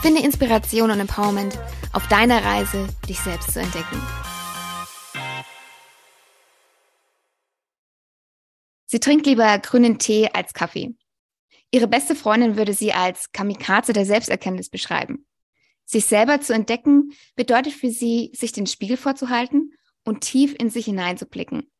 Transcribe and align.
Finde 0.00 0.22
Inspiration 0.22 0.92
und 0.92 1.00
Empowerment 1.00 1.58
auf 1.92 2.06
deiner 2.06 2.44
Reise, 2.44 2.86
dich 3.08 3.18
selbst 3.18 3.52
zu 3.52 3.60
entdecken. 3.60 4.00
Sie 8.86 9.00
trinkt 9.00 9.26
lieber 9.26 9.58
grünen 9.58 9.98
Tee 9.98 10.30
als 10.32 10.54
Kaffee. 10.54 10.94
Ihre 11.72 11.88
beste 11.88 12.14
Freundin 12.14 12.56
würde 12.56 12.74
sie 12.74 12.92
als 12.92 13.32
Kamikaze 13.32 13.92
der 13.92 14.06
Selbsterkenntnis 14.06 14.70
beschreiben. 14.70 15.26
Sich 15.84 16.04
selber 16.04 16.40
zu 16.40 16.54
entdecken 16.54 17.12
bedeutet 17.34 17.72
für 17.72 17.90
sie, 17.90 18.30
sich 18.34 18.52
den 18.52 18.68
Spiegel 18.68 18.96
vorzuhalten 18.96 19.74
und 20.04 20.20
tief 20.20 20.54
in 20.56 20.70
sich 20.70 20.84
hineinzublicken, 20.84 21.70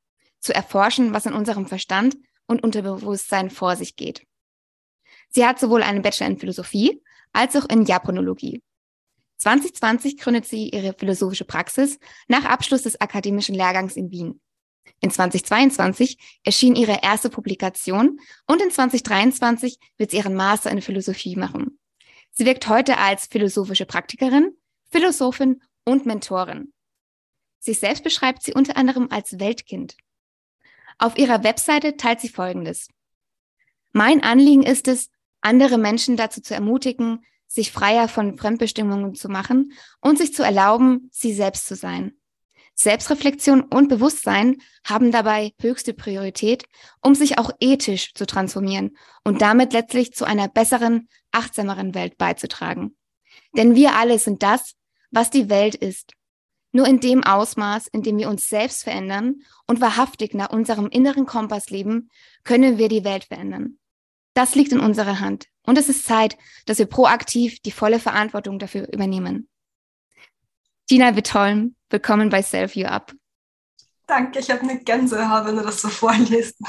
zu 0.40 0.52
erforschen, 0.52 1.14
was 1.14 1.26
in 1.26 1.34
unserem 1.34 1.66
Verstand 1.66 2.16
und 2.48 2.64
Unterbewusstsein 2.64 3.48
vor 3.48 3.76
sich 3.76 3.94
geht. 3.94 4.26
Sie 5.30 5.46
hat 5.46 5.60
sowohl 5.60 5.84
einen 5.84 6.02
Bachelor 6.02 6.26
in 6.26 6.38
Philosophie 6.38 7.00
als 7.32 7.56
auch 7.56 7.68
in 7.68 7.84
Japanologie. 7.84 8.62
2020 9.38 10.18
gründet 10.18 10.46
sie 10.46 10.68
ihre 10.68 10.94
philosophische 10.94 11.44
Praxis 11.44 11.98
nach 12.26 12.44
Abschluss 12.44 12.82
des 12.82 13.00
akademischen 13.00 13.54
Lehrgangs 13.54 13.96
in 13.96 14.10
Wien. 14.10 14.40
In 15.00 15.10
2022 15.10 16.18
erschien 16.42 16.74
ihre 16.74 17.00
erste 17.02 17.30
Publikation 17.30 18.18
und 18.46 18.60
in 18.60 18.70
2023 18.70 19.78
wird 19.96 20.10
sie 20.10 20.16
ihren 20.16 20.34
Master 20.34 20.70
in 20.70 20.82
Philosophie 20.82 21.36
machen. 21.36 21.78
Sie 22.32 22.44
wirkt 22.46 22.68
heute 22.68 22.98
als 22.98 23.26
philosophische 23.26 23.86
Praktikerin, 23.86 24.56
Philosophin 24.90 25.62
und 25.84 26.06
Mentorin. 26.06 26.72
Sich 27.60 27.78
selbst 27.78 28.04
beschreibt 28.04 28.42
sie 28.42 28.54
unter 28.54 28.76
anderem 28.76 29.08
als 29.10 29.38
Weltkind. 29.38 29.96
Auf 30.98 31.16
ihrer 31.16 31.44
Webseite 31.44 31.96
teilt 31.96 32.20
sie 32.20 32.28
Folgendes. 32.28 32.88
Mein 33.92 34.22
Anliegen 34.22 34.62
ist 34.64 34.88
es, 34.88 35.10
andere 35.48 35.78
Menschen 35.78 36.16
dazu 36.16 36.40
zu 36.42 36.54
ermutigen, 36.54 37.24
sich 37.46 37.72
freier 37.72 38.08
von 38.08 38.36
Fremdbestimmungen 38.36 39.14
zu 39.14 39.28
machen 39.28 39.72
und 40.00 40.18
sich 40.18 40.34
zu 40.34 40.42
erlauben, 40.42 41.08
sie 41.10 41.32
selbst 41.32 41.66
zu 41.66 41.74
sein. 41.74 42.12
Selbstreflexion 42.74 43.62
und 43.62 43.88
Bewusstsein 43.88 44.58
haben 44.84 45.10
dabei 45.10 45.52
höchste 45.60 45.94
Priorität, 45.94 46.64
um 47.02 47.14
sich 47.14 47.38
auch 47.38 47.50
ethisch 47.58 48.14
zu 48.14 48.26
transformieren 48.26 48.96
und 49.24 49.40
damit 49.40 49.72
letztlich 49.72 50.12
zu 50.12 50.24
einer 50.24 50.46
besseren, 50.46 51.08
achtsameren 51.32 51.94
Welt 51.94 52.18
beizutragen. 52.18 52.96
Denn 53.56 53.74
wir 53.74 53.96
alle 53.96 54.18
sind 54.18 54.42
das, 54.42 54.74
was 55.10 55.30
die 55.30 55.48
Welt 55.48 55.74
ist. 55.74 56.12
Nur 56.70 56.86
in 56.86 57.00
dem 57.00 57.24
Ausmaß, 57.24 57.88
in 57.88 58.02
dem 58.02 58.18
wir 58.18 58.28
uns 58.28 58.48
selbst 58.48 58.84
verändern 58.84 59.42
und 59.66 59.80
wahrhaftig 59.80 60.34
nach 60.34 60.50
unserem 60.50 60.88
inneren 60.88 61.26
Kompass 61.26 61.70
leben, 61.70 62.10
können 62.44 62.78
wir 62.78 62.88
die 62.88 63.04
Welt 63.04 63.24
verändern. 63.24 63.78
Das 64.34 64.54
liegt 64.54 64.72
in 64.72 64.80
unserer 64.80 65.20
Hand. 65.20 65.46
Und 65.64 65.78
es 65.78 65.88
ist 65.88 66.06
Zeit, 66.06 66.36
dass 66.66 66.78
wir 66.78 66.86
proaktiv 66.86 67.60
die 67.60 67.70
volle 67.70 67.98
Verantwortung 67.98 68.58
dafür 68.58 68.88
übernehmen. 68.92 69.48
Tina 70.88 71.16
Wittholm, 71.16 71.74
willkommen 71.90 72.30
bei 72.30 72.42
Self 72.42 72.76
You 72.76 72.86
Up. 72.86 73.12
Danke, 74.06 74.38
ich 74.38 74.50
habe 74.50 74.62
eine 74.62 74.78
Gänsehaut, 74.78 75.46
wenn 75.46 75.56
du 75.56 75.62
das 75.62 75.82
so 75.82 75.88
vorliest. 75.88 76.58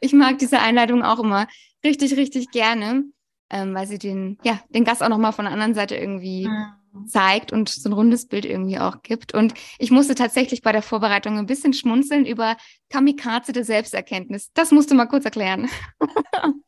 ich 0.00 0.12
mag 0.12 0.38
diese 0.38 0.60
Einleitung 0.60 1.02
auch 1.02 1.18
immer 1.18 1.48
richtig, 1.84 2.16
richtig 2.16 2.50
gerne, 2.50 3.04
ähm, 3.50 3.74
weil 3.74 3.88
sie 3.88 3.98
den, 3.98 4.38
ja, 4.44 4.60
den 4.68 4.84
Gast 4.84 5.02
auch 5.02 5.08
nochmal 5.08 5.32
von 5.32 5.46
der 5.46 5.52
anderen 5.52 5.74
Seite 5.74 5.96
irgendwie 5.96 6.46
mhm 6.46 6.85
zeigt 7.06 7.52
und 7.52 7.68
so 7.68 7.88
ein 7.88 7.92
rundes 7.92 8.26
Bild 8.26 8.44
irgendwie 8.44 8.78
auch 8.78 9.02
gibt. 9.02 9.34
Und 9.34 9.54
ich 9.78 9.90
musste 9.90 10.14
tatsächlich 10.14 10.62
bei 10.62 10.72
der 10.72 10.82
Vorbereitung 10.82 11.38
ein 11.38 11.46
bisschen 11.46 11.72
schmunzeln 11.72 12.26
über 12.26 12.56
Kamikaze 12.90 13.52
der 13.52 13.64
Selbsterkenntnis. 13.64 14.50
Das 14.54 14.70
musst 14.70 14.90
du 14.90 14.94
mal 14.94 15.06
kurz 15.06 15.24
erklären. 15.24 15.68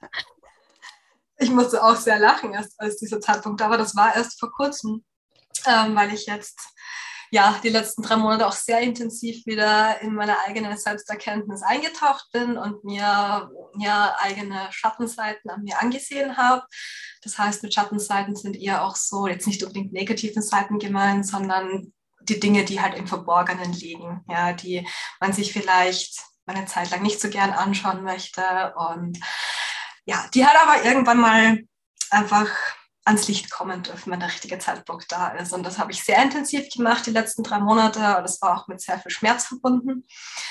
ich 1.38 1.50
musste 1.50 1.82
auch 1.82 1.96
sehr 1.96 2.18
lachen, 2.18 2.52
erst 2.52 2.78
als 2.80 2.98
dieser 2.98 3.20
Zeitpunkt 3.20 3.60
war. 3.60 3.78
Das 3.78 3.96
war 3.96 4.14
erst 4.14 4.38
vor 4.38 4.52
kurzem, 4.52 5.04
ähm, 5.66 5.94
weil 5.94 6.12
ich 6.12 6.26
jetzt 6.26 6.60
ja, 7.30 7.58
die 7.62 7.68
letzten 7.68 8.02
drei 8.02 8.16
Monate 8.16 8.46
auch 8.46 8.52
sehr 8.52 8.80
intensiv 8.80 9.44
wieder 9.46 10.00
in 10.00 10.14
meine 10.14 10.38
eigene 10.46 10.76
Selbsterkenntnis 10.76 11.62
eingetaucht 11.62 12.28
bin 12.32 12.56
und 12.56 12.84
mir 12.84 13.50
ja, 13.78 14.16
eigene 14.18 14.68
Schattenseiten 14.70 15.50
an 15.50 15.62
mir 15.62 15.80
angesehen 15.80 16.36
habe. 16.36 16.64
Das 17.22 17.38
heißt, 17.38 17.62
mit 17.62 17.74
Schattenseiten 17.74 18.36
sind 18.36 18.56
eher 18.56 18.84
auch 18.84 18.96
so, 18.96 19.26
jetzt 19.26 19.46
nicht 19.46 19.62
unbedingt 19.62 19.92
negativen 19.92 20.42
Seiten 20.42 20.78
gemeint, 20.78 21.26
sondern 21.26 21.92
die 22.20 22.40
Dinge, 22.40 22.64
die 22.64 22.80
halt 22.80 22.96
im 22.96 23.06
Verborgenen 23.06 23.72
liegen, 23.72 24.24
ja, 24.28 24.52
die 24.52 24.86
man 25.20 25.32
sich 25.32 25.52
vielleicht 25.52 26.20
eine 26.46 26.66
Zeit 26.66 26.90
lang 26.90 27.02
nicht 27.02 27.20
so 27.20 27.28
gern 27.28 27.50
anschauen 27.50 28.02
möchte 28.02 28.74
und 28.76 29.18
ja, 30.06 30.26
die 30.32 30.46
halt 30.46 30.56
aber 30.62 30.84
irgendwann 30.84 31.18
mal 31.18 31.58
einfach 32.10 32.48
ans 33.08 33.26
Licht 33.26 33.50
kommen 33.50 33.82
dürfen, 33.82 34.12
wenn 34.12 34.20
der 34.20 34.28
richtige 34.28 34.58
Zeitpunkt 34.58 35.10
da 35.10 35.28
ist. 35.28 35.52
Und 35.52 35.64
das 35.64 35.78
habe 35.78 35.90
ich 35.92 36.04
sehr 36.04 36.22
intensiv 36.22 36.68
gemacht 36.68 37.06
die 37.06 37.10
letzten 37.10 37.42
drei 37.42 37.58
Monate. 37.58 37.98
Und 37.98 38.22
das 38.22 38.40
war 38.42 38.60
auch 38.60 38.68
mit 38.68 38.80
sehr 38.80 38.98
viel 38.98 39.10
Schmerz 39.10 39.46
verbunden. 39.46 40.04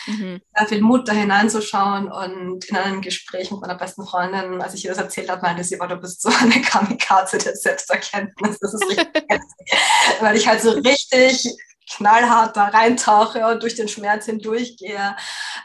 Mhm. 0.07 0.41
Sehr 0.56 0.68
viel 0.68 0.81
Mut, 0.81 1.07
da 1.07 1.13
hineinzuschauen. 1.13 2.12
Und 2.12 2.66
in 2.66 2.75
einem 2.75 3.01
Gespräch 3.01 3.51
mit 3.51 3.62
meiner 3.62 3.75
besten 3.75 4.06
Freundin, 4.06 4.62
als 4.62 4.73
ich 4.73 4.84
ihr 4.84 4.91
das 4.91 4.97
erzählt 4.97 5.29
habe, 5.29 5.44
meinte 5.44 5.63
sie, 5.63 5.79
oh, 5.79 5.85
du 5.85 5.97
bist 5.97 6.22
so 6.22 6.29
eine 6.29 6.62
Kamikaze 6.62 7.38
der 7.38 7.56
Selbsterkenntnis. 7.56 8.57
Das 8.59 8.74
ist 8.74 8.89
richtig 8.89 9.24
Weil 10.19 10.35
ich 10.35 10.47
halt 10.47 10.62
so 10.62 10.72
richtig 10.72 11.47
knallhart 11.89 12.57
da 12.57 12.66
reintauche 12.66 13.45
und 13.47 13.63
durch 13.63 13.75
den 13.75 13.88
Schmerz 13.88 14.25
hindurchgehe, 14.25 15.16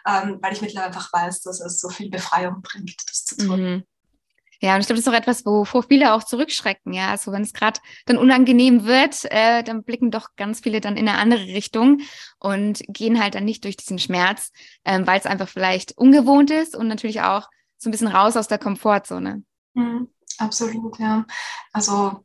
ähm, 0.06 0.38
weil 0.40 0.52
ich 0.52 0.60
mittlerweile 0.60 0.88
einfach 0.88 1.12
weiß, 1.12 1.40
dass 1.40 1.60
es 1.60 1.80
so 1.80 1.88
viel 1.88 2.10
Befreiung 2.10 2.62
bringt, 2.62 2.94
das 3.08 3.24
zu 3.24 3.36
tun. 3.36 3.60
Mhm. 3.60 3.84
Ja, 4.62 4.76
und 4.76 4.80
ich 4.80 4.86
glaube, 4.86 4.98
das 4.98 5.08
ist 5.08 5.12
auch 5.12 5.18
etwas, 5.18 5.44
wovor 5.44 5.82
viele 5.82 6.14
auch 6.14 6.22
zurückschrecken. 6.22 6.92
Ja, 6.92 7.08
also 7.08 7.32
wenn 7.32 7.42
es 7.42 7.52
gerade 7.52 7.80
dann 8.06 8.16
unangenehm 8.16 8.84
wird, 8.84 9.24
äh, 9.24 9.64
dann 9.64 9.82
blicken 9.82 10.12
doch 10.12 10.36
ganz 10.36 10.60
viele 10.60 10.80
dann 10.80 10.96
in 10.96 11.08
eine 11.08 11.18
andere 11.18 11.42
Richtung 11.42 12.00
und 12.38 12.80
gehen 12.86 13.20
halt 13.20 13.34
dann 13.34 13.44
nicht 13.44 13.64
durch 13.64 13.76
diesen 13.76 13.98
Schmerz, 13.98 14.52
ähm, 14.84 15.04
weil 15.04 15.18
es 15.18 15.26
einfach 15.26 15.48
vielleicht 15.48 15.98
ungewohnt 15.98 16.52
ist 16.52 16.76
und 16.76 16.86
natürlich 16.86 17.22
auch 17.22 17.48
so 17.76 17.88
ein 17.88 17.90
bisschen 17.90 18.06
raus 18.06 18.36
aus 18.36 18.46
der 18.46 18.58
Komfortzone. 18.58 19.42
Mhm, 19.74 20.08
absolut, 20.38 20.96
ja. 21.00 21.26
Also 21.72 22.24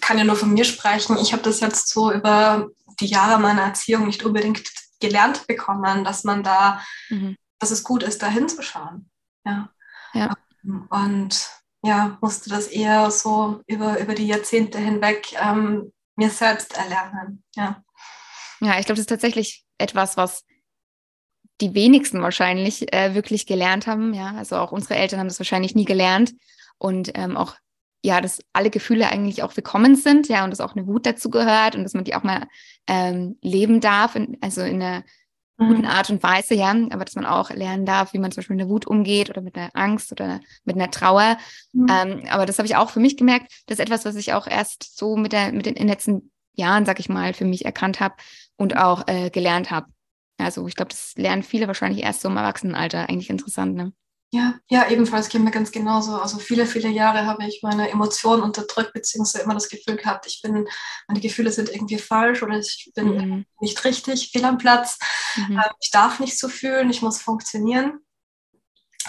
kann 0.00 0.18
ja 0.18 0.24
nur 0.24 0.36
von 0.36 0.52
mir 0.52 0.64
sprechen. 0.64 1.18
Ich 1.18 1.32
habe 1.32 1.42
das 1.42 1.58
jetzt 1.58 1.88
so 1.88 2.12
über 2.12 2.68
die 3.00 3.06
Jahre 3.06 3.40
meiner 3.40 3.62
Erziehung 3.62 4.06
nicht 4.06 4.24
unbedingt 4.24 4.62
gelernt 5.00 5.48
bekommen, 5.48 6.04
dass 6.04 6.22
man 6.22 6.44
da, 6.44 6.80
mhm. 7.08 7.36
dass 7.58 7.72
es 7.72 7.82
gut 7.82 8.04
ist, 8.04 8.22
da 8.22 8.28
hinzuschauen. 8.28 9.10
Ja. 9.44 9.68
ja. 10.14 10.32
Und 10.90 11.61
ja, 11.82 12.18
musste 12.20 12.48
das 12.48 12.68
eher 12.68 13.10
so 13.10 13.60
über, 13.66 13.98
über 14.00 14.14
die 14.14 14.26
Jahrzehnte 14.26 14.78
hinweg 14.78 15.34
ähm, 15.40 15.92
mir 16.16 16.30
selbst 16.30 16.76
erlernen. 16.76 17.42
Ja, 17.56 17.82
ja 18.60 18.78
ich 18.78 18.86
glaube, 18.86 18.96
das 18.96 19.00
ist 19.00 19.08
tatsächlich 19.08 19.64
etwas, 19.78 20.16
was 20.16 20.44
die 21.60 21.74
wenigsten 21.74 22.22
wahrscheinlich 22.22 22.92
äh, 22.92 23.14
wirklich 23.14 23.46
gelernt 23.46 23.86
haben. 23.86 24.14
Ja, 24.14 24.34
also 24.34 24.56
auch 24.56 24.72
unsere 24.72 24.96
Eltern 24.96 25.20
haben 25.20 25.28
das 25.28 25.40
wahrscheinlich 25.40 25.74
nie 25.74 25.84
gelernt 25.84 26.34
und 26.78 27.12
ähm, 27.14 27.36
auch 27.36 27.56
ja, 28.04 28.20
dass 28.20 28.40
alle 28.52 28.70
Gefühle 28.70 29.08
eigentlich 29.08 29.44
auch 29.44 29.56
willkommen 29.56 29.94
sind, 29.94 30.28
ja, 30.28 30.42
und 30.42 30.50
dass 30.50 30.60
auch 30.60 30.74
eine 30.74 30.88
Wut 30.88 31.06
dazu 31.06 31.30
gehört 31.30 31.76
und 31.76 31.84
dass 31.84 31.94
man 31.94 32.02
die 32.02 32.16
auch 32.16 32.24
mal 32.24 32.48
ähm, 32.88 33.38
leben 33.42 33.80
darf, 33.80 34.16
in, 34.16 34.38
also 34.40 34.62
in 34.62 34.82
einer 34.82 35.04
guten 35.58 35.82
mhm. 35.82 35.86
Art 35.86 36.10
und 36.10 36.22
Weise, 36.22 36.54
ja, 36.54 36.70
aber 36.90 37.04
dass 37.04 37.14
man 37.14 37.26
auch 37.26 37.50
lernen 37.50 37.86
darf, 37.86 38.12
wie 38.12 38.18
man 38.18 38.32
zum 38.32 38.40
Beispiel 38.40 38.56
mit 38.56 38.64
der 38.64 38.70
Wut 38.70 38.86
umgeht 38.86 39.30
oder 39.30 39.42
mit 39.42 39.56
einer 39.56 39.70
Angst 39.74 40.12
oder 40.12 40.40
mit 40.64 40.76
einer 40.76 40.90
Trauer. 40.90 41.38
Mhm. 41.72 41.86
Ähm, 41.90 42.22
aber 42.30 42.46
das 42.46 42.58
habe 42.58 42.66
ich 42.66 42.76
auch 42.76 42.90
für 42.90 43.00
mich 43.00 43.16
gemerkt. 43.16 43.52
Das 43.66 43.78
ist 43.78 43.84
etwas, 43.84 44.04
was 44.04 44.16
ich 44.16 44.32
auch 44.32 44.46
erst 44.46 44.96
so 44.96 45.16
mit, 45.16 45.32
der, 45.32 45.52
mit 45.52 45.66
den, 45.66 45.74
in 45.74 45.82
den 45.82 45.88
letzten 45.88 46.32
Jahren, 46.54 46.84
sag 46.84 47.00
ich 47.00 47.08
mal, 47.08 47.34
für 47.34 47.44
mich 47.44 47.64
erkannt 47.64 48.00
habe 48.00 48.14
und 48.56 48.76
auch 48.76 49.06
äh, 49.08 49.30
gelernt 49.30 49.70
habe. 49.70 49.86
Also 50.38 50.66
ich 50.66 50.74
glaube, 50.74 50.90
das 50.90 51.14
lernen 51.16 51.42
viele 51.42 51.66
wahrscheinlich 51.66 52.02
erst 52.02 52.22
so 52.22 52.28
im 52.28 52.36
Erwachsenenalter. 52.36 53.08
Eigentlich 53.08 53.30
interessant, 53.30 53.74
ne? 53.74 53.92
Ja, 54.34 54.54
ja, 54.70 54.88
ebenfalls 54.88 55.28
geht 55.28 55.42
mir 55.42 55.50
ganz 55.50 55.70
genauso. 55.72 56.16
Also 56.16 56.38
viele, 56.38 56.64
viele 56.64 56.88
Jahre 56.88 57.26
habe 57.26 57.44
ich 57.44 57.60
meine 57.62 57.90
Emotionen 57.90 58.42
unterdrückt, 58.42 58.94
beziehungsweise 58.94 59.44
immer 59.44 59.52
das 59.52 59.68
Gefühl 59.68 59.96
gehabt, 59.96 60.26
ich 60.26 60.40
bin, 60.40 60.66
meine 61.06 61.20
Gefühle 61.20 61.52
sind 61.52 61.68
irgendwie 61.68 61.98
falsch 61.98 62.42
oder 62.42 62.58
ich 62.58 62.90
bin 62.94 63.08
mhm. 63.08 63.46
nicht 63.60 63.84
richtig, 63.84 64.30
fehl 64.32 64.46
am 64.46 64.56
Platz. 64.56 64.98
Mhm. 65.36 65.58
Ähm, 65.58 65.72
ich 65.80 65.90
darf 65.90 66.18
nicht 66.18 66.38
so 66.38 66.48
fühlen, 66.48 66.88
ich 66.88 67.02
muss 67.02 67.20
funktionieren. 67.20 68.00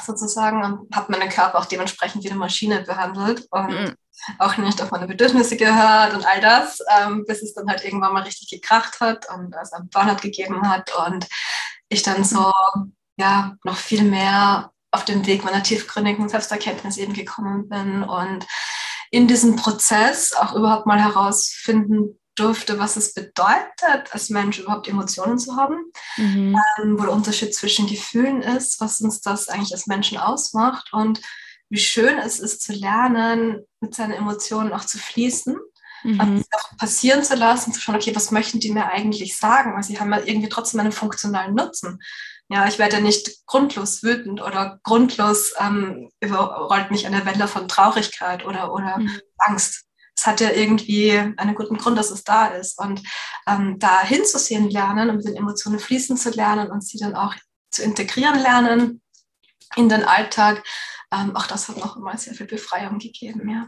Sozusagen 0.06 0.90
habe 0.94 1.12
meinen 1.14 1.30
Körper 1.30 1.60
auch 1.60 1.66
dementsprechend 1.68 2.26
wie 2.26 2.30
eine 2.30 2.40
Maschine 2.40 2.82
behandelt. 2.82 3.48
Und 3.50 3.70
mhm. 3.70 3.96
auch 4.40 4.58
nicht 4.58 4.82
auf 4.82 4.92
meine 4.92 5.08
Bedürfnisse 5.08 5.56
gehört 5.56 6.16
und 6.16 6.26
all 6.26 6.42
das, 6.42 6.80
ähm, 7.00 7.24
bis 7.26 7.42
es 7.42 7.54
dann 7.54 7.70
halt 7.70 7.86
irgendwann 7.86 8.12
mal 8.12 8.24
richtig 8.24 8.50
gekracht 8.50 9.00
hat 9.00 9.26
und 9.34 9.56
es 9.56 9.72
einen 9.72 9.90
Burnout 9.90 10.22
gegeben 10.22 10.68
hat 10.68 10.92
und 11.08 11.30
ich 11.88 12.04
dann 12.04 12.26
so, 12.26 12.52
ja, 13.16 13.56
noch 13.64 13.78
viel 13.78 14.04
mehr 14.04 14.73
auf 14.94 15.06
dem 15.06 15.26
Weg 15.26 15.44
meiner 15.44 15.64
tiefgründigen 15.64 16.30
Selbsterkenntnis 16.30 16.98
eben 16.98 17.14
gekommen 17.14 17.68
bin 17.68 18.04
und 18.04 18.46
in 19.10 19.28
diesem 19.28 19.56
Prozess 19.56 20.34
auch 20.34 20.56
überhaupt 20.56 20.86
mal 20.86 21.02
herausfinden 21.02 22.20
durfte, 22.36 22.80
was 22.80 22.96
es 22.96 23.14
bedeutet, 23.14 24.12
als 24.12 24.30
Mensch 24.30 24.60
überhaupt 24.60 24.88
Emotionen 24.88 25.38
zu 25.38 25.56
haben, 25.56 25.78
mhm. 26.18 26.60
ähm, 26.82 27.00
wo 27.00 27.04
der 27.04 27.12
Unterschied 27.14 27.54
zwischen 27.54 27.88
Gefühlen 27.88 28.42
ist, 28.42 28.80
was 28.82 29.02
uns 29.02 29.22
das 29.22 29.50
eigentlich 29.50 29.74
als 29.74 29.88
Menschen 29.88 30.18
ausmacht 30.18 30.94
und 30.94 31.22
wie 31.70 31.80
schön 31.80 32.18
es 32.20 32.40
ist 32.40 32.62
zu 32.62 32.74
lernen, 32.74 33.62
mit 33.80 33.96
seinen 33.96 34.14
Emotionen 34.14 34.74
auch 34.74 34.86
zu 34.86 34.98
fließen, 34.98 35.58
mhm. 36.04 36.22
also 36.22 36.44
auch 36.52 36.78
passieren 36.78 37.24
zu 37.24 37.36
lassen, 37.36 37.74
zu 37.74 37.82
schauen, 37.82 37.96
okay, 37.96 38.16
was 38.16 38.32
möchten 38.32 38.60
die 38.60 38.72
mir 38.72 38.88
eigentlich 38.88 39.38
sagen, 39.38 39.76
weil 39.76 39.84
sie 39.84 40.00
haben 40.00 40.12
ja 40.12 40.22
irgendwie 40.24 40.50
trotzdem 40.50 40.80
einen 40.80 40.92
funktionalen 40.92 41.56
Nutzen. 41.56 42.00
Ja, 42.50 42.68
ich 42.68 42.78
werde 42.78 43.02
nicht 43.02 43.46
grundlos 43.46 44.04
wütend 44.04 44.42
oder 44.42 44.80
grundlos 44.84 45.54
ähm, 45.60 46.10
überrollt 46.20 46.92
mich 46.92 47.08
eine 47.08 47.26
Welle 47.26 47.48
von 47.48 47.68
Traurigkeit 47.68 48.46
oder, 48.46 48.74
oder 48.74 49.00
mhm. 49.00 49.20
Angst. 49.38 49.86
Es 50.16 50.28
hat 50.28 50.42
ja 50.42 50.52
irgendwie 50.52 51.18
einen 51.18 51.56
guten 51.56 51.78
Grund, 51.78 51.98
dass 51.98 52.12
es 52.12 52.24
da 52.24 52.48
ist. 52.48 52.78
Und 52.80 53.02
ähm, 53.48 53.80
da 53.80 54.02
hinzusehen 54.02 54.70
lernen 54.70 55.10
und 55.10 55.18
mit 55.18 55.26
den 55.26 55.36
Emotionen 55.36 55.80
fließen 55.80 56.18
zu 56.18 56.30
lernen 56.32 56.70
und 56.70 56.84
sie 56.84 57.00
dann 57.00 57.16
auch 57.16 57.34
zu 57.72 57.82
integrieren 57.82 58.40
lernen 58.40 59.02
in 59.76 59.90
den 59.90 60.04
Alltag, 60.04 60.64
ähm, 61.12 61.36
auch 61.36 61.48
das 61.48 61.68
hat 61.68 61.78
noch 61.78 61.98
immer 61.98 62.18
sehr 62.18 62.34
viel 62.34 62.46
Befreiung 62.46 63.00
gegeben, 63.00 63.50
ja. 63.50 63.68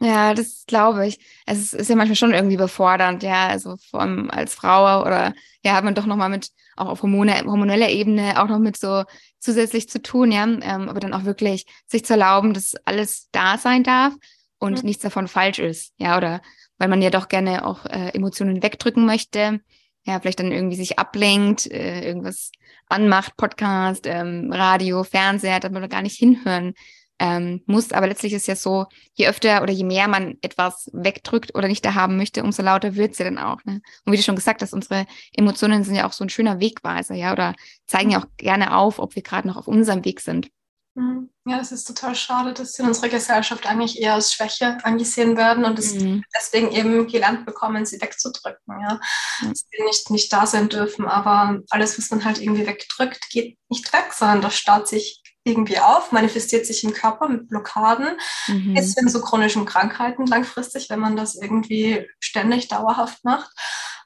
Ja, 0.00 0.34
das 0.34 0.64
glaube 0.66 1.06
ich. 1.06 1.18
Es 1.46 1.72
ist, 1.72 1.88
ja 1.88 1.96
manchmal 1.96 2.16
schon 2.16 2.34
irgendwie 2.34 2.56
befordernd, 2.56 3.22
ja, 3.22 3.46
also 3.46 3.76
vor 3.90 4.00
allem 4.00 4.30
als 4.30 4.54
Frau 4.54 5.02
oder 5.02 5.34
ja, 5.62 5.74
hat 5.74 5.84
man 5.84 5.94
doch 5.94 6.06
nochmal 6.06 6.28
mit, 6.28 6.50
auch 6.76 6.88
auf 6.88 7.02
Hormone, 7.02 7.44
hormoneller 7.44 7.88
Ebene, 7.88 8.42
auch 8.42 8.48
noch 8.48 8.58
mit 8.58 8.76
so 8.76 9.04
zusätzlich 9.38 9.88
zu 9.88 10.02
tun, 10.02 10.32
ja, 10.32 10.44
ähm, 10.44 10.88
aber 10.88 10.98
dann 10.98 11.14
auch 11.14 11.24
wirklich 11.24 11.66
sich 11.86 12.04
zu 12.04 12.14
erlauben, 12.14 12.54
dass 12.54 12.74
alles 12.84 13.28
da 13.30 13.56
sein 13.56 13.84
darf 13.84 14.14
und 14.58 14.78
mhm. 14.78 14.88
nichts 14.88 15.02
davon 15.02 15.28
falsch 15.28 15.60
ist, 15.60 15.92
ja, 15.96 16.16
oder 16.16 16.42
weil 16.78 16.88
man 16.88 17.00
ja 17.00 17.10
doch 17.10 17.28
gerne 17.28 17.64
auch 17.64 17.86
äh, 17.86 18.08
Emotionen 18.14 18.62
wegdrücken 18.62 19.06
möchte, 19.06 19.60
ja, 20.02 20.18
vielleicht 20.18 20.40
dann 20.40 20.52
irgendwie 20.52 20.76
sich 20.76 20.98
ablenkt, 20.98 21.70
äh, 21.70 22.04
irgendwas 22.04 22.50
anmacht, 22.88 23.36
Podcast, 23.36 24.06
ähm, 24.06 24.52
Radio, 24.52 25.04
Fernseher, 25.04 25.60
dass 25.60 25.70
man 25.70 25.82
da 25.82 25.88
gar 25.88 26.02
nicht 26.02 26.18
hinhören 26.18 26.74
ähm, 27.18 27.62
muss. 27.66 27.92
Aber 27.92 28.06
letztlich 28.06 28.32
ist 28.32 28.46
ja 28.46 28.56
so, 28.56 28.86
je 29.14 29.28
öfter 29.28 29.62
oder 29.62 29.72
je 29.72 29.84
mehr 29.84 30.08
man 30.08 30.36
etwas 30.42 30.90
wegdrückt 30.92 31.54
oder 31.54 31.68
nicht 31.68 31.84
da 31.84 31.94
haben 31.94 32.16
möchte, 32.16 32.42
umso 32.42 32.62
lauter 32.62 32.96
wird 32.96 33.14
sie 33.14 33.24
dann 33.24 33.38
auch. 33.38 33.64
Ne? 33.64 33.80
Und 34.04 34.12
wie 34.12 34.16
du 34.16 34.22
schon 34.22 34.36
gesagt 34.36 34.62
hast, 34.62 34.72
unsere 34.72 35.06
Emotionen 35.32 35.84
sind 35.84 35.94
ja 35.94 36.06
auch 36.06 36.12
so 36.12 36.24
ein 36.24 36.30
schöner 36.30 36.60
Wegweiser, 36.60 37.14
ja, 37.14 37.32
oder 37.32 37.54
zeigen 37.86 38.10
ja 38.10 38.20
auch 38.20 38.26
gerne 38.36 38.76
auf, 38.76 38.98
ob 38.98 39.14
wir 39.14 39.22
gerade 39.22 39.48
noch 39.48 39.56
auf 39.56 39.68
unserem 39.68 40.04
Weg 40.04 40.20
sind. 40.20 40.50
Mhm. 40.94 41.30
Ja, 41.46 41.58
das 41.58 41.72
ist 41.72 41.84
total 41.84 42.14
schade, 42.14 42.52
dass 42.52 42.72
sie 42.72 42.82
in 42.82 42.88
unserer 42.88 43.08
Gesellschaft 43.08 43.66
eigentlich 43.66 44.00
eher 44.00 44.14
als 44.14 44.32
Schwäche 44.32 44.78
angesehen 44.84 45.36
werden 45.36 45.64
und 45.64 45.78
mhm. 45.78 46.24
deswegen 46.34 46.70
eben 46.70 47.06
gelernt 47.06 47.44
bekommen, 47.44 47.84
sie 47.84 48.00
wegzudrücken. 48.00 48.80
Ja. 48.80 49.00
Mhm. 49.42 49.48
Dass 49.48 49.66
sie 49.70 49.82
nicht, 49.84 50.10
nicht 50.10 50.32
da 50.32 50.46
sein 50.46 50.68
dürfen, 50.68 51.06
aber 51.06 51.60
alles, 51.70 51.98
was 51.98 52.10
man 52.10 52.24
halt 52.24 52.40
irgendwie 52.40 52.66
wegdrückt, 52.66 53.28
geht 53.30 53.58
nicht 53.68 53.92
weg, 53.92 54.12
sondern 54.12 54.40
das 54.40 54.56
staut 54.56 54.88
sich 54.88 55.20
irgendwie 55.44 55.78
auf, 55.78 56.10
manifestiert 56.10 56.66
sich 56.66 56.82
im 56.84 56.92
Körper 56.92 57.28
mit 57.28 57.48
Blockaden, 57.48 58.16
mhm. 58.48 58.76
ist 58.76 58.98
in 58.98 59.08
so 59.08 59.20
chronischen 59.20 59.66
Krankheiten 59.66 60.26
langfristig, 60.26 60.88
wenn 60.90 61.00
man 61.00 61.16
das 61.16 61.34
irgendwie 61.34 62.08
ständig 62.18 62.68
dauerhaft 62.68 63.24
macht 63.24 63.50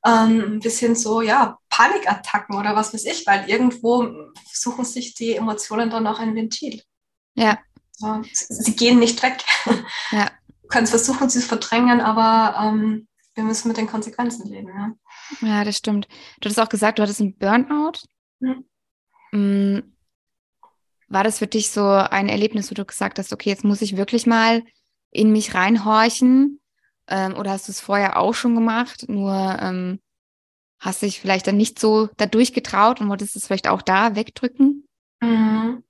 ähm, 0.07 0.61
bis 0.61 0.79
hin 0.79 0.97
zu 0.97 1.21
ja, 1.21 1.59
Panikattacken 1.69 2.57
oder 2.57 2.77
was 2.77 2.95
weiß 2.95 3.05
ich, 3.05 3.27
weil 3.27 3.49
irgendwo 3.49 4.09
suchen 4.53 4.85
sich 4.85 5.15
die 5.15 5.37
Emotionen 5.37 5.91
dann 5.91 6.07
auch 6.07 6.19
ein 6.19 6.35
Ventil. 6.35 6.83
Ja. 7.35 7.59
So, 7.93 8.23
sie 8.33 8.77
gehen 8.77 8.99
nicht 8.99 9.23
weg. 9.23 9.45
Ja. 10.11 10.31
Du 10.63 10.69
kannst 10.69 10.91
versuchen, 10.91 11.31
sie 11.31 11.41
zu 11.41 11.47
verdrängen, 11.47 12.01
aber 12.01 12.59
ähm, 12.63 13.09
wir 13.35 13.45
müssen 13.45 13.69
mit 13.69 13.77
den 13.77 13.87
Konsequenzen 13.87 14.49
leben. 14.49 14.69
Ja. 14.69 15.49
ja, 15.49 15.65
das 15.65 15.79
stimmt. 15.79 16.09
Du 16.41 16.49
hast 16.49 16.59
auch 16.59 16.69
gesagt, 16.69 16.99
du 16.99 17.03
hattest 17.03 17.21
einen 17.21 17.37
Burnout. 17.39 18.01
Mhm. 19.33 19.97
War 21.09 21.25
das 21.25 21.39
für 21.39 21.47
dich 21.47 21.71
so 21.71 21.87
ein 21.87 22.29
Erlebnis, 22.29 22.71
wo 22.71 22.75
du 22.75 22.85
gesagt 22.85 23.19
hast, 23.19 23.33
okay, 23.33 23.49
jetzt 23.49 23.65
muss 23.65 23.83
ich 23.83 23.97
wirklich 23.97 24.27
mal 24.27 24.63
in 25.11 25.33
mich 25.33 25.55
reinhorchen 25.55 26.61
ähm, 27.09 27.35
oder 27.37 27.53
hast 27.53 27.69
du 27.69 27.73
es 27.73 27.81
vorher 27.81 28.19
auch 28.19 28.35
schon 28.35 28.55
gemacht, 28.55 29.07
nur 29.09 29.57
ähm, 29.61 30.01
hast 30.81 31.03
dich 31.03 31.21
vielleicht 31.21 31.47
dann 31.47 31.57
nicht 31.57 31.79
so 31.79 32.09
dadurch 32.17 32.53
getraut 32.53 33.01
und 33.01 33.09
wolltest 33.09 33.37
es 33.37 33.47
vielleicht 33.47 33.69
auch 33.69 33.83
da 33.83 34.15
wegdrücken? 34.15 34.87
Mhm. 35.21 35.83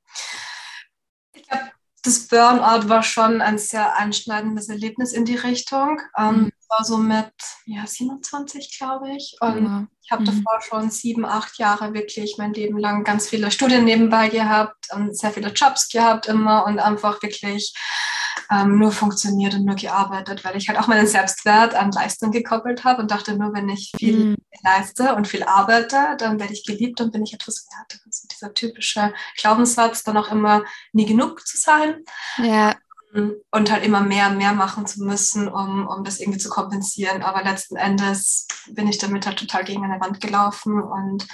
Das 2.08 2.26
Burnout 2.26 2.88
war 2.88 3.02
schon 3.02 3.42
ein 3.42 3.58
sehr 3.58 3.98
einschneidendes 3.98 4.70
Erlebnis 4.70 5.12
in 5.12 5.26
die 5.26 5.34
Richtung. 5.34 6.00
Ähm, 6.16 6.44
mhm. 6.44 6.52
war 6.70 6.82
so 6.82 6.96
mit 6.96 7.34
ja, 7.66 7.86
27, 7.86 8.78
glaube 8.78 9.10
ich. 9.14 9.36
Und 9.42 9.64
ja. 9.66 9.86
ich 10.02 10.10
habe 10.10 10.22
mhm. 10.22 10.26
davor 10.26 10.62
schon 10.62 10.90
sieben, 10.90 11.26
acht 11.26 11.58
Jahre 11.58 11.92
wirklich 11.92 12.36
mein 12.38 12.54
Leben 12.54 12.78
lang 12.78 13.04
ganz 13.04 13.28
viele 13.28 13.50
Studien 13.50 13.84
nebenbei 13.84 14.30
gehabt 14.30 14.86
und 14.94 15.18
sehr 15.18 15.32
viele 15.32 15.52
Jobs 15.52 15.90
gehabt 15.90 16.24
immer 16.28 16.64
und 16.64 16.78
einfach 16.78 17.22
wirklich 17.22 17.74
ähm, 18.50 18.78
nur 18.78 18.92
funktioniert 18.92 19.54
und 19.54 19.64
nur 19.64 19.74
gearbeitet, 19.74 20.44
weil 20.44 20.56
ich 20.56 20.68
halt 20.68 20.78
auch 20.78 20.86
meinen 20.86 21.06
Selbstwert 21.06 21.74
an 21.74 21.92
Leistung 21.92 22.30
gekoppelt 22.30 22.84
habe 22.84 23.02
und 23.02 23.10
dachte, 23.10 23.36
nur 23.36 23.52
wenn 23.52 23.68
ich 23.68 23.92
viel 23.98 24.30
mhm. 24.30 24.36
leiste 24.62 25.14
und 25.14 25.28
viel 25.28 25.42
arbeite, 25.42 26.16
dann 26.18 26.40
werde 26.40 26.54
ich 26.54 26.64
geliebt 26.64 27.00
und 27.00 27.12
bin 27.12 27.22
ich 27.22 27.34
etwas 27.34 27.66
wert. 27.66 28.00
Also 28.06 28.26
dieser 28.30 28.54
typische 28.54 29.12
Glaubenssatz, 29.36 30.02
dann 30.02 30.16
auch 30.16 30.30
immer 30.30 30.64
nie 30.92 31.06
genug 31.06 31.46
zu 31.46 31.56
sein. 31.56 32.04
Ja. 32.38 32.74
Und 33.50 33.72
halt 33.72 33.84
immer 33.84 34.02
mehr, 34.02 34.30
mehr 34.30 34.52
machen 34.52 34.86
zu 34.86 35.02
müssen, 35.02 35.48
um, 35.48 35.86
um 35.86 36.04
das 36.04 36.20
irgendwie 36.20 36.38
zu 36.38 36.50
kompensieren. 36.50 37.22
Aber 37.22 37.42
letzten 37.42 37.76
Endes 37.76 38.46
bin 38.68 38.86
ich 38.86 38.98
damit 38.98 39.26
halt 39.26 39.38
total 39.38 39.64
gegen 39.64 39.82
eine 39.82 39.98
Wand 39.98 40.20
gelaufen 40.20 40.82
und 40.82 41.26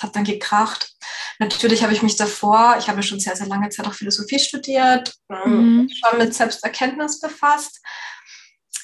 es 0.00 0.02
hat 0.02 0.16
dann 0.16 0.24
gekracht. 0.24 0.94
Natürlich 1.38 1.82
habe 1.82 1.92
ich 1.92 2.02
mich 2.02 2.16
davor, 2.16 2.76
ich 2.78 2.88
habe 2.88 3.02
schon 3.02 3.20
sehr, 3.20 3.36
sehr 3.36 3.46
lange 3.46 3.68
Zeit 3.68 3.86
auch 3.86 3.92
Philosophie 3.92 4.38
studiert, 4.38 5.14
mhm. 5.28 5.90
schon 5.90 6.18
mit 6.18 6.34
Selbsterkenntnis 6.34 7.20
befasst. 7.20 7.80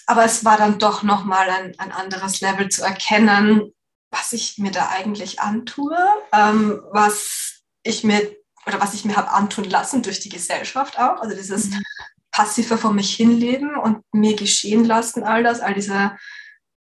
Aber 0.06 0.24
es 0.24 0.44
war 0.44 0.58
dann 0.58 0.78
doch 0.78 1.02
nochmal 1.02 1.48
ein, 1.48 1.74
ein 1.78 1.90
anderes 1.90 2.40
Level 2.40 2.68
zu 2.68 2.84
erkennen, 2.84 3.72
was 4.10 4.32
ich 4.32 4.58
mir 4.58 4.70
da 4.70 4.90
eigentlich 4.90 5.40
antue, 5.40 5.96
ähm, 6.32 6.80
was 6.92 7.62
ich 7.82 8.04
mir 8.04 8.36
oder 8.66 8.80
was 8.80 8.94
ich 8.94 9.04
mir 9.04 9.16
habe 9.16 9.30
antun 9.30 9.64
lassen 9.64 10.02
durch 10.02 10.20
die 10.20 10.28
Gesellschaft 10.28 10.98
auch. 10.98 11.22
Also 11.22 11.34
dieses 11.34 11.70
mhm. 11.70 11.82
passive 12.30 12.76
vor 12.76 12.92
mich 12.92 13.14
hinleben 13.14 13.74
und 13.76 14.02
mir 14.12 14.36
geschehen 14.36 14.84
lassen, 14.84 15.24
all 15.24 15.42
das, 15.42 15.60
all 15.60 15.74
diese, 15.74 16.16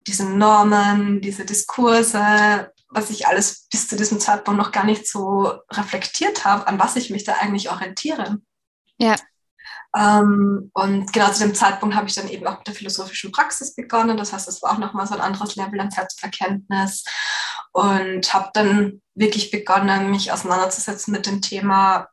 diese 0.07 0.25
Normen, 0.25 1.21
diese 1.21 1.45
Diskurse, 1.45 2.73
was 2.90 3.11
ich 3.11 3.26
alles 3.26 3.66
bis 3.71 3.88
zu 3.88 3.97
diesem 3.97 4.21
Zeitpunkt 4.21 4.59
noch 4.59 4.73
gar 4.73 4.85
nicht 4.85 5.07
so 5.07 5.52
reflektiert 5.71 6.45
habe, 6.45 6.66
an 6.66 6.78
was 6.78 6.97
ich 6.97 7.11
mich 7.11 7.25
da 7.25 7.35
eigentlich 7.35 7.71
orientiere. 7.71 8.38
Ja. 8.99 9.16
Ähm, 9.97 10.71
und 10.75 11.12
genau 11.12 11.30
zu 11.30 11.45
dem 11.45 11.54
Zeitpunkt 11.54 11.95
habe 11.95 12.09
ich 12.09 12.14
dann 12.14 12.28
eben 12.28 12.47
auch 12.47 12.59
mit 12.59 12.66
der 12.66 12.75
philosophischen 12.75 13.33
Praxis 13.33 13.75
begonnen. 13.75 14.16
Das 14.16 14.33
heißt, 14.33 14.47
das 14.47 14.62
war 14.62 14.73
auch 14.73 14.78
nochmal 14.78 15.07
so 15.07 15.14
ein 15.14 15.21
anderes 15.21 15.57
Level 15.57 15.80
an 15.80 15.90
Selbsterkenntnis 15.90 17.04
und 17.73 18.33
habe 18.33 18.50
dann 18.54 19.02
wirklich 19.14 19.50
begonnen, 19.50 20.11
mich 20.11 20.33
auseinanderzusetzen 20.33 21.12
mit 21.12 21.26
dem 21.26 21.42
Thema 21.42 22.09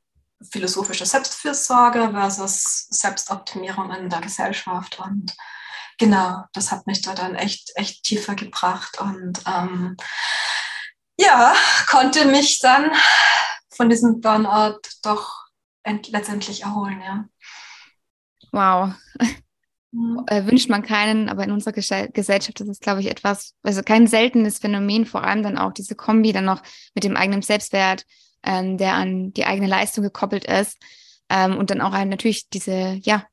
philosophische 0.51 1.05
Selbstfürsorge 1.05 2.11
versus 2.11 2.87
Selbstoptimierung 2.89 3.91
in 3.91 4.09
der 4.09 4.21
Gesellschaft. 4.21 4.99
Und 4.99 5.35
genau, 5.97 6.43
das 6.53 6.71
hat 6.71 6.87
mich 6.87 7.01
da 7.01 7.13
dann 7.13 7.35
echt, 7.35 7.71
echt 7.75 8.03
tiefer 8.03 8.35
gebracht 8.35 8.99
und 8.99 9.41
ähm, 9.47 9.97
ja, 11.25 11.53
konnte 11.87 12.25
mich 12.25 12.59
dann 12.59 12.91
von 13.69 13.89
diesem 13.89 14.21
Burnout 14.21 14.79
doch 15.03 15.45
letztendlich 15.85 16.63
erholen, 16.63 17.01
ja. 17.01 17.25
Wow. 18.51 18.93
Mhm. 19.91 20.23
Äh, 20.27 20.45
wünscht 20.45 20.69
man 20.69 20.83
keinen, 20.83 21.29
aber 21.29 21.43
in 21.43 21.51
unserer 21.51 21.73
Gesellschaft 21.73 22.59
ist 22.59 22.67
es, 22.67 22.79
glaube 22.79 23.01
ich, 23.01 23.09
etwas, 23.09 23.53
also 23.63 23.81
kein 23.81 24.07
seltenes 24.07 24.59
Phänomen, 24.59 25.05
vor 25.05 25.23
allem 25.23 25.43
dann 25.43 25.57
auch 25.57 25.71
diese 25.71 25.95
Kombi 25.95 26.33
dann 26.33 26.45
noch 26.45 26.61
mit 26.93 27.03
dem 27.03 27.15
eigenen 27.15 27.41
Selbstwert, 27.41 28.05
ähm, 28.43 28.77
der 28.77 28.93
an 28.93 29.31
die 29.33 29.45
eigene 29.45 29.67
Leistung 29.67 30.03
gekoppelt 30.03 30.45
ist. 30.45 30.77
Ähm, 31.29 31.57
und 31.57 31.69
dann 31.69 31.81
auch 31.81 31.93
ein, 31.93 32.09
natürlich 32.09 32.49
diese, 32.49 32.99
ja, 33.01 33.25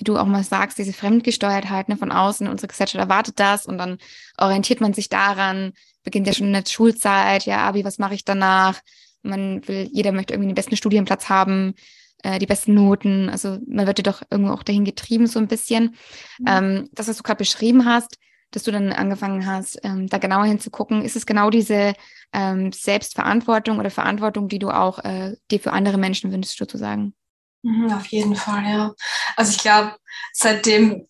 wie 0.00 0.04
du 0.04 0.16
auch 0.16 0.24
mal 0.24 0.42
sagst, 0.42 0.78
diese 0.78 0.94
Fremdgesteuertheit 0.94 1.90
ne, 1.90 1.96
von 1.98 2.10
außen, 2.10 2.48
unsere 2.48 2.68
Gesellschaft 2.68 2.98
erwartet 2.98 3.38
das 3.38 3.66
und 3.66 3.76
dann 3.76 3.98
orientiert 4.38 4.80
man 4.80 4.94
sich 4.94 5.10
daran, 5.10 5.72
beginnt 6.02 6.26
ja 6.26 6.32
schon 6.32 6.46
in 6.46 6.54
der 6.54 6.64
Schulzeit, 6.66 7.44
ja, 7.44 7.58
Abi, 7.58 7.84
was 7.84 7.98
mache 7.98 8.14
ich 8.14 8.24
danach? 8.24 8.80
Man 9.22 9.66
will, 9.68 9.90
jeder 9.92 10.12
möchte 10.12 10.32
irgendwie 10.32 10.48
den 10.48 10.54
besten 10.54 10.76
Studienplatz 10.76 11.28
haben. 11.28 11.74
äh, 12.22 12.38
die 12.38 12.46
besten 12.46 12.74
Noten. 12.74 13.28
Also 13.28 13.58
man 13.66 13.86
wird 13.86 13.98
ja 13.98 14.02
doch 14.02 14.22
irgendwo 14.30 14.52
auch 14.52 14.62
dahin 14.62 14.84
getrieben, 14.84 15.26
so 15.26 15.38
ein 15.38 15.48
bisschen. 15.48 15.96
Mhm. 16.38 16.46
Ähm, 16.46 16.88
das, 16.92 17.08
was 17.08 17.16
du 17.16 17.22
gerade 17.22 17.38
beschrieben 17.38 17.84
hast, 17.84 18.16
dass 18.50 18.64
du 18.64 18.72
dann 18.72 18.92
angefangen 18.92 19.46
hast, 19.46 19.78
ähm, 19.84 20.06
da 20.08 20.18
genauer 20.18 20.44
hinzugucken, 20.44 21.02
ist 21.02 21.16
es 21.16 21.26
genau 21.26 21.50
diese 21.50 21.94
ähm, 22.32 22.72
Selbstverantwortung 22.72 23.78
oder 23.78 23.90
Verantwortung, 23.90 24.48
die 24.48 24.58
du 24.58 24.70
auch 24.70 24.98
äh, 25.04 25.36
dir 25.50 25.60
für 25.60 25.72
andere 25.72 25.98
Menschen 25.98 26.32
wünschst, 26.32 26.58
sozusagen? 26.58 27.14
Mhm, 27.62 27.92
auf 27.92 28.06
jeden 28.06 28.36
Fall, 28.36 28.64
ja. 28.64 28.94
Also 29.36 29.52
ich 29.52 29.58
glaube, 29.58 29.96
seitdem, 30.32 31.06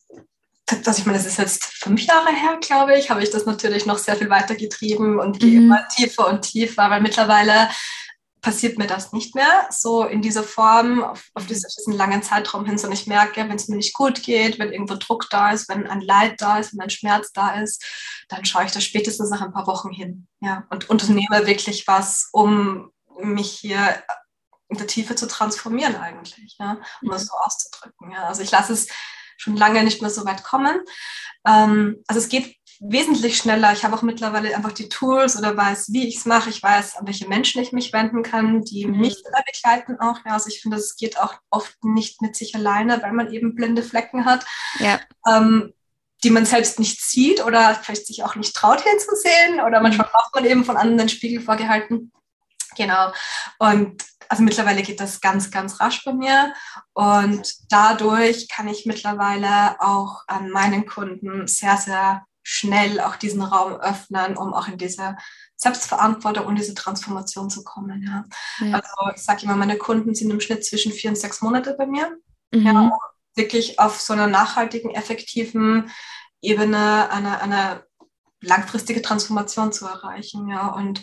also 0.69 1.01
ich 1.01 1.07
meine, 1.07 1.19
das 1.19 1.27
ist 1.27 1.39
jetzt 1.39 1.65
fünf 1.65 2.03
Jahre 2.03 2.33
her, 2.33 2.59
glaube 2.61 2.99
ich, 2.99 3.11
habe 3.11 3.23
ich 3.23 3.31
das 3.31 3.47
natürlich 3.47 3.87
noch 3.87 3.99
sehr 3.99 4.17
viel 4.17 4.31
weiter 4.31 4.55
getrieben 4.55 5.21
und 5.21 5.39
gehe 5.39 5.61
mhm. 5.61 5.67
immer 5.67 5.89
tiefer 5.89 6.29
und 6.29 6.43
tiefer, 6.43 6.91
weil 6.91 7.01
mittlerweile 7.01 7.69
passiert 8.41 8.79
mir 8.79 8.87
das 8.87 9.13
nicht 9.13 9.35
mehr 9.35 9.69
so 9.71 10.05
in 10.05 10.23
dieser 10.23 10.43
Form 10.43 11.03
auf, 11.05 11.31
auf 11.35 11.47
diesen, 11.47 11.69
diesen 11.77 11.93
langen 11.93 12.23
Zeitraum 12.23 12.65
hin, 12.65 12.79
sondern 12.79 12.99
ich 12.99 13.07
merke, 13.07 13.41
wenn 13.41 13.57
es 13.57 13.69
mir 13.69 13.77
nicht 13.77 13.95
gut 13.95 14.23
geht, 14.23 14.59
wenn 14.59 14.73
irgendwo 14.73 14.95
Druck 14.95 15.27
da 15.31 15.53
ist, 15.53 15.69
wenn 15.69 15.87
ein 15.87 16.01
Leid 16.01 16.41
da 16.41 16.59
ist, 16.59 16.73
wenn 16.73 16.81
ein 16.81 16.91
Schmerz 16.91 17.33
da 17.33 17.61
ist, 17.61 17.85
dann 18.29 18.45
schaue 18.45 18.65
ich 18.65 18.73
da 18.73 18.81
spätestens 18.81 19.31
nach 19.31 19.43
ein 19.43 19.53
paar 19.53 19.67
Wochen 19.67 19.91
hin 19.91 20.27
ja, 20.41 20.65
und 20.71 20.89
unternehme 20.89 21.47
wirklich 21.47 21.87
was, 21.87 22.29
um 22.33 22.91
mich 23.23 23.51
hier 23.51 24.03
in 24.71 24.79
der 24.79 24.87
Tiefe 24.87 25.15
zu 25.15 25.27
transformieren 25.27 25.97
eigentlich, 25.97 26.57
ja, 26.59 26.79
um 27.03 27.13
es 27.13 27.25
mhm. 27.25 27.27
so 27.27 27.33
auszudrücken. 27.45 28.13
Ja. 28.13 28.25
Also 28.29 28.43
ich 28.43 28.51
lasse 28.51 28.73
es 28.73 28.89
schon 29.37 29.57
lange 29.57 29.83
nicht 29.83 30.01
mehr 30.01 30.11
so 30.11 30.25
weit 30.25 30.45
kommen. 30.45 30.81
Ähm, 31.47 32.03
also 32.07 32.21
es 32.21 32.29
geht 32.29 32.57
wesentlich 32.81 33.37
schneller. 33.37 33.73
Ich 33.73 33.85
habe 33.85 33.95
auch 33.95 34.03
mittlerweile 34.03 34.55
einfach 34.55 34.73
die 34.73 34.89
Tools 34.89 35.37
oder 35.37 35.57
weiß, 35.57 35.93
wie 35.93 36.09
ich 36.09 36.19
es 36.19 36.25
mache. 36.25 36.51
Ich 36.51 36.63
weiß, 36.63 36.97
an 36.97 37.07
welche 37.07 37.29
Menschen 37.29 37.61
ich 37.61 37.73
mich 37.73 37.93
wenden 37.93 38.23
kann, 38.23 38.63
die 38.63 38.87
mhm. 38.87 39.01
mich 39.01 39.23
dabei 39.23 39.43
begleiten 39.45 40.01
auch. 40.01 40.19
Ja, 40.25 40.33
also 40.33 40.49
ich 40.49 40.63
finde, 40.63 40.79
es 40.79 40.97
geht 40.97 41.19
auch 41.19 41.35
oft 41.51 41.83
nicht 41.85 42.23
mit 42.23 42.37
sich 42.37 42.55
alleine, 42.55 43.03
weil 43.03 43.13
man 43.13 43.33
eben 43.33 43.55
blinde 43.55 43.83
Flecken 43.83 44.25
hat. 44.25 44.47
Ja. 44.79 45.01
Ähm, 45.29 45.75
die 46.23 46.31
man 46.31 46.45
selbst 46.45 46.79
nicht 46.79 47.01
sieht 47.01 47.43
oder 47.47 47.75
vielleicht 47.75 48.07
sich 48.07 48.23
auch 48.25 48.35
nicht 48.35 48.55
traut 48.55 48.83
hinzusehen 48.83 49.61
oder 49.67 49.81
manchmal 49.81 50.07
mhm. 50.07 50.11
braucht 50.13 50.35
man 50.35 50.45
eben 50.45 50.65
von 50.67 50.77
anderen 50.77 50.99
den 50.99 51.09
Spiegel 51.09 51.41
vorgehalten. 51.41 52.13
Genau. 52.77 53.13
Und 53.59 54.03
also 54.31 54.45
mittlerweile 54.45 54.83
geht 54.83 55.01
das 55.01 55.21
ganz, 55.21 55.51
ganz 55.51 55.81
rasch 55.81 56.05
bei 56.05 56.13
mir 56.13 56.55
und 56.93 57.53
dadurch 57.69 58.49
kann 58.49 58.69
ich 58.69 58.87
mittlerweile 58.87 59.81
auch 59.81 60.23
an 60.29 60.51
meinen 60.51 60.87
Kunden 60.87 61.49
sehr, 61.49 61.77
sehr 61.77 62.25
schnell 62.45 63.01
auch 63.01 63.17
diesen 63.17 63.43
Raum 63.43 63.73
öffnen, 63.81 64.37
um 64.37 64.55
auch 64.55 64.69
in 64.69 64.79
diese 64.79 65.17
Selbstverantwortung 65.57 66.47
und 66.47 66.55
diese 66.57 66.75
Transformation 66.75 67.51
zu 67.51 67.65
kommen. 67.65 68.05
Ja. 68.05 68.25
ja. 68.65 68.75
Also 68.77 69.17
ich 69.17 69.23
sage 69.23 69.43
immer, 69.43 69.57
meine 69.57 69.77
Kunden 69.77 70.15
sind 70.15 70.31
im 70.31 70.41
Schnitt 70.41 70.65
zwischen 70.65 70.93
vier 70.93 71.11
und 71.11 71.17
sechs 71.17 71.43
Monate 71.43 71.75
bei 71.77 71.87
mir. 71.87 72.17
Mhm. 72.53 72.67
Ja, 72.67 72.99
wirklich 73.35 73.81
auf 73.81 74.01
so 74.01 74.13
einer 74.13 74.29
nachhaltigen, 74.29 74.91
effektiven 74.93 75.91
Ebene 76.41 77.11
eine, 77.11 77.41
eine 77.41 77.85
langfristige 78.43 79.03
Transformation 79.03 79.73
zu 79.73 79.87
erreichen. 79.87 80.49
Ja. 80.49 80.69
Und 80.69 81.03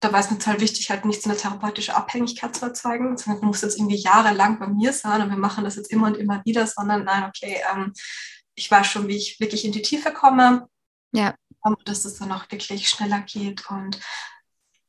dabei 0.00 0.20
ist 0.20 0.30
mir 0.30 0.38
total 0.38 0.60
wichtig, 0.60 0.90
halt 0.90 1.04
nicht 1.04 1.22
so 1.22 1.30
eine 1.30 1.38
therapeutische 1.38 1.94
Abhängigkeit 1.94 2.54
zu 2.54 2.66
erzeugen, 2.66 3.16
sondern 3.16 3.40
du 3.40 3.46
musst 3.48 3.62
jetzt 3.62 3.78
irgendwie 3.78 3.96
jahrelang 3.96 4.58
bei 4.58 4.68
mir 4.68 4.92
sein 4.92 5.22
und 5.22 5.30
wir 5.30 5.36
machen 5.36 5.64
das 5.64 5.76
jetzt 5.76 5.90
immer 5.90 6.06
und 6.06 6.16
immer 6.16 6.42
wieder, 6.44 6.66
sondern 6.66 7.04
nein, 7.04 7.24
okay, 7.24 7.60
ähm, 7.72 7.92
ich 8.54 8.70
weiß 8.70 8.86
schon, 8.86 9.08
wie 9.08 9.16
ich 9.16 9.40
wirklich 9.40 9.64
in 9.64 9.72
die 9.72 9.82
Tiefe 9.82 10.12
komme. 10.12 10.68
Ja. 11.12 11.34
Und 11.60 11.88
dass 11.88 12.04
es 12.04 12.18
dann 12.18 12.32
auch 12.32 12.50
wirklich 12.50 12.88
schneller 12.88 13.20
geht. 13.20 13.68
Und 13.70 14.00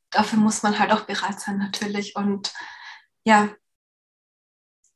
dafür 0.10 0.40
muss 0.40 0.64
man 0.64 0.78
halt 0.78 0.92
auch 0.92 1.02
bereit 1.02 1.40
sein, 1.40 1.58
natürlich. 1.58 2.16
Und 2.16 2.54
ja, 3.24 3.50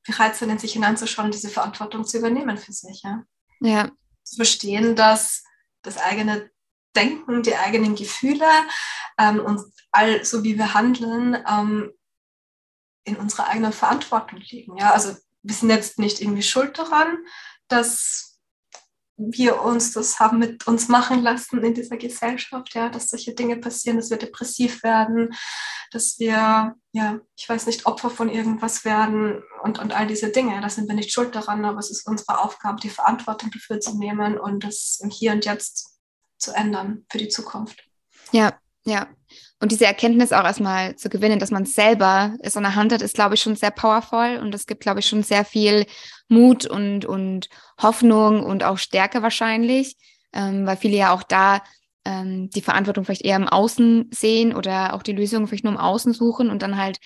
bereit 0.05 0.35
sein, 0.35 0.49
in 0.49 0.59
sich 0.59 0.73
hineinzuschauen, 0.73 1.31
diese 1.31 1.49
Verantwortung 1.49 2.05
zu 2.05 2.17
übernehmen 2.17 2.57
für 2.57 2.73
sich. 2.73 3.03
Ja. 3.03 3.23
ja. 3.61 3.91
Zu 4.23 4.37
verstehen, 4.37 4.95
dass 4.95 5.43
das 5.81 5.97
eigene 5.97 6.49
Denken, 6.95 7.43
die 7.43 7.55
eigenen 7.55 7.95
Gefühle 7.95 8.45
ähm, 9.17 9.39
und 9.39 9.61
all 9.91 10.23
so 10.25 10.43
wie 10.43 10.57
wir 10.57 10.73
handeln, 10.73 11.37
ähm, 11.47 11.91
in 13.05 13.17
unserer 13.17 13.47
eigenen 13.47 13.73
Verantwortung 13.73 14.39
liegen. 14.39 14.77
Ja, 14.77 14.91
also 14.91 15.15
wir 15.41 15.55
sind 15.55 15.69
jetzt 15.69 15.99
nicht 15.99 16.21
irgendwie 16.21 16.43
schuld 16.43 16.77
daran, 16.77 17.17
dass 17.67 18.39
wir 19.17 19.61
uns 19.61 19.91
das 19.93 20.19
haben 20.19 20.39
mit 20.39 20.65
uns 20.67 20.87
machen 20.87 21.21
lassen 21.21 21.63
in 21.63 21.73
dieser 21.73 21.97
Gesellschaft, 21.97 22.73
ja, 22.73 22.89
dass 22.89 23.09
solche 23.09 23.33
Dinge 23.33 23.57
passieren, 23.57 23.97
dass 23.97 24.09
wir 24.09 24.17
depressiv 24.17 24.83
werden, 24.83 25.35
dass 25.91 26.17
wir, 26.17 26.75
ja, 26.93 27.19
ich 27.37 27.47
weiß 27.47 27.67
nicht, 27.67 27.85
Opfer 27.85 28.09
von 28.09 28.29
irgendwas 28.29 28.85
werden 28.85 29.43
und, 29.61 29.77
und 29.77 29.93
all 29.93 30.07
diese 30.07 30.29
Dinge. 30.29 30.59
Da 30.61 30.69
sind 30.69 30.87
wir 30.87 30.95
nicht 30.95 31.11
schuld 31.11 31.35
daran, 31.35 31.63
aber 31.63 31.77
es 31.77 31.91
ist 31.91 32.07
unsere 32.07 32.39
Aufgabe, 32.39 32.79
die 32.81 32.89
Verantwortung 32.89 33.51
dafür 33.51 33.79
zu 33.79 33.97
nehmen 33.97 34.39
und 34.39 34.63
das 34.63 34.99
im 35.01 35.11
Hier 35.11 35.33
und 35.33 35.45
Jetzt 35.45 35.92
zu 36.37 36.51
ändern 36.51 37.05
für 37.09 37.17
die 37.17 37.29
Zukunft. 37.29 37.83
Ja, 38.31 38.53
ja. 38.85 39.07
Und 39.59 39.71
diese 39.71 39.85
Erkenntnis 39.85 40.33
auch 40.33 40.43
erstmal 40.43 40.97
zu 40.97 41.07
gewinnen, 41.07 41.39
dass 41.39 41.51
man 41.51 41.65
selber 41.65 42.35
es 42.41 42.57
in 42.57 42.63
der 42.63 42.75
Hand 42.75 42.91
hat, 42.91 43.01
ist, 43.01 43.15
glaube 43.15 43.35
ich, 43.35 43.41
schon 43.41 43.55
sehr 43.55 43.71
powerful. 43.71 44.37
Und 44.41 44.53
es 44.53 44.65
gibt, 44.65 44.81
glaube 44.81 44.99
ich, 44.99 45.05
schon 45.05 45.23
sehr 45.23 45.45
viel 45.45 45.85
Mut 46.27 46.65
und, 46.65 47.05
und 47.05 47.47
Hoffnung 47.81 48.43
und 48.43 48.63
auch 48.63 48.77
Stärke 48.77 49.21
wahrscheinlich, 49.21 49.95
ähm, 50.33 50.65
weil 50.65 50.75
viele 50.75 50.97
ja 50.97 51.13
auch 51.13 51.23
da 51.23 51.61
ähm, 52.05 52.49
die 52.49 52.61
Verantwortung 52.61 53.05
vielleicht 53.05 53.23
eher 53.23 53.37
im 53.37 53.47
Außen 53.47 54.09
sehen 54.11 54.53
oder 54.53 54.93
auch 54.93 55.03
die 55.03 55.13
Lösung 55.13 55.47
vielleicht 55.47 55.63
nur 55.63 55.73
im 55.73 55.79
Außen 55.79 56.13
suchen 56.13 56.49
und 56.49 56.61
dann 56.61 56.77
halt, 56.77 56.99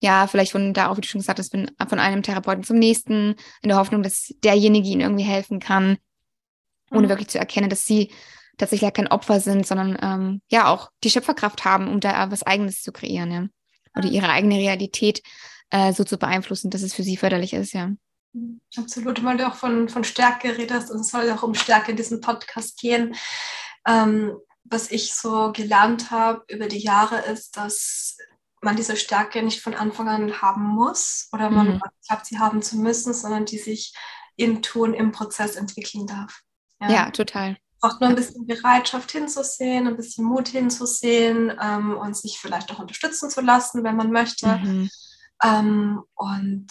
ja, 0.00 0.26
vielleicht 0.26 0.52
von 0.52 0.72
da 0.72 0.88
auch, 0.88 0.96
wie 0.96 1.02
du 1.02 1.08
schon 1.08 1.20
gesagt 1.20 1.38
hast, 1.38 1.50
von, 1.50 1.70
von 1.88 1.98
einem 1.98 2.22
Therapeuten 2.22 2.64
zum 2.64 2.78
nächsten, 2.78 3.34
in 3.62 3.68
der 3.68 3.76
Hoffnung, 3.76 4.02
dass 4.02 4.34
derjenige 4.42 4.88
ihnen 4.88 5.02
irgendwie 5.02 5.24
helfen 5.24 5.60
kann, 5.60 5.98
ohne 6.90 7.02
mhm. 7.02 7.08
wirklich 7.10 7.28
zu 7.28 7.38
erkennen, 7.38 7.68
dass 7.68 7.84
sie 7.84 8.12
tatsächlich 8.58 8.86
ja 8.86 8.90
kein 8.90 9.08
Opfer 9.08 9.40
sind, 9.40 9.66
sondern 9.66 9.96
ähm, 10.02 10.42
ja 10.50 10.66
auch 10.66 10.90
die 11.04 11.10
Schöpferkraft 11.10 11.64
haben, 11.64 11.88
um 11.88 12.00
da 12.00 12.30
was 12.30 12.42
Eigenes 12.42 12.82
zu 12.82 12.92
kreieren, 12.92 13.30
ja. 13.30 13.46
Oder 13.96 14.08
ihre 14.08 14.28
eigene 14.28 14.56
Realität 14.56 15.22
äh, 15.70 15.92
so 15.92 16.04
zu 16.04 16.18
beeinflussen, 16.18 16.70
dass 16.70 16.82
es 16.82 16.94
für 16.94 17.02
sie 17.02 17.16
förderlich 17.16 17.52
ist, 17.54 17.72
ja. 17.72 17.90
Absolut, 18.76 19.24
weil 19.24 19.38
du 19.38 19.46
auch 19.48 19.54
von, 19.54 19.88
von 19.88 20.04
Stärke 20.04 20.56
redest 20.58 20.90
und 20.90 21.00
es 21.00 21.08
soll 21.08 21.30
auch 21.30 21.42
um 21.42 21.54
Stärke 21.54 21.90
in 21.90 21.96
diesem 21.96 22.20
Podcast 22.20 22.78
gehen. 22.78 23.14
Ähm, 23.86 24.36
was 24.64 24.90
ich 24.90 25.14
so 25.14 25.50
gelernt 25.52 26.10
habe 26.10 26.44
über 26.48 26.68
die 26.68 26.78
Jahre 26.78 27.20
ist, 27.20 27.56
dass 27.56 28.18
man 28.60 28.76
diese 28.76 28.96
Stärke 28.96 29.42
nicht 29.42 29.60
von 29.60 29.74
Anfang 29.74 30.08
an 30.08 30.42
haben 30.42 30.64
muss 30.64 31.28
oder 31.32 31.48
man 31.48 31.74
mhm. 31.74 31.80
glaubt, 32.06 32.26
sie 32.26 32.38
haben 32.38 32.60
zu 32.60 32.76
müssen, 32.76 33.14
sondern 33.14 33.46
die 33.46 33.58
sich 33.58 33.94
im 34.36 34.62
Tun, 34.62 34.94
im 34.94 35.10
Prozess 35.10 35.56
entwickeln 35.56 36.06
darf. 36.06 36.42
Ja, 36.80 36.90
ja 36.90 37.10
total 37.10 37.56
braucht 37.80 38.00
nur 38.00 38.10
ein 38.10 38.16
bisschen 38.16 38.46
Bereitschaft 38.46 39.12
hinzusehen, 39.12 39.86
ein 39.86 39.96
bisschen 39.96 40.24
Mut 40.24 40.48
hinzusehen 40.48 41.52
ähm, 41.62 41.96
und 41.96 42.16
sich 42.16 42.38
vielleicht 42.38 42.70
auch 42.72 42.78
unterstützen 42.78 43.30
zu 43.30 43.40
lassen, 43.40 43.84
wenn 43.84 43.96
man 43.96 44.10
möchte. 44.10 44.48
Mhm. 44.56 44.90
Ähm, 45.44 46.02
und 46.14 46.68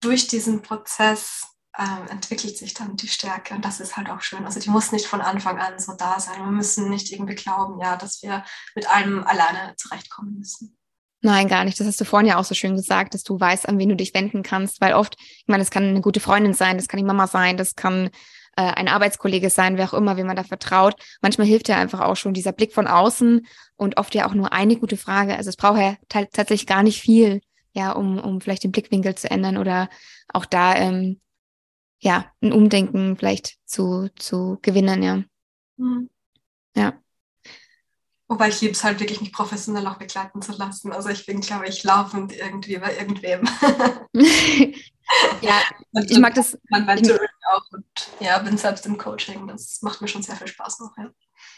durch 0.00 0.26
diesen 0.26 0.62
Prozess 0.62 1.46
ähm, 1.78 2.08
entwickelt 2.10 2.58
sich 2.58 2.74
dann 2.74 2.96
die 2.96 3.08
Stärke 3.08 3.54
und 3.54 3.64
das 3.64 3.80
ist 3.80 3.96
halt 3.96 4.10
auch 4.10 4.20
schön. 4.20 4.44
Also 4.44 4.60
die 4.60 4.70
muss 4.70 4.92
nicht 4.92 5.06
von 5.06 5.20
Anfang 5.20 5.58
an 5.58 5.78
so 5.78 5.92
da 5.94 6.18
sein. 6.18 6.40
Wir 6.40 6.50
müssen 6.50 6.90
nicht 6.90 7.12
irgendwie 7.12 7.36
glauben, 7.36 7.80
ja, 7.80 7.96
dass 7.96 8.22
wir 8.22 8.44
mit 8.74 8.90
allem 8.90 9.24
alleine 9.24 9.74
zurechtkommen 9.76 10.38
müssen. 10.38 10.76
Nein, 11.22 11.48
gar 11.48 11.64
nicht. 11.64 11.78
Das 11.78 11.86
hast 11.86 12.00
du 12.00 12.06
vorhin 12.06 12.28
ja 12.28 12.38
auch 12.38 12.44
so 12.44 12.54
schön 12.54 12.76
gesagt, 12.76 13.12
dass 13.12 13.22
du 13.22 13.38
weißt, 13.38 13.68
an 13.68 13.78
wen 13.78 13.90
du 13.90 13.96
dich 13.96 14.14
wenden 14.14 14.42
kannst, 14.42 14.80
weil 14.80 14.94
oft, 14.94 15.16
ich 15.18 15.44
meine, 15.46 15.62
das 15.62 15.70
kann 15.70 15.84
eine 15.84 16.00
gute 16.00 16.20
Freundin 16.20 16.54
sein, 16.54 16.78
das 16.78 16.88
kann 16.88 16.98
die 16.98 17.04
Mama 17.04 17.26
sein, 17.26 17.58
das 17.58 17.76
kann 17.76 18.10
äh, 18.56 18.62
ein 18.62 18.88
Arbeitskollege 18.88 19.50
sein, 19.50 19.76
wer 19.76 19.86
auch 19.86 19.94
immer, 19.94 20.16
wie 20.16 20.24
man 20.24 20.36
da 20.36 20.44
vertraut. 20.44 20.94
Manchmal 21.22 21.46
hilft 21.46 21.68
ja 21.68 21.76
einfach 21.76 22.00
auch 22.00 22.16
schon 22.16 22.34
dieser 22.34 22.52
Blick 22.52 22.72
von 22.72 22.86
außen 22.86 23.46
und 23.76 23.96
oft 23.96 24.14
ja 24.14 24.28
auch 24.28 24.34
nur 24.34 24.52
eine 24.52 24.76
gute 24.76 24.96
Frage. 24.96 25.36
Also 25.36 25.50
es 25.50 25.56
braucht 25.56 25.78
ja 25.78 25.96
tatsächlich 26.08 26.66
gar 26.66 26.82
nicht 26.82 27.00
viel, 27.00 27.40
ja, 27.72 27.92
um, 27.92 28.18
um 28.18 28.40
vielleicht 28.40 28.64
den 28.64 28.72
Blickwinkel 28.72 29.14
zu 29.14 29.30
ändern 29.30 29.56
oder 29.56 29.88
auch 30.32 30.44
da 30.44 30.74
ähm, 30.76 31.20
ja 32.00 32.26
ein 32.42 32.52
Umdenken 32.52 33.16
vielleicht 33.16 33.56
zu, 33.66 34.08
zu 34.16 34.58
gewinnen, 34.62 35.02
ja. 35.02 35.22
Mhm. 35.76 36.10
Ja. 36.74 36.94
Wobei 38.28 38.48
ich 38.48 38.60
liebe 38.60 38.74
es 38.74 38.84
halt 38.84 39.00
wirklich, 39.00 39.20
mich 39.20 39.32
professionell 39.32 39.86
auch 39.88 39.98
begleiten 39.98 40.40
zu 40.40 40.52
lassen. 40.52 40.92
Also 40.92 41.08
ich 41.08 41.26
bin, 41.26 41.40
glaube 41.40 41.66
ich, 41.66 41.82
laufend 41.82 42.32
irgendwie 42.32 42.78
bei 42.78 42.96
irgendwem. 42.96 43.42
ja, 45.40 45.60
ich 46.08 46.18
mag 46.18 46.34
das. 46.34 46.58
Mein 46.68 46.86
Mentoring 46.86 47.28
auch 47.52 47.62
und 47.72 47.84
ja, 48.20 48.38
bin 48.38 48.56
selbst 48.56 48.86
im 48.86 48.98
Coaching. 48.98 49.46
Das 49.48 49.80
macht 49.82 50.00
mir 50.00 50.08
schon 50.08 50.22
sehr 50.22 50.36
viel 50.36 50.46
Spaß 50.46 50.80
noch, 50.80 50.96
ja. 50.98 51.10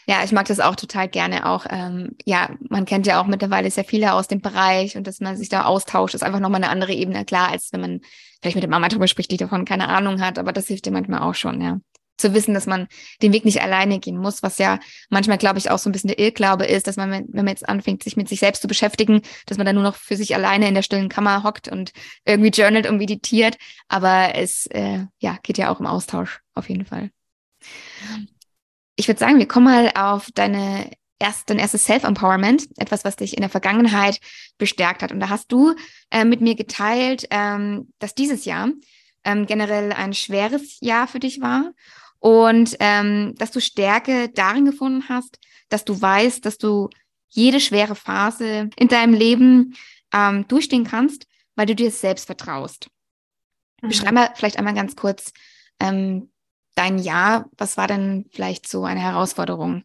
Ja, 0.05 0.23
ich 0.23 0.31
mag 0.33 0.47
das 0.47 0.59
auch 0.59 0.75
total 0.75 1.07
gerne. 1.07 1.45
Auch, 1.45 1.65
ähm, 1.69 2.15
ja, 2.25 2.49
man 2.69 2.85
kennt 2.85 3.07
ja 3.07 3.21
auch 3.21 3.25
mittlerweile 3.25 3.71
sehr 3.71 3.85
viele 3.85 4.13
aus 4.13 4.27
dem 4.27 4.41
Bereich 4.41 4.97
und 4.97 5.07
dass 5.07 5.21
man 5.21 5.37
sich 5.37 5.49
da 5.49 5.63
austauscht, 5.63 6.13
ist 6.13 6.23
einfach 6.23 6.39
nochmal 6.39 6.61
eine 6.61 6.71
andere 6.71 6.93
Ebene, 6.93 7.23
klar, 7.23 7.49
als 7.49 7.71
wenn 7.71 7.81
man 7.81 8.01
vielleicht 8.41 8.55
mit 8.55 8.63
der 8.63 8.69
Mama 8.69 8.89
drüber 8.89 9.07
spricht, 9.07 9.31
die 9.31 9.37
davon 9.37 9.63
keine 9.65 9.87
Ahnung 9.87 10.21
hat, 10.21 10.39
aber 10.39 10.51
das 10.51 10.67
hilft 10.67 10.85
dir 10.85 10.91
manchmal 10.91 11.21
auch 11.21 11.35
schon, 11.35 11.61
ja. 11.61 11.79
Zu 12.17 12.33
wissen, 12.33 12.53
dass 12.53 12.65
man 12.65 12.87
den 13.21 13.33
Weg 13.33 13.45
nicht 13.45 13.61
alleine 13.61 13.99
gehen 13.99 14.17
muss, 14.17 14.43
was 14.43 14.57
ja 14.57 14.79
manchmal, 15.09 15.37
glaube 15.37 15.59
ich, 15.59 15.71
auch 15.71 15.79
so 15.79 15.89
ein 15.89 15.91
bisschen 15.93 16.09
der 16.09 16.19
Irrglaube 16.19 16.65
ist, 16.65 16.87
dass 16.87 16.95
man, 16.95 17.11
wenn 17.11 17.27
man 17.33 17.47
jetzt 17.47 17.67
anfängt, 17.67 18.03
sich 18.03 18.15
mit 18.15 18.29
sich 18.29 18.39
selbst 18.39 18.61
zu 18.61 18.67
beschäftigen, 18.67 19.21
dass 19.45 19.57
man 19.57 19.65
dann 19.65 19.75
nur 19.75 19.83
noch 19.83 19.95
für 19.95 20.15
sich 20.15 20.35
alleine 20.35 20.67
in 20.67 20.75
der 20.75 20.83
stillen 20.83 21.09
Kammer 21.09 21.43
hockt 21.43 21.67
und 21.67 21.91
irgendwie 22.25 22.49
journalt 22.49 22.87
und 22.87 22.97
meditiert. 22.97 23.57
Aber 23.87 24.35
es 24.35 24.67
äh, 24.67 25.05
ja, 25.19 25.37
geht 25.43 25.57
ja 25.57 25.71
auch 25.71 25.79
im 25.79 25.87
Austausch 25.87 26.41
auf 26.53 26.69
jeden 26.69 26.85
Fall. 26.85 27.11
Ich 28.95 29.07
würde 29.07 29.19
sagen, 29.19 29.39
wir 29.39 29.47
kommen 29.47 29.65
mal 29.65 29.91
auf 29.95 30.29
deine 30.33 30.91
erst, 31.19 31.49
dein 31.49 31.59
erstes 31.59 31.85
Self-Empowerment, 31.85 32.67
etwas, 32.77 33.05
was 33.05 33.15
dich 33.15 33.35
in 33.35 33.41
der 33.41 33.49
Vergangenheit 33.49 34.19
bestärkt 34.57 35.01
hat. 35.01 35.11
Und 35.11 35.19
da 35.19 35.29
hast 35.29 35.51
du 35.51 35.73
äh, 36.11 36.25
mit 36.25 36.41
mir 36.41 36.55
geteilt, 36.55 37.25
ähm, 37.29 37.91
dass 37.99 38.13
dieses 38.13 38.45
Jahr 38.45 38.69
ähm, 39.23 39.45
generell 39.45 39.93
ein 39.93 40.13
schweres 40.13 40.77
Jahr 40.81 41.07
für 41.07 41.19
dich 41.19 41.39
war 41.39 41.71
und 42.23 42.77
ähm, 42.79 43.35
dass 43.37 43.51
du 43.51 43.59
Stärke 43.59 44.29
darin 44.29 44.63
gefunden 44.63 45.09
hast, 45.09 45.39
dass 45.67 45.83
du 45.83 46.01
weißt, 46.01 46.45
dass 46.45 46.57
du 46.57 46.89
jede 47.27 47.59
schwere 47.59 47.95
Phase 47.95 48.69
in 48.77 48.87
deinem 48.87 49.13
Leben 49.13 49.75
ähm, 50.13 50.47
durchstehen 50.47 50.85
kannst, 50.85 51.27
weil 51.57 51.65
du 51.65 51.75
dir 51.75 51.91
selbst 51.91 52.25
vertraust. 52.25 52.87
Mhm. 53.81 53.89
Beschreib 53.89 54.13
mal 54.13 54.29
vielleicht 54.35 54.57
einmal 54.57 54.73
ganz 54.73 54.95
kurz 54.95 55.33
ähm, 55.81 56.31
dein 56.75 56.97
Jahr. 56.97 57.49
Was 57.57 57.75
war 57.75 57.87
denn 57.87 58.29
vielleicht 58.31 58.69
so 58.69 58.85
eine 58.85 59.01
Herausforderung? 59.01 59.83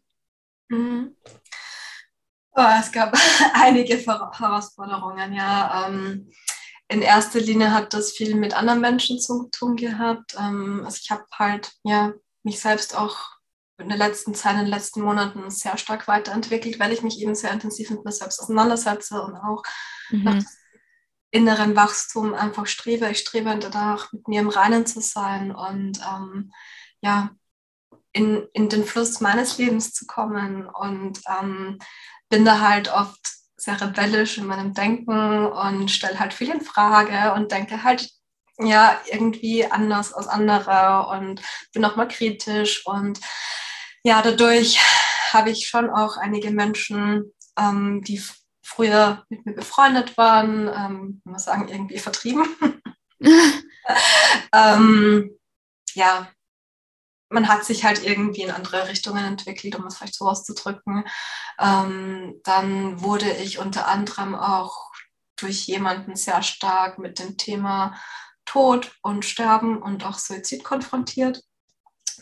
Mhm. 0.69 1.17
Oh, 2.55 2.67
es 2.79 2.89
gab 2.89 3.17
einige 3.53 3.97
Herausforderungen, 3.97 5.33
ja. 5.33 5.89
Ähm, 5.89 6.31
in 6.87 7.01
erster 7.01 7.41
Linie 7.41 7.73
hat 7.73 7.93
das 7.93 8.13
viel 8.13 8.35
mit 8.35 8.55
anderen 8.55 8.79
Menschen 8.79 9.19
zu 9.19 9.49
tun 9.51 9.75
gehabt. 9.75 10.37
Ähm, 10.39 10.83
also 10.85 10.99
ich 11.03 11.11
habe 11.11 11.25
halt 11.37 11.73
ja 11.83 12.13
mich 12.49 12.59
selbst 12.59 12.97
auch 12.97 13.17
in 13.77 13.89
der 13.89 13.97
letzten 13.97 14.33
Zeit, 14.33 14.53
in 14.53 14.61
den 14.61 14.67
letzten 14.67 15.01
Monaten 15.01 15.49
sehr 15.51 15.77
stark 15.77 16.07
weiterentwickelt, 16.07 16.79
weil 16.79 16.91
ich 16.91 17.03
mich 17.03 17.21
eben 17.21 17.35
sehr 17.35 17.51
intensiv 17.51 17.91
mit 17.91 18.03
mir 18.03 18.11
selbst 18.11 18.41
auseinandersetze 18.41 19.21
und 19.21 19.35
auch 19.35 19.63
mhm. 20.09 20.23
nach 20.23 20.43
inneren 21.31 21.75
Wachstum 21.75 22.33
einfach 22.33 22.65
strebe. 22.65 23.07
Ich 23.09 23.19
strebe 23.19 23.55
danach, 23.59 24.11
mit 24.11 24.27
mir 24.27 24.41
im 24.41 24.49
Reinen 24.49 24.87
zu 24.87 24.99
sein 24.99 25.51
und 25.51 25.99
ähm, 25.99 26.51
ja, 27.01 27.29
in, 28.11 28.47
in 28.53 28.67
den 28.67 28.83
Fluss 28.83 29.21
meines 29.21 29.59
Lebens 29.59 29.93
zu 29.93 30.07
kommen 30.07 30.67
und 30.67 31.21
ähm, 31.39 31.77
bin 32.29 32.45
da 32.45 32.59
halt 32.59 32.91
oft 32.91 33.19
sehr 33.57 33.79
rebellisch 33.79 34.39
in 34.39 34.47
meinem 34.47 34.73
Denken 34.73 35.45
und 35.45 35.91
stelle 35.91 36.19
halt 36.19 36.33
viel 36.33 36.49
in 36.49 36.61
Frage 36.61 37.33
und 37.33 37.51
denke 37.51 37.83
halt 37.83 38.09
ja, 38.59 38.99
irgendwie 39.11 39.65
anders 39.65 40.13
als 40.13 40.27
andere 40.27 41.07
und 41.17 41.41
bin 41.73 41.85
auch 41.85 41.95
mal 41.95 42.07
kritisch. 42.07 42.85
Und 42.85 43.19
ja, 44.03 44.21
dadurch 44.21 44.79
habe 45.31 45.51
ich 45.51 45.67
schon 45.67 45.89
auch 45.89 46.17
einige 46.17 46.51
Menschen, 46.51 47.33
ähm, 47.57 48.01
die 48.03 48.21
früher 48.61 49.23
mit 49.29 49.45
mir 49.45 49.53
befreundet 49.53 50.17
waren, 50.17 50.67
ähm, 50.67 51.21
muss 51.23 51.45
sagen, 51.45 51.67
irgendwie 51.69 51.99
vertrieben. 51.99 52.45
ähm, 54.53 55.37
ja, 55.93 56.29
man 57.29 57.47
hat 57.47 57.65
sich 57.65 57.83
halt 57.83 58.03
irgendwie 58.03 58.41
in 58.41 58.51
andere 58.51 58.87
Richtungen 58.87 59.23
entwickelt, 59.23 59.75
um 59.75 59.85
es 59.85 59.97
vielleicht 59.97 60.15
so 60.15 60.27
auszudrücken. 60.27 61.05
Ähm, 61.59 62.39
dann 62.43 63.01
wurde 63.01 63.31
ich 63.31 63.59
unter 63.59 63.87
anderem 63.87 64.35
auch 64.35 64.91
durch 65.35 65.67
jemanden 65.67 66.15
sehr 66.15 66.41
stark 66.43 66.99
mit 66.99 67.19
dem 67.19 67.37
Thema 67.37 67.95
Tod 68.49 68.91
und 69.03 69.25
Sterben 69.25 69.79
und 69.79 70.03
auch 70.03 70.17
Suizid 70.17 70.63
konfrontiert. 70.63 71.43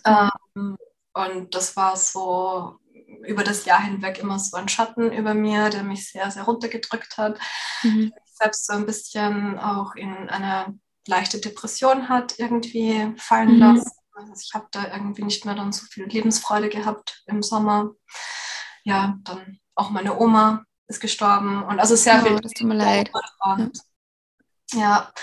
Ähm, 0.04 0.78
und 1.14 1.56
das 1.56 1.78
war 1.78 1.96
so 1.96 2.80
über 3.26 3.46
das 3.46 3.64
Jahr 3.64 3.82
hinweg 3.82 4.20
immer 4.20 4.38
so 4.38 4.58
ein 4.58 4.68
Schatten 4.68 5.14
über 5.14 5.34
mir, 5.34 5.70
der 5.70 5.84
mich 5.84 6.12
sehr, 6.12 6.30
sehr 6.30 6.44
runtergedrückt 6.44 7.18
hat. 7.18 7.40
Mhm. 7.82 8.12
Selbst 8.26 8.68
so 8.68 8.74
ein 8.74 8.86
bisschen 8.86 9.58
auch 9.58 9.96
in 9.96 10.30
eine 10.30 10.78
leichte 11.08 11.40
Depression 11.40 12.10
hat 12.10 12.38
irgendwie 12.38 13.14
fallen 13.18 13.54
mhm. 13.54 13.60
lassen. 13.60 13.92
Also 14.14 14.34
ich 14.46 14.54
habe 14.54 14.68
da 14.72 14.92
irgendwie 14.92 15.24
nicht 15.24 15.46
mehr 15.46 15.56
dann 15.56 15.72
so 15.72 15.86
viel 15.86 16.08
Lebensfreude 16.08 16.68
gehabt 16.68 17.24
im 17.28 17.42
Sommer. 17.42 17.92
Ja, 18.84 19.16
dann 19.24 19.60
auch 19.76 19.92
meine 19.92 20.20
Oma 20.20 20.66
ist 20.88 21.00
gestorben 21.00 21.64
und 21.64 21.80
also 21.80 21.96
sehr 21.96 22.22
oh, 22.22 22.28
viel. 22.28 22.40
Das 22.42 22.52
tut 22.52 22.68
mir 22.68 22.76
leid. 22.76 23.12
Ja, 23.46 23.70
ja 24.74 25.14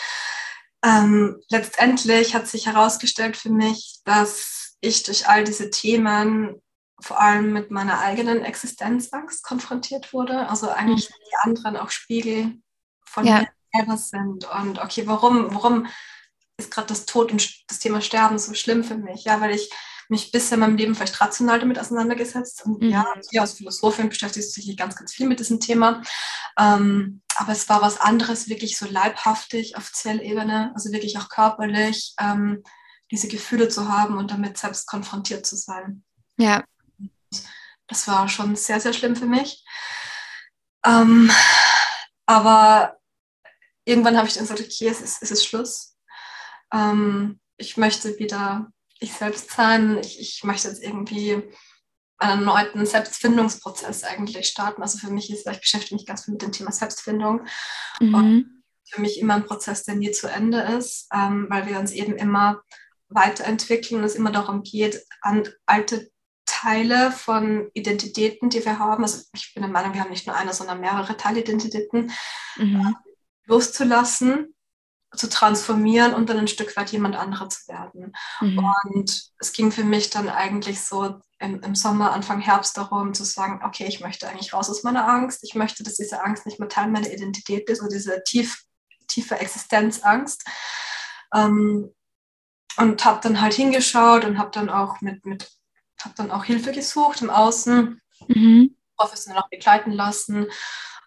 ähm, 0.84 1.40
letztendlich 1.48 2.34
hat 2.34 2.46
sich 2.46 2.66
herausgestellt 2.66 3.36
für 3.36 3.50
mich, 3.50 4.00
dass 4.04 4.76
ich 4.80 5.02
durch 5.02 5.28
all 5.28 5.44
diese 5.44 5.70
Themen 5.70 6.60
vor 7.00 7.20
allem 7.20 7.52
mit 7.52 7.70
meiner 7.70 8.00
eigenen 8.00 8.44
Existenzangst 8.44 9.42
konfrontiert 9.42 10.12
wurde. 10.12 10.48
Also 10.48 10.68
eigentlich 10.68 11.10
mhm. 11.10 11.14
die 11.26 11.36
anderen 11.42 11.76
auch 11.76 11.90
Spiegel 11.90 12.58
von 13.04 13.26
ja. 13.26 13.40
mir 13.40 13.48
selber 13.72 13.96
sind. 13.96 14.44
Und 14.50 14.78
okay, 14.78 15.06
warum, 15.06 15.54
warum 15.54 15.86
ist 16.58 16.70
gerade 16.70 16.88
das 16.88 17.06
Tod 17.06 17.32
und 17.32 17.68
das 17.68 17.78
Thema 17.78 18.00
Sterben 18.00 18.38
so 18.38 18.54
schlimm 18.54 18.84
für 18.84 18.96
mich? 18.96 19.24
Ja, 19.24 19.40
weil 19.40 19.54
ich 19.54 19.70
mich 20.08 20.32
bisher 20.32 20.54
in 20.54 20.60
meinem 20.60 20.76
Leben 20.76 20.94
vielleicht 20.94 21.20
rational 21.20 21.58
damit 21.58 21.78
auseinandergesetzt. 21.78 22.64
Und 22.64 22.82
mhm. 22.82 22.90
ja, 22.90 23.06
hier 23.30 23.40
als 23.40 23.54
Philosophin 23.54 24.08
beschäftigst 24.08 24.56
du 24.56 24.60
dich 24.60 24.76
ganz, 24.76 24.96
ganz 24.96 25.12
viel 25.12 25.26
mit 25.26 25.40
diesem 25.40 25.60
Thema. 25.60 26.02
Ähm, 26.58 27.22
aber 27.36 27.52
es 27.52 27.68
war 27.68 27.82
was 27.82 28.00
anderes, 28.00 28.48
wirklich 28.48 28.76
so 28.76 28.86
leibhaftig 28.86 29.76
auf 29.76 29.92
Zellebene, 29.92 30.72
also 30.74 30.92
wirklich 30.92 31.18
auch 31.18 31.28
körperlich, 31.28 32.14
ähm, 32.20 32.62
diese 33.10 33.28
Gefühle 33.28 33.68
zu 33.68 33.88
haben 33.88 34.16
und 34.16 34.30
damit 34.30 34.58
selbst 34.58 34.86
konfrontiert 34.86 35.46
zu 35.46 35.56
sein. 35.56 36.04
Ja. 36.36 36.64
Das 37.86 38.08
war 38.08 38.28
schon 38.28 38.56
sehr, 38.56 38.80
sehr 38.80 38.92
schlimm 38.92 39.16
für 39.16 39.26
mich. 39.26 39.64
Ähm, 40.84 41.30
aber 42.26 42.98
irgendwann 43.84 44.16
habe 44.16 44.28
ich 44.28 44.34
dann 44.34 44.44
gesagt, 44.44 44.60
okay, 44.60 44.88
es 44.88 45.00
ist, 45.00 45.22
es 45.22 45.30
ist 45.30 45.46
Schluss. 45.46 45.96
Ähm, 46.72 47.40
ich 47.56 47.76
möchte 47.76 48.18
wieder 48.18 48.72
ich 49.00 49.12
selbst 49.12 49.50
sein. 49.50 49.98
Ich, 49.98 50.20
ich 50.20 50.44
möchte 50.44 50.68
jetzt 50.68 50.82
irgendwie 50.82 51.42
einen 52.18 52.46
erneuten 52.46 52.86
Selbstfindungsprozess 52.86 54.04
eigentlich 54.04 54.46
starten. 54.46 54.82
Also 54.82 54.98
für 54.98 55.10
mich 55.10 55.30
ist, 55.30 55.46
ich 55.46 55.60
beschäftige 55.60 55.96
mich 55.96 56.06
ganz 56.06 56.24
viel 56.24 56.32
mit 56.32 56.42
dem 56.42 56.52
Thema 56.52 56.72
Selbstfindung. 56.72 57.46
Mhm. 58.00 58.14
Und 58.14 58.62
für 58.88 59.00
mich 59.00 59.18
immer 59.18 59.34
ein 59.34 59.46
Prozess, 59.46 59.84
der 59.84 59.96
nie 59.96 60.12
zu 60.12 60.28
Ende 60.28 60.60
ist, 60.60 61.08
ähm, 61.12 61.46
weil 61.50 61.66
wir 61.66 61.78
uns 61.78 61.90
eben 61.92 62.16
immer 62.16 62.62
weiterentwickeln 63.08 64.00
und 64.00 64.06
es 64.06 64.14
immer 64.14 64.30
darum 64.30 64.62
geht, 64.62 65.04
an 65.20 65.48
alte 65.66 66.10
Teile 66.46 67.10
von 67.10 67.70
Identitäten, 67.74 68.50
die 68.50 68.64
wir 68.64 68.78
haben, 68.78 69.02
also 69.02 69.22
ich 69.34 69.52
bin 69.54 69.62
der 69.62 69.72
Meinung, 69.72 69.94
wir 69.94 70.00
haben 70.00 70.10
nicht 70.10 70.26
nur 70.26 70.36
eine, 70.36 70.52
sondern 70.52 70.80
mehrere 70.80 71.16
Teilidentitäten, 71.16 72.12
mhm. 72.56 72.94
loszulassen 73.46 74.53
zu 75.16 75.28
transformieren 75.28 76.14
und 76.14 76.28
dann 76.28 76.38
ein 76.38 76.48
Stück 76.48 76.76
weit 76.76 76.90
jemand 76.90 77.16
anderer 77.16 77.48
zu 77.48 77.68
werden. 77.68 78.12
Mhm. 78.40 78.58
Und 78.58 79.30
es 79.38 79.52
ging 79.52 79.72
für 79.72 79.84
mich 79.84 80.10
dann 80.10 80.28
eigentlich 80.28 80.80
so 80.80 81.20
im, 81.38 81.60
im, 81.62 81.74
Sommer, 81.74 82.12
Anfang 82.12 82.40
Herbst 82.40 82.76
darum 82.76 83.14
zu 83.14 83.24
sagen, 83.24 83.60
okay, 83.64 83.86
ich 83.86 84.00
möchte 84.00 84.28
eigentlich 84.28 84.52
raus 84.52 84.70
aus 84.70 84.82
meiner 84.82 85.08
Angst. 85.08 85.40
Ich 85.42 85.54
möchte, 85.54 85.82
dass 85.82 85.94
diese 85.94 86.22
Angst 86.22 86.46
nicht 86.46 86.58
mehr 86.58 86.68
Teil 86.68 86.88
meiner 86.88 87.10
Identität 87.10 87.68
ist 87.68 87.80
oder 87.80 87.90
diese 87.90 88.22
tief, 88.24 88.64
tiefe 89.08 89.38
Existenzangst. 89.38 90.44
Ähm, 91.34 91.92
und 92.76 93.04
habe 93.04 93.20
dann 93.22 93.40
halt 93.40 93.54
hingeschaut 93.54 94.24
und 94.24 94.38
habe 94.38 94.50
dann 94.50 94.68
auch 94.68 95.00
mit, 95.00 95.24
mit 95.26 95.48
habe 96.04 96.14
dann 96.16 96.30
auch 96.30 96.44
Hilfe 96.44 96.72
gesucht 96.72 97.22
im 97.22 97.30
Außen, 97.30 98.00
mhm. 98.28 98.76
professionell 98.96 99.40
auch 99.40 99.48
begleiten 99.48 99.92
lassen 99.92 100.46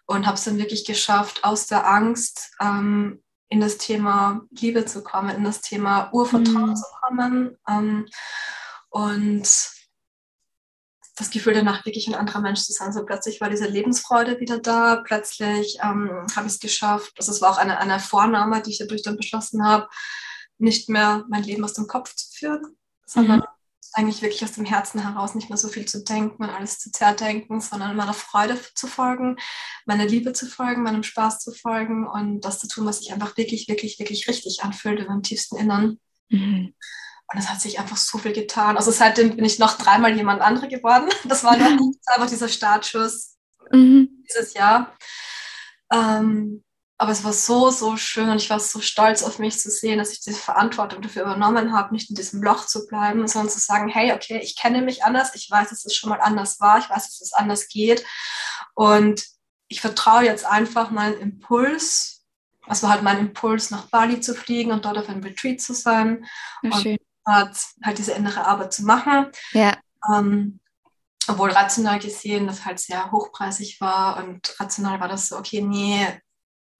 und 0.06 0.26
habe 0.26 0.36
es 0.36 0.44
dann 0.44 0.58
wirklich 0.58 0.84
geschafft, 0.84 1.44
aus 1.44 1.66
der 1.66 1.86
Angst 1.86 2.50
ähm, 2.60 3.22
in 3.48 3.60
das 3.60 3.78
Thema 3.78 4.42
Liebe 4.50 4.84
zu 4.84 5.02
kommen, 5.02 5.30
in 5.30 5.44
das 5.44 5.60
Thema 5.60 6.10
Urvertrauen 6.12 6.70
mhm. 6.70 6.76
zu 6.76 6.84
kommen 7.00 7.58
ähm, 7.68 8.06
und 8.90 9.42
das 11.16 11.30
Gefühl 11.30 11.54
danach 11.54 11.84
wirklich 11.84 12.06
ein 12.06 12.14
anderer 12.14 12.40
Mensch 12.40 12.60
zu 12.60 12.72
sein. 12.72 12.92
So 12.92 13.04
plötzlich 13.04 13.40
war 13.40 13.50
diese 13.50 13.66
Lebensfreude 13.66 14.38
wieder 14.38 14.58
da, 14.58 14.96
plötzlich 14.96 15.78
ähm, 15.82 16.26
habe 16.36 16.46
ich 16.46 16.54
es 16.54 16.60
geschafft. 16.60 17.12
Also 17.16 17.32
es 17.32 17.40
war 17.40 17.50
auch 17.50 17.58
eine, 17.58 17.78
eine 17.78 17.98
Vornahme, 17.98 18.62
die 18.62 18.70
ich 18.70 18.78
dadurch 18.78 19.02
dann 19.02 19.16
beschlossen 19.16 19.66
habe, 19.66 19.88
nicht 20.58 20.88
mehr 20.88 21.24
mein 21.28 21.42
Leben 21.42 21.64
aus 21.64 21.72
dem 21.72 21.86
Kopf 21.86 22.14
zu 22.14 22.26
führen, 22.32 22.76
sondern 23.06 23.40
mhm 23.40 23.57
eigentlich 23.92 24.22
wirklich 24.22 24.44
aus 24.44 24.52
dem 24.52 24.64
Herzen 24.64 25.00
heraus 25.00 25.34
nicht 25.34 25.48
mehr 25.48 25.56
so 25.56 25.68
viel 25.68 25.86
zu 25.86 26.04
denken 26.04 26.42
und 26.42 26.50
alles 26.50 26.78
zu 26.78 26.90
zerdenken, 26.90 27.60
sondern 27.60 27.96
meiner 27.96 28.14
Freude 28.14 28.58
zu 28.74 28.86
folgen, 28.86 29.36
meiner 29.86 30.04
Liebe 30.04 30.32
zu 30.32 30.46
folgen, 30.46 30.82
meinem 30.82 31.02
Spaß 31.02 31.40
zu 31.40 31.52
folgen 31.52 32.06
und 32.06 32.40
das 32.42 32.58
zu 32.58 32.68
tun, 32.68 32.86
was 32.86 33.00
sich 33.00 33.12
einfach 33.12 33.36
wirklich, 33.36 33.68
wirklich, 33.68 33.98
wirklich 33.98 34.28
richtig 34.28 34.62
anfühlt 34.62 35.00
in 35.00 35.06
meinem 35.06 35.22
tiefsten 35.22 35.56
Innern. 35.56 35.98
Mhm. 36.28 36.74
Und 37.30 37.38
es 37.38 37.50
hat 37.50 37.60
sich 37.60 37.78
einfach 37.78 37.98
so 37.98 38.18
viel 38.18 38.32
getan. 38.32 38.76
Also 38.76 38.90
seitdem 38.90 39.36
bin 39.36 39.44
ich 39.44 39.58
noch 39.58 39.76
dreimal 39.76 40.16
jemand 40.16 40.40
andere 40.40 40.68
geworden. 40.68 41.10
Das 41.24 41.44
war 41.44 41.56
mhm. 41.56 41.94
einfach 42.06 42.28
dieser 42.28 42.48
Startschuss 42.48 43.36
mhm. 43.70 44.24
dieses 44.28 44.54
Jahr. 44.54 44.96
Ähm, 45.92 46.64
aber 47.00 47.12
es 47.12 47.22
war 47.22 47.32
so, 47.32 47.70
so 47.70 47.96
schön 47.96 48.28
und 48.28 48.42
ich 48.42 48.50
war 48.50 48.58
so 48.58 48.80
stolz 48.80 49.22
auf 49.22 49.38
mich 49.38 49.58
zu 49.58 49.70
sehen, 49.70 49.98
dass 49.98 50.12
ich 50.12 50.20
diese 50.20 50.40
Verantwortung 50.40 51.00
dafür 51.00 51.22
übernommen 51.22 51.72
habe, 51.72 51.94
nicht 51.94 52.10
in 52.10 52.16
diesem 52.16 52.42
Loch 52.42 52.66
zu 52.66 52.88
bleiben, 52.88 53.26
sondern 53.28 53.52
zu 53.52 53.60
sagen, 53.60 53.88
hey, 53.88 54.12
okay, 54.12 54.40
ich 54.42 54.56
kenne 54.56 54.82
mich 54.82 55.04
anders, 55.04 55.32
ich 55.36 55.48
weiß, 55.48 55.70
dass 55.70 55.84
es 55.84 55.94
schon 55.94 56.10
mal 56.10 56.20
anders 56.20 56.58
war, 56.58 56.78
ich 56.78 56.90
weiß, 56.90 57.04
dass 57.04 57.20
es 57.20 57.32
anders 57.32 57.68
geht 57.68 58.04
und 58.74 59.24
ich 59.68 59.80
vertraue 59.80 60.24
jetzt 60.24 60.44
einfach 60.44 60.90
meinen 60.90 61.20
Impuls, 61.20 62.24
war 62.66 62.90
halt 62.90 63.02
mein 63.02 63.20
Impuls, 63.20 63.70
nach 63.70 63.86
Bali 63.86 64.20
zu 64.20 64.34
fliegen 64.34 64.72
und 64.72 64.84
dort 64.84 64.98
auf 64.98 65.08
einem 65.08 65.22
Retreat 65.22 65.60
zu 65.60 65.74
sein 65.74 66.26
ja, 66.62 66.70
und 66.70 66.82
schön. 66.82 66.98
halt 67.26 67.98
diese 67.98 68.12
innere 68.12 68.44
Arbeit 68.44 68.72
zu 68.72 68.82
machen. 68.82 69.28
Ja. 69.52 69.78
Ähm, 70.12 70.58
obwohl 71.28 71.50
rational 71.50 71.98
gesehen 71.98 72.46
das 72.46 72.64
halt 72.64 72.80
sehr 72.80 73.12
hochpreisig 73.12 73.80
war 73.80 74.16
und 74.16 74.58
rational 74.58 74.98
war 74.98 75.08
das 75.08 75.28
so, 75.28 75.36
okay, 75.36 75.60
nee, 75.62 76.06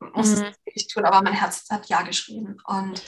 muss 0.00 0.28
mhm. 0.28 0.44
es 0.44 0.56
wirklich 0.64 0.88
tun, 0.88 1.04
aber 1.04 1.22
mein 1.22 1.34
Herz 1.34 1.64
hat 1.70 1.88
ja 1.88 2.02
geschrieben. 2.02 2.58
Und 2.64 3.02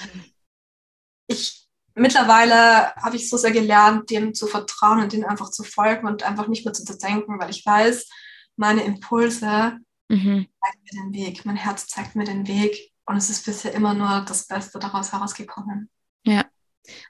ich 1.26 1.68
mittlerweile 1.94 2.94
habe 2.96 3.16
ich 3.16 3.28
so 3.28 3.36
sehr 3.36 3.52
gelernt, 3.52 4.10
dem 4.10 4.34
zu 4.34 4.46
vertrauen 4.46 5.00
und 5.02 5.12
dem 5.12 5.24
einfach 5.24 5.50
zu 5.50 5.62
folgen 5.64 6.06
und 6.06 6.22
einfach 6.22 6.48
nicht 6.48 6.64
mehr 6.64 6.72
zu 6.72 6.84
denken, 6.96 7.38
weil 7.38 7.50
ich 7.50 7.64
weiß, 7.64 8.08
meine 8.56 8.82
Impulse 8.82 9.78
mhm. 10.08 10.46
zeigen 10.62 10.82
mir 10.82 11.02
den 11.02 11.12
Weg, 11.12 11.44
mein 11.44 11.56
Herz 11.56 11.86
zeigt 11.86 12.16
mir 12.16 12.24
den 12.24 12.46
Weg 12.46 12.92
und 13.06 13.16
es 13.16 13.30
ist 13.30 13.44
bisher 13.44 13.72
immer 13.74 13.94
nur 13.94 14.24
das 14.26 14.46
Beste 14.46 14.78
daraus 14.78 15.12
herausgekommen. 15.12 15.90
Ja. 16.24 16.44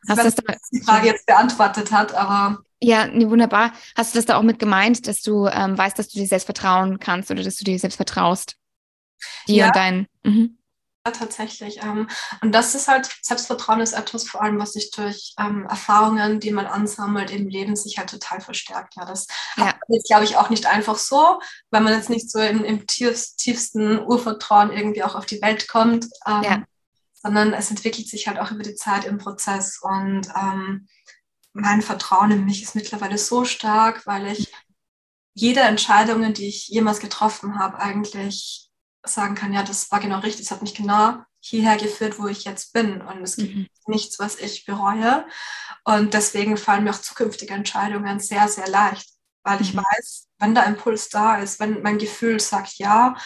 Hast 0.09 0.19
weiß, 0.19 0.35
das 0.35 0.35
da, 0.35 0.55
die 0.73 0.83
Frage 0.83 1.07
jetzt 1.07 1.27
beantwortet 1.27 1.90
hat, 1.93 2.14
aber 2.14 2.62
ja, 2.83 3.07
nee, 3.07 3.29
wunderbar. 3.29 3.73
Hast 3.95 4.14
du 4.14 4.19
das 4.19 4.25
da 4.25 4.37
auch 4.37 4.43
mit 4.43 4.59
gemeint, 4.59 5.07
dass 5.07 5.21
du 5.21 5.47
ähm, 5.47 5.77
weißt, 5.77 5.99
dass 5.99 6.09
du 6.09 6.19
dir 6.19 6.27
selbst 6.27 6.47
vertrauen 6.47 6.99
kannst 6.99 7.31
oder 7.31 7.43
dass 7.43 7.57
du 7.57 7.64
dir 7.64 7.79
selbst 7.79 7.97
vertraust? 7.97 8.57
Dir 9.49 9.57
ja. 9.57 9.67
und 9.67 9.77
dein. 9.77 10.07
Mhm. 10.23 10.59
Ja, 11.07 11.13
tatsächlich. 11.13 11.83
Ähm, 11.83 12.09
und 12.43 12.53
das 12.53 12.75
ist 12.75 12.87
halt, 12.87 13.11
Selbstvertrauen 13.23 13.81
ist 13.81 13.95
etwas 13.95 14.29
vor 14.29 14.43
allem, 14.43 14.59
was 14.59 14.75
sich 14.75 14.91
durch 14.91 15.35
ähm, 15.39 15.65
Erfahrungen, 15.65 16.41
die 16.41 16.51
man 16.51 16.67
ansammelt 16.67 17.31
im 17.31 17.49
Leben, 17.49 17.75
sich 17.75 17.97
halt 17.97 18.11
total 18.11 18.43
verstärkt. 18.43 18.97
Ja, 18.97 19.07
das 19.07 19.27
ja. 19.57 19.75
jetzt, 19.89 20.09
glaube 20.09 20.25
ich, 20.25 20.37
auch 20.37 20.51
nicht 20.51 20.67
einfach 20.67 20.97
so, 20.97 21.41
weil 21.71 21.81
man 21.81 21.95
jetzt 21.95 22.11
nicht 22.11 22.31
so 22.31 22.39
im, 22.39 22.65
im 22.65 22.87
tiefsten 22.87 23.99
Urvertrauen 23.99 24.73
irgendwie 24.73 25.03
auch 25.03 25.15
auf 25.15 25.25
die 25.25 25.41
Welt 25.41 25.69
kommt, 25.69 26.05
ähm, 26.27 26.43
ja. 26.43 26.65
sondern 27.15 27.55
es 27.55 27.71
entwickelt 27.71 28.07
sich 28.07 28.29
halt 28.29 28.39
auch 28.39 28.51
über 28.51 28.63
die 28.63 28.75
Zeit 28.75 29.07
im 29.07 29.17
Prozess. 29.17 29.81
Und 29.81 30.29
ähm, 30.37 30.87
mein 31.55 31.81
Vertrauen 31.81 32.31
in 32.31 32.45
mich 32.45 32.63
ist 32.63 32.75
mittlerweile 32.75 33.17
so 33.17 33.47
stark, 33.47 34.07
weil 34.07 34.27
ich 34.27 34.53
jede 35.33 35.61
Entscheidung, 35.61 36.35
die 36.35 36.49
ich 36.49 36.69
jemals 36.69 37.01
getroffen 37.01 37.59
habe, 37.59 37.79
eigentlich 37.79 38.70
sagen 39.05 39.35
kann, 39.35 39.53
ja, 39.53 39.63
das 39.63 39.91
war 39.91 40.01
genau 40.01 40.19
richtig, 40.21 40.47
es 40.47 40.51
hat 40.51 40.63
mich 40.63 40.75
genau 40.75 41.19
hierher 41.41 41.77
geführt, 41.77 42.19
wo 42.19 42.27
ich 42.27 42.45
jetzt 42.45 42.73
bin. 42.73 43.01
Und 43.01 43.23
es 43.23 43.37
gibt 43.37 43.55
mhm. 43.55 43.67
nichts, 43.87 44.19
was 44.19 44.39
ich 44.39 44.67
bereue. 44.67 45.27
Und 45.85 46.15
deswegen 46.15 46.57
fallen 46.57 46.85
mir 46.85 46.91
auch 46.91 47.01
zukünftige 47.01 47.55
Entscheidungen 47.55 48.21
sehr, 48.21 48.49
sehr 48.49 48.69
leicht, 48.69 49.09
weil 49.43 49.61
ich 49.61 49.75
mhm. 49.75 49.79
weiß, 49.79 50.29
wenn 50.39 50.55
der 50.55 50.67
Impuls 50.67 51.09
da 51.09 51.39
ist, 51.39 51.61
wenn 51.61 51.83
mein 51.83 51.99
Gefühl 51.99 52.41
sagt 52.41 52.79
ja, 52.79 53.17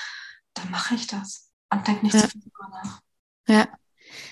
dann 0.55 0.71
mache 0.71 0.95
ich 0.95 1.07
das 1.07 1.51
und 1.71 1.87
denke 1.87 2.07
nicht 2.07 2.15
ja. 2.15 2.21
zu 2.21 2.29
viel 2.29 2.43
drüber 2.43 2.69
nach. 2.83 3.01
Ja. 3.49 3.69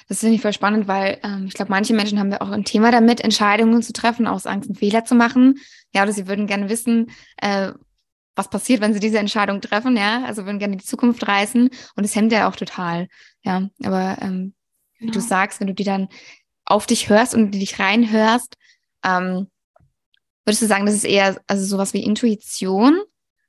Das 0.09 0.21
finde 0.21 0.37
ich 0.37 0.43
voll 0.43 0.53
spannend, 0.53 0.87
weil 0.87 1.19
ähm, 1.25 1.47
ich 1.47 1.55
glaube, 1.55 1.71
manche 1.71 1.95
Menschen 1.95 2.19
haben 2.19 2.31
ja 2.31 2.41
auch 2.41 2.51
ein 2.51 2.65
Thema 2.65 2.93
damit, 2.93 3.21
Entscheidungen 3.21 3.83
zu 3.83 3.93
treffen, 3.93 4.27
aus 4.27 4.47
Angst, 4.47 4.69
einen 4.69 4.77
Fehler 4.77 5.05
zu 5.05 5.15
machen. 5.15 5.59
Ja, 5.93 6.03
oder 6.03 6.13
sie 6.13 6.29
würden 6.29 6.47
gerne 6.47 6.69
wissen, 6.69 7.11
äh, 7.39 7.73
was 8.35 8.49
passiert, 8.49 8.81
wenn 8.81 8.95
sie 8.95 9.01
diese 9.01 9.19
Entscheidung 9.19 9.61
treffen, 9.61 9.97
ja, 9.97 10.25
also 10.25 10.45
würden 10.45 10.59
gerne 10.59 10.75
in 10.75 10.79
die 10.79 10.85
Zukunft 10.85 11.27
reisen 11.29 11.71
und 11.97 12.05
es 12.05 12.15
hemmt 12.17 12.33
ja 12.33 12.49
auch 12.49 12.57
total, 12.57 13.09
ja, 13.43 13.69
aber 13.85 14.19
ähm, 14.21 14.55
wie 14.99 15.11
du 15.11 15.21
sagst, 15.21 15.61
wenn 15.61 15.67
du 15.67 15.75
die 15.75 15.85
dann 15.85 16.09
auf 16.65 16.87
dich 16.87 17.09
hörst 17.09 17.35
und 17.35 17.51
dich 17.51 17.79
reinhörst, 17.79 18.57
ähm, 19.05 19.49
würdest 20.45 20.63
du 20.63 20.67
sagen, 20.67 20.87
das 20.87 20.95
ist 20.95 21.05
eher 21.05 21.41
also 21.47 21.65
sowas 21.65 21.93
wie 21.93 22.05
Intuition, 22.05 23.03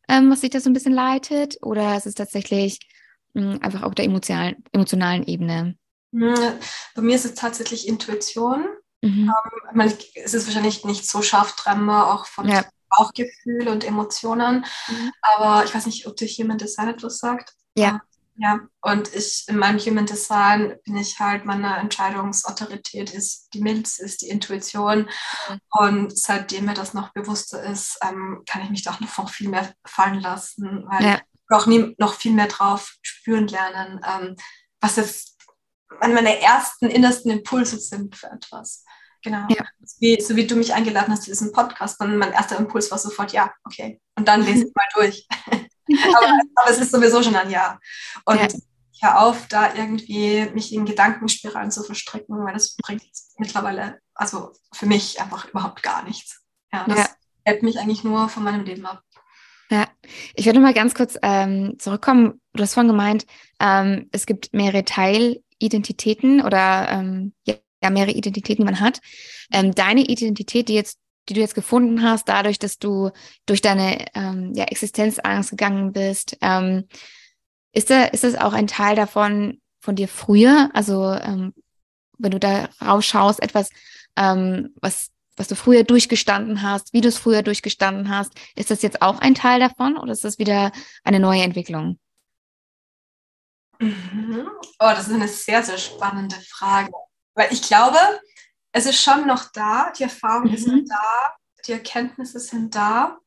ähm, 0.10 0.30
was 0.30 0.42
sich 0.42 0.50
da 0.50 0.60
so 0.60 0.70
ein 0.70 0.74
bisschen 0.74 0.94
leitet 0.94 1.58
oder 1.62 1.96
ist 1.96 2.08
es 2.08 2.16
tatsächlich 2.16 2.80
mh, 3.34 3.54
hm, 3.54 3.62
einfach 3.62 3.84
auf 3.84 3.96
der 3.96 4.06
emotionalen, 4.06 4.64
emotionalen 4.72 5.26
Ebene? 5.26 5.78
Bei 6.96 7.02
mir 7.02 7.16
ist 7.16 7.26
es 7.26 7.34
tatsächlich 7.34 7.88
Intuition. 7.88 8.66
Mhm. 9.02 9.30
Ähm, 9.30 9.62
meine, 9.74 9.98
es 10.16 10.34
ist 10.34 10.46
wahrscheinlich 10.46 10.86
nicht 10.86 11.10
so 11.10 11.22
scharf 11.22 11.56
trennbar, 11.56 12.14
auch 12.14 12.26
von 12.26 12.48
ja. 12.48 12.64
Bauchgefühl 12.98 13.68
und 13.68 13.84
Emotionen. 13.84 14.66
Mhm. 14.88 15.12
Aber 15.22 15.66
ich 15.66 15.74
weiß 15.74 15.86
nicht, 15.86 16.08
ob 16.08 16.16
dir 16.16 16.28
Human 16.28 16.58
Design 16.58 16.90
etwas 16.90 17.20
sagt. 17.20 17.54
Ja. 17.76 18.02
Ja, 18.36 18.60
und 18.82 19.14
ich 19.14 19.46
in 19.48 19.58
meinem 19.58 19.78
Human 19.78 20.08
Design 20.08 20.76
bin 20.86 20.98
ich 20.98 21.20
halt, 21.20 21.46
meine 21.46 21.78
Entscheidungsautorität 21.78 23.14
ist 23.14 23.50
die 23.54 23.62
Milz, 23.62 24.00
ist 24.00 24.24
die 24.24 24.30
Intuition. 24.30 25.08
Mhm. 25.50 25.60
Und 25.70 26.18
seitdem 26.18 26.66
mir 26.66 26.74
das 26.74 26.96
noch 26.96 27.14
bewusster 27.14 27.62
ist, 27.62 28.00
ähm, 28.02 28.42
kann 28.50 28.64
ich 28.64 28.72
mich 28.72 28.84
doch 28.84 29.00
noch 29.00 29.30
viel 29.30 29.50
mehr 29.50 29.72
fallen 29.86 30.20
lassen, 30.20 30.84
weil 30.88 31.06
ja. 31.06 31.16
ich 31.16 31.56
auch 31.56 31.68
nie 31.68 31.94
noch 32.00 32.16
viel 32.16 32.34
mehr 32.34 32.48
drauf 32.48 32.96
spüren 33.04 33.48
lernen, 33.48 34.02
ähm, 34.04 34.36
was 34.82 34.96
jetzt 34.96 35.38
meine 36.02 36.42
ersten 36.42 36.88
innersten 36.88 37.32
Impulse 37.32 37.78
sind 37.78 38.16
für 38.16 38.32
etwas. 38.32 38.84
Genau. 39.24 39.48
Ja. 39.50 39.66
Wie, 40.00 40.20
so 40.22 40.36
wie 40.36 40.46
du 40.46 40.56
mich 40.56 40.74
eingeladen 40.74 41.12
hast 41.12 41.24
zu 41.24 41.32
diesem 41.32 41.52
Podcast, 41.52 42.00
dann 42.00 42.18
mein 42.18 42.34
erster 42.34 42.58
Impuls 42.58 42.92
war 42.92 42.98
sofort, 42.98 43.32
ja, 43.32 43.52
okay. 43.64 44.02
Und 44.16 44.28
dann 44.28 44.44
lese 44.44 44.66
ich 44.68 44.74
mal 44.76 44.88
durch. 44.96 45.28
aber, 45.48 46.40
aber, 46.56 46.70
es 46.70 46.80
ist 46.80 46.92
sowieso 46.92 47.24
schon 47.24 47.36
ein 47.36 47.50
Ja. 47.50 47.80
Und 48.26 48.36
ja. 48.36 48.48
ich 48.48 49.02
höre 49.02 49.22
auf, 49.22 49.48
da 49.48 49.74
irgendwie 49.74 50.46
mich 50.54 50.74
in 50.74 50.86
Gedankenspiralen 50.86 51.72
zu 51.72 51.84
verstricken, 51.84 52.44
weil 52.46 52.54
das 52.54 52.76
bringt 52.76 53.04
mittlerweile, 53.38 54.00
also 54.14 54.52
für 54.74 54.86
mich 54.86 55.22
einfach 55.22 55.48
überhaupt 55.50 55.82
gar 55.84 56.04
nichts. 56.04 56.42
Ja, 56.72 56.86
das 56.88 57.00
ja. 57.00 57.10
hält 57.46 57.64
mich 57.64 57.80
eigentlich 57.80 58.04
nur 58.04 58.28
von 58.28 58.44
meinem 58.44 58.66
Leben 58.66 58.86
ab. 58.86 59.02
Ja, 59.70 59.88
ich 60.36 60.46
würde 60.46 60.60
mal 60.60 60.74
ganz 60.74 60.94
kurz 60.94 61.18
ähm, 61.22 61.76
zurückkommen. 61.80 62.42
Du 62.54 62.62
hast 62.62 62.74
vorhin 62.74 62.92
gemeint, 62.92 63.26
ähm, 63.60 64.10
es 64.12 64.26
gibt 64.26 64.54
mehrere 64.54 64.84
Teilidentitäten 64.84 66.42
oder 66.42 66.90
ähm, 66.90 67.34
ja, 67.46 67.56
ja 67.84 67.90
mehrere 67.90 68.16
Identitäten, 68.16 68.66
man 68.66 68.80
hat. 68.80 69.00
Ähm, 69.52 69.76
deine 69.76 70.02
Identität, 70.02 70.70
die 70.70 70.76
jetzt 70.76 70.98
die 71.30 71.34
du 71.34 71.40
jetzt 71.40 71.56
gefunden 71.56 72.04
hast, 72.04 72.28
dadurch, 72.28 72.60
dass 72.60 72.80
du 72.80 73.12
durch 73.46 73.62
deine 73.62 74.06
ähm, 74.14 74.52
ja, 74.56 74.66
Existenzangst 74.66 75.52
gegangen 75.52 75.94
bist, 75.94 76.38
ähm, 76.42 76.88
ist, 77.72 77.90
da, 77.90 78.06
ist 78.06 78.24
das 78.24 78.36
auch 78.36 78.54
ein 78.54 78.68
Teil 78.68 78.96
davon 78.96 79.62
von 79.80 79.96
dir 79.96 80.08
früher? 80.08 80.70
Also 80.74 81.12
ähm, 81.12 81.54
wenn 82.18 82.32
du 82.32 82.40
da 82.40 82.70
rausschaust, 82.82 83.42
etwas, 83.42 83.70
ähm, 84.16 84.74
was, 84.82 85.12
was 85.38 85.48
du 85.48 85.56
früher 85.56 85.84
durchgestanden 85.84 86.62
hast, 86.62 86.94
wie 86.94 87.02
du 87.02 87.08
es 87.08 87.18
früher 87.18 87.42
durchgestanden 87.42 88.10
hast, 88.10 88.34
ist 88.56 88.70
das 88.70 88.82
jetzt 88.82 89.02
auch 89.02 89.20
ein 89.20 89.34
Teil 89.34 89.60
davon 89.60 89.98
oder 89.98 90.12
ist 90.12 90.26
das 90.26 90.40
wieder 90.40 90.72
eine 91.04 91.20
neue 91.20 91.42
Entwicklung? 91.42 92.00
Mhm. 93.80 94.50
Oh, 94.80 94.92
das 94.92 95.08
ist 95.08 95.14
eine 95.14 95.28
sehr, 95.28 95.64
sehr 95.64 95.78
spannende 95.78 96.36
Frage. 96.50 96.92
Weil 97.36 97.52
ich 97.52 97.62
glaube, 97.62 97.98
es 98.72 98.86
ist 98.86 99.02
schon 99.02 99.28
noch 99.28 99.52
da, 99.52 99.92
die 99.98 100.04
Erfahrungen 100.04 100.52
mhm. 100.52 100.58
sind 100.58 100.90
da, 100.90 101.36
die 101.66 101.74
Erkenntnisse 101.74 102.40
sind 102.40 102.76
da. 102.76 103.20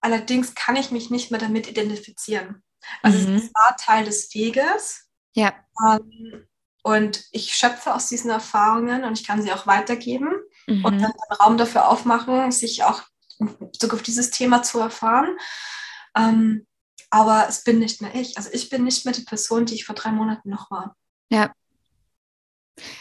Allerdings 0.00 0.54
kann 0.54 0.76
ich 0.76 0.90
mich 0.90 1.10
nicht 1.10 1.30
mehr 1.30 1.40
damit 1.40 1.68
identifizieren. 1.68 2.62
Also 3.02 3.28
mhm. 3.28 3.36
es 3.36 3.52
war 3.54 3.76
Teil 3.76 4.04
des 4.04 4.32
Weges. 4.34 5.08
Ja. 5.34 5.54
Ähm, 5.86 6.46
und 6.82 7.24
ich 7.32 7.54
schöpfe 7.54 7.94
aus 7.94 8.08
diesen 8.08 8.30
Erfahrungen 8.30 9.04
und 9.04 9.18
ich 9.18 9.26
kann 9.26 9.42
sie 9.42 9.52
auch 9.52 9.66
weitergeben 9.66 10.30
mhm. 10.66 10.84
und 10.84 11.00
dann 11.00 11.12
Raum 11.40 11.58
dafür 11.58 11.88
aufmachen, 11.88 12.50
sich 12.50 12.84
auch 12.84 13.02
auf 13.38 14.02
dieses 14.02 14.30
Thema 14.30 14.62
zu 14.62 14.80
erfahren. 14.80 15.36
Ähm, 16.16 16.66
aber 17.10 17.46
es 17.48 17.64
bin 17.64 17.78
nicht 17.78 18.00
mehr 18.00 18.14
ich. 18.14 18.36
Also 18.36 18.50
ich 18.52 18.68
bin 18.68 18.84
nicht 18.84 19.04
mehr 19.04 19.14
die 19.14 19.24
Person, 19.24 19.66
die 19.66 19.74
ich 19.74 19.84
vor 19.84 19.94
drei 19.94 20.12
Monaten 20.12 20.50
noch 20.50 20.70
war. 20.70 20.96
Ja, 21.30 21.52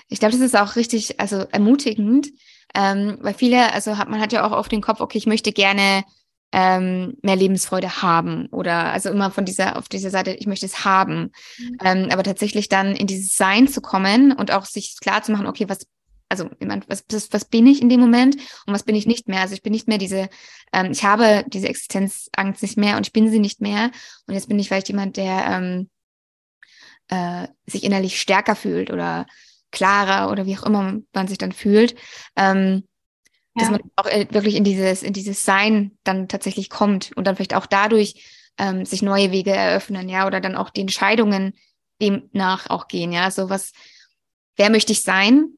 ich 0.10 0.20
glaube, 0.20 0.34
das 0.34 0.42
ist 0.42 0.56
auch 0.56 0.76
richtig, 0.76 1.20
also 1.20 1.38
ermutigend, 1.52 2.30
ähm, 2.76 3.18
weil 3.22 3.34
viele, 3.34 3.74
also 3.74 3.98
hat 3.98 4.10
man 4.10 4.20
hat 4.20 4.34
ja 4.34 4.46
auch 4.46 4.52
auf 4.52 4.70
den 4.70 4.82
Kopf, 4.82 5.00
okay, 5.00 5.18
ich 5.18 5.28
möchte 5.28 5.52
gerne 5.52 6.04
ähm, 6.52 7.18
mehr 7.22 7.36
Lebensfreude 7.36 8.02
haben 8.02 8.48
oder 8.48 8.92
also 8.94 9.10
immer 9.10 9.32
von 9.32 9.46
dieser 9.46 9.78
auf 9.78 9.90
dieser 9.90 10.10
Seite, 10.10 10.32
ich 10.32 10.48
möchte 10.48 10.66
es 10.66 10.86
haben, 10.86 11.32
mhm. 11.58 11.78
ähm, 11.84 12.08
aber 12.12 12.24
tatsächlich 12.24 12.70
dann 12.70 12.96
in 12.96 13.08
dieses 13.08 13.36
Sein 13.36 13.68
zu 13.68 13.82
kommen 13.82 14.32
und 14.32 14.52
auch 14.52 14.66
sich 14.66 14.96
klar 15.00 15.24
zu 15.24 15.32
machen, 15.32 15.48
okay, 15.48 15.68
was 15.68 15.88
also 16.30 16.50
was, 16.60 17.04
was, 17.10 17.32
was 17.32 17.46
bin 17.46 17.68
ich 17.68 17.82
in 17.82 17.90
dem 17.90 18.00
Moment 18.00 18.36
und 18.66 18.74
was 18.74 18.84
bin 18.84 18.96
ich 18.96 19.08
nicht 19.08 19.28
mehr? 19.30 19.42
Also 19.42 19.54
ich 19.54 19.64
bin 19.64 19.72
nicht 19.72 19.88
mehr 19.88 19.98
diese, 19.98 20.30
ähm, 20.74 20.92
ich 20.92 21.04
habe 21.04 21.46
diese 21.48 21.70
Existenzangst 21.70 22.62
nicht 22.62 22.78
mehr 22.78 22.98
und 22.98 23.08
ich 23.08 23.14
bin 23.14 23.30
sie 23.30 23.40
nicht 23.40 23.62
mehr 23.62 23.92
und 24.26 24.34
jetzt 24.34 24.50
bin 24.50 24.60
ich 24.60 24.68
vielleicht 24.68 24.90
jemand, 24.90 25.16
der 25.18 25.46
ähm, 25.48 25.90
äh, 27.08 27.48
sich 27.66 27.84
innerlich 27.84 28.20
stärker 28.20 28.56
fühlt 28.56 28.92
oder 28.92 29.26
klarer 29.72 30.32
oder 30.32 30.46
wie 30.46 30.58
auch 30.58 30.64
immer 30.64 31.00
man 31.14 31.28
sich 31.28 31.38
dann 31.38 31.52
fühlt, 31.52 31.96
ähm, 32.36 32.84
ja. 33.56 33.62
dass 33.62 33.72
man 33.72 33.82
auch 33.96 34.06
äh, 34.06 34.28
wirklich 34.32 34.56
in 34.56 34.64
dieses, 34.64 35.04
in 35.04 35.14
dieses 35.14 35.44
Sein 35.44 35.98
dann 36.04 36.28
tatsächlich 36.28 36.70
kommt 36.70 37.12
und 37.16 37.26
dann 37.26 37.36
vielleicht 37.36 37.56
auch 37.56 37.66
dadurch 37.66 38.54
ähm, 38.58 38.86
sich 38.86 39.02
neue 39.02 39.32
Wege 39.32 39.52
eröffnen, 39.52 40.10
ja, 40.10 40.26
oder 40.26 40.42
dann 40.42 40.56
auch 40.56 40.70
die 40.70 40.82
Entscheidungen 40.82 41.54
demnach 42.02 42.70
auch 42.70 42.88
gehen, 42.88 43.12
ja. 43.12 43.30
So 43.32 43.50
was, 43.50 43.74
wer 44.56 44.70
möchte 44.70 44.92
ich 44.92 45.04
sein 45.04 45.58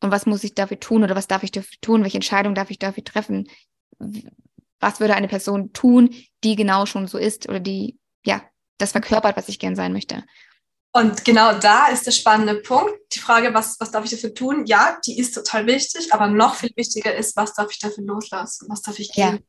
und 0.00 0.10
was 0.10 0.26
muss 0.26 0.44
ich 0.44 0.54
dafür 0.54 0.80
tun 0.80 1.02
oder 1.04 1.16
was 1.16 1.28
darf 1.28 1.42
ich 1.42 1.52
dafür 1.52 1.78
tun, 1.80 2.02
welche 2.02 2.18
Entscheidung 2.18 2.54
darf 2.54 2.70
ich 2.70 2.78
dafür 2.78 3.04
treffen? 3.04 3.48
Was 4.80 5.00
würde 5.00 5.14
eine 5.14 5.28
Person 5.28 5.72
tun, 5.72 6.14
die 6.42 6.56
genau 6.56 6.86
schon 6.86 7.06
so 7.06 7.18
ist 7.18 7.48
oder 7.48 7.60
die, 7.60 7.98
ja, 8.24 8.42
das 8.78 8.92
verkörpert, 8.92 9.36
was 9.36 9.48
ich 9.48 9.58
gern 9.58 9.76
sein 9.76 9.92
möchte? 9.92 10.24
Und 10.94 11.24
genau 11.24 11.58
da 11.58 11.86
ist 11.86 12.06
der 12.06 12.10
spannende 12.10 12.56
Punkt. 12.56 12.92
Die 13.14 13.18
Frage, 13.18 13.54
was, 13.54 13.80
was 13.80 13.90
darf 13.90 14.04
ich 14.04 14.10
dafür 14.10 14.34
tun? 14.34 14.66
Ja, 14.66 14.98
die 15.06 15.18
ist 15.18 15.34
total 15.34 15.66
wichtig, 15.66 16.12
aber 16.12 16.26
noch 16.26 16.54
viel 16.54 16.70
wichtiger 16.76 17.14
ist, 17.14 17.34
was 17.36 17.54
darf 17.54 17.70
ich 17.70 17.78
dafür 17.78 18.04
loslassen? 18.04 18.66
Was 18.68 18.82
darf 18.82 18.98
ich 18.98 19.10
gehen? 19.12 19.42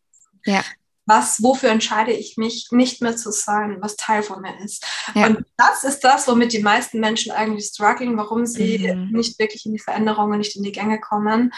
Ja. 0.46 0.54
ja 0.56 0.64
was, 1.06 1.44
wofür 1.44 1.70
entscheide 1.70 2.12
ich 2.12 2.38
mich, 2.38 2.68
nicht 2.72 3.02
mehr 3.02 3.16
zu 3.16 3.32
sein, 3.32 3.78
was 3.82 3.96
Teil 3.96 4.24
von 4.24 4.42
mir 4.42 4.58
ist. 4.64 4.86
Ja. 5.14 5.28
Und 5.28 5.46
das 5.58 5.84
ist 5.84 6.02
das, 6.02 6.28
womit 6.28 6.54
die 6.54 6.64
meisten 6.64 7.00
Menschen 7.00 7.32
eigentlich 7.32 7.66
strugglen, 7.66 8.18
warum 8.18 8.46
sie 8.46 8.94
mhm. 8.94 9.12
nicht 9.12 9.38
wirklich 9.40 9.66
in 9.66 9.74
die 9.74 9.80
Veränderungen, 9.80 10.40
nicht 10.40 10.56
in 10.56 10.64
die 10.64 10.72
Gänge 10.72 11.00
kommen, 11.00 11.54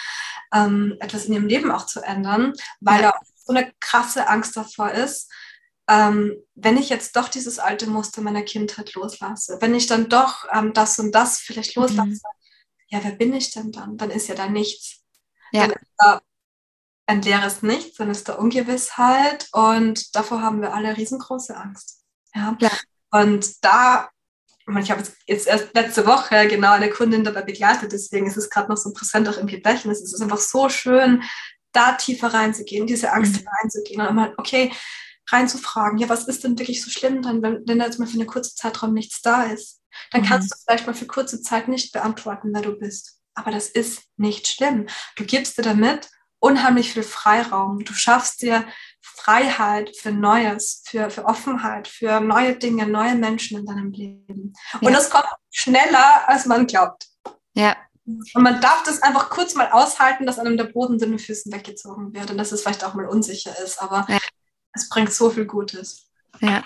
ähm, 0.54 0.96
etwas 1.00 1.26
in 1.26 1.34
ihrem 1.34 1.48
Leben 1.48 1.72
auch 1.72 1.86
zu 1.86 2.02
ändern, 2.02 2.54
weil 2.80 3.02
ja. 3.02 3.12
da 3.12 3.20
so 3.36 3.54
eine 3.54 3.72
krasse 3.80 4.28
Angst 4.28 4.58
davor 4.58 4.92
ist, 4.92 5.32
ähm, 5.88 6.36
wenn 6.56 6.78
ich 6.78 6.90
jetzt 6.90 7.16
doch 7.16 7.30
dieses 7.30 7.60
alte 7.60 7.88
Muster 7.88 8.22
meiner 8.22 8.44
Kindheit 8.44 8.94
loslasse, 8.94 9.58
wenn 9.62 9.76
ich 9.76 9.88
dann 9.88 10.10
doch 10.10 10.46
ähm, 10.52 10.74
das 10.74 10.98
und 11.00 11.14
das 11.14 11.40
vielleicht 11.40 11.76
mhm. 11.78 11.84
loslasse, 11.84 12.10
mhm. 12.10 12.20
ja, 12.88 13.00
wer 13.04 13.12
bin 13.12 13.34
ich 13.34 13.52
denn 13.52 13.72
dann? 13.72 13.98
Dann 13.98 14.10
ist 14.10 14.28
ja 14.28 14.36
da 14.36 14.48
nichts. 14.48 15.04
Ja. 15.52 15.68
Dann 15.68 15.72
ist 15.72 15.92
da 15.98 16.22
ein 17.08 17.22
leeres 17.22 17.62
Nichts, 17.62 17.98
dann 17.98 18.10
ist 18.10 18.28
da 18.28 18.34
Ungewissheit 18.34 19.48
und 19.52 20.16
davor 20.16 20.42
haben 20.42 20.62
wir 20.62 20.74
alle 20.74 20.98
riesengroße 20.98 21.56
Angst. 21.56 22.04
Ja. 22.34 22.58
ja. 22.60 22.72
Und 23.12 23.64
da, 23.64 24.10
ich 24.80 24.92
habe 24.92 25.04
jetzt 25.28 25.48
erst 25.48 25.74
letzte 25.76 26.08
Woche 26.08 26.48
genau 26.48 26.72
eine 26.72 26.90
Kundin 26.90 27.24
dabei 27.24 27.44
begleitet, 27.44 27.92
deswegen 27.92 28.26
ist 28.26 28.38
es 28.38 28.50
gerade 28.50 28.70
noch 28.70 28.78
so 28.78 28.92
präsent 28.92 29.30
auch 29.30 29.38
im 29.38 29.46
Gedächtnis. 29.46 30.02
Es 30.02 30.14
ist 30.14 30.22
einfach 30.22 30.40
so 30.40 30.68
schön, 30.70 31.24
da 31.72 31.92
tiefer 31.94 32.34
reinzugehen, 32.34 32.88
diese 32.88 33.12
Angst 33.12 33.42
mhm. 33.42 33.48
reinzugehen 33.62 34.02
und 34.02 34.08
immer, 34.08 34.34
okay, 34.38 34.72
reinzufragen, 35.32 35.98
ja, 35.98 36.10
was 36.10 36.28
ist 36.28 36.44
denn 36.44 36.58
wirklich 36.58 36.84
so 36.84 36.90
schlimm 36.90 37.22
dann, 37.22 37.42
wenn, 37.42 37.68
wenn 37.68 37.80
jetzt 37.80 38.00
mal 38.00 38.08
für 38.08 38.16
eine 38.16 38.26
kurze 38.26 38.56
Zeitraum 38.56 38.94
nichts 38.94 39.22
da 39.22 39.44
ist? 39.44 39.82
Dann 40.12 40.22
mhm. 40.22 40.26
kannst 40.26 40.52
du 40.52 40.58
vielleicht 40.64 40.88
mal 40.88 40.94
für 40.94 41.08
kurze 41.08 41.42
Zeit 41.42 41.68
nicht 41.68 41.92
beantworten, 41.94 42.50
wer 42.54 42.62
du 42.62 42.74
bist. 42.74 43.20
Aber 43.34 43.52
das 43.52 43.68
ist 43.68 44.04
nicht 44.18 44.48
schlimm. 44.48 44.88
Du 45.16 45.26
gibst 45.26 45.58
dir 45.58 45.64
damit 45.64 46.10
unheimlich 46.40 46.94
viel 46.94 47.04
Freiraum. 47.04 47.84
Du 47.84 47.94
schaffst 47.94 48.42
dir 48.42 48.66
Freiheit 49.02 49.96
für 49.98 50.12
Neues, 50.12 50.84
für, 50.86 51.10
für 51.10 51.26
Offenheit, 51.26 51.88
für 51.88 52.20
neue 52.20 52.56
Dinge, 52.56 52.88
neue 52.88 53.16
Menschen 53.16 53.60
in 53.60 53.66
deinem 53.66 53.92
Leben. 53.92 54.54
Und 54.80 54.90
ja. 54.90 54.92
das 54.92 55.10
kommt 55.10 55.26
schneller, 55.52 56.30
als 56.30 56.46
man 56.46 56.68
glaubt. 56.68 57.08
Ja. 57.54 57.76
Und 58.06 58.44
man 58.44 58.62
darf 58.62 58.84
das 58.84 59.02
einfach 59.02 59.32
kurz 59.32 59.56
mal 59.56 59.72
aushalten, 59.72 60.28
dass 60.28 60.38
einem 60.38 60.58
der 60.58 60.66
Boden 60.66 60.94
unter 60.94 61.08
den 61.08 61.18
Füßen 61.18 61.52
weggezogen 61.52 62.14
wird 62.14 62.30
und 62.30 62.38
dass 62.38 62.52
es 62.52 62.62
vielleicht 62.62 62.84
auch 62.84 62.94
mal 62.94 63.08
unsicher 63.08 63.58
ist, 63.64 63.82
aber 63.82 64.06
ja. 64.08 64.20
Es 64.76 64.90
bringt 64.90 65.12
so 65.12 65.30
viel 65.30 65.46
Gutes. 65.46 66.10
Ja. 66.42 66.64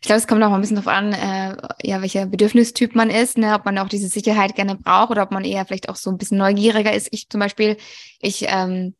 Ich 0.00 0.06
glaube, 0.06 0.18
es 0.18 0.26
kommt 0.26 0.42
auch 0.42 0.48
mal 0.48 0.56
ein 0.56 0.60
bisschen 0.60 0.76
darauf 0.76 0.92
an, 0.92 1.12
äh, 1.12 1.56
ja, 1.82 2.00
welcher 2.00 2.26
Bedürfnistyp 2.26 2.94
man 2.94 3.10
ist, 3.10 3.38
ne? 3.38 3.54
ob 3.54 3.64
man 3.64 3.78
auch 3.78 3.88
diese 3.88 4.08
Sicherheit 4.08 4.54
gerne 4.54 4.76
braucht 4.76 5.10
oder 5.10 5.22
ob 5.22 5.30
man 5.30 5.44
eher 5.44 5.64
vielleicht 5.66 5.88
auch 5.88 5.96
so 5.96 6.10
ein 6.10 6.18
bisschen 6.18 6.38
neugieriger 6.38 6.92
ist. 6.92 7.08
Ich 7.10 7.28
zum 7.28 7.40
Beispiel, 7.40 7.76
ich 8.20 8.46
ähm, 8.48 8.94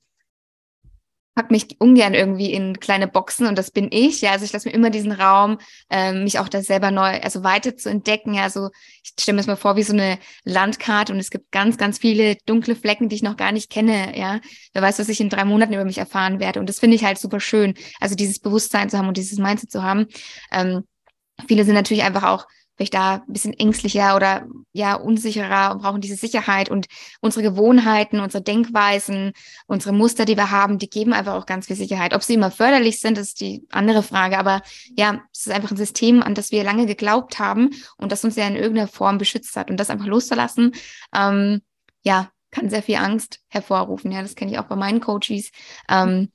pack 1.35 1.51
mich 1.51 1.81
ungern 1.81 2.15
irgendwie 2.15 2.53
in 2.53 2.79
kleine 2.79 3.09
Boxen 3.09 3.47
und 3.47 3.59
das 3.59 3.71
bin 3.71 3.89
ich. 3.91 4.21
Ja, 4.21 4.33
also 4.33 4.45
ich 4.45 4.53
lasse 4.53 4.69
mir 4.69 4.75
immer 4.75 4.91
diesen 4.91 5.13
Raum, 5.13 5.59
ähm, 5.91 6.25
mich 6.25 6.39
auch 6.39 6.49
da 6.49 6.63
selber 6.63 6.91
neu, 6.91 7.21
also 7.21 7.43
weiter 7.43 7.77
zu 7.77 7.91
entdecken. 7.91 8.35
Ja, 8.35 8.45
also 8.45 8.71
ich 9.03 9.13
stelle 9.21 9.35
mir 9.35 9.41
das 9.41 9.47
mal 9.47 9.57
vor 9.57 9.77
wie 9.77 9.83
so 9.83 9.93
eine 9.93 10.19
Landkarte 10.45 11.13
und 11.13 11.19
es 11.19 11.31
gibt 11.31 11.51
ganz, 11.51 11.77
ganz 11.77 11.99
viele 11.99 12.37
dunkle 12.47 12.77
Flecken, 12.77 13.09
die 13.09 13.17
ich 13.17 13.23
noch 13.23 13.37
gar 13.37 13.53
nicht 13.53 13.71
kenne. 13.71 14.17
Ja, 14.17 14.41
wer 14.73 14.83
weiß, 14.83 14.99
was 14.99 15.09
ich 15.09 15.21
in 15.21 15.29
drei 15.29 15.45
Monaten 15.45 15.75
über 15.75 15.85
mich 15.85 15.99
erfahren 15.99 16.41
werde. 16.41 16.61
Und 16.61 16.69
das 16.69 16.79
finde 16.79 16.97
ich 16.97 17.05
halt 17.05 17.19
super 17.19 17.41
schön. 17.41 17.75
Also 18.01 18.15
dieses 18.15 18.39
Bewusstsein 18.39 18.89
zu 18.91 18.99
haben 18.99 19.09
und 19.09 19.17
dieses 19.17 19.39
Mindset 19.39 19.71
zu 19.71 19.83
haben. 19.83 20.07
Ähm, 20.53 20.85
viele 21.49 21.65
sind 21.65 21.75
natürlich 21.75 22.05
einfach 22.05 22.23
auch 22.23 22.47
vielleicht 22.77 22.95
da 22.95 23.17
ein 23.17 23.33
bisschen 23.33 23.55
ängstlicher 23.55 24.17
oder 24.17 24.47
ja 24.73 24.95
unsicherer 24.95 25.73
und 25.73 25.83
brauchen 25.83 26.01
diese 26.01 26.17
Sicherheit 26.17 26.69
und 26.69 26.87
unsere 27.21 27.43
Gewohnheiten, 27.43 28.21
unsere 28.21 28.43
Denkweisen, 28.43 29.33
unsere 29.67 29.95
Muster, 29.95 30.25
die 30.25 30.37
wir 30.37 30.51
haben, 30.51 30.79
die 30.79 30.91
geben 30.91 31.13
einfach 31.13 31.35
auch 31.35 31.47
ganz 31.47 31.67
viel 31.67 31.77
Sicherheit. 31.77 32.15
Ob 32.15 32.23
sie 32.23 32.35
immer 32.35 32.51
förderlich 32.51 33.01
sind, 33.01 33.19
ist 33.19 33.41
die 33.41 33.67
andere 33.71 34.03
Frage. 34.03 34.39
Aber 34.39 34.63
ja, 34.97 35.23
es 35.33 35.47
ist 35.47 35.53
einfach 35.53 35.71
ein 35.71 35.77
System, 35.77 36.23
an 36.23 36.35
das 36.35 36.51
wir 36.51 36.65
lange 36.65 36.87
geglaubt 36.87 37.39
haben 37.39 37.71
und 37.97 38.11
das 38.11 38.25
uns 38.25 38.37
ja 38.37 38.47
in 38.47 38.57
irgendeiner 38.57 38.89
Form 38.89 39.19
beschützt 39.19 39.57
hat. 39.57 39.71
Und 39.71 39.79
das 39.79 39.91
einfach 39.91 40.07
loszulassen, 40.07 40.73
ähm, 41.15 41.63
ja, 42.03 42.31
kann 42.51 42.71
sehr 42.71 42.83
viel 42.83 42.97
Angst 42.97 43.41
hervorrufen. 43.49 44.13
Ja, 44.13 44.23
das 44.23 44.35
kenne 44.35 44.53
ich 44.53 44.59
auch 44.59 44.67
bei 44.69 44.77
meinen 44.77 45.01
Coaches. 45.01 45.51
Ähm, 45.89 46.31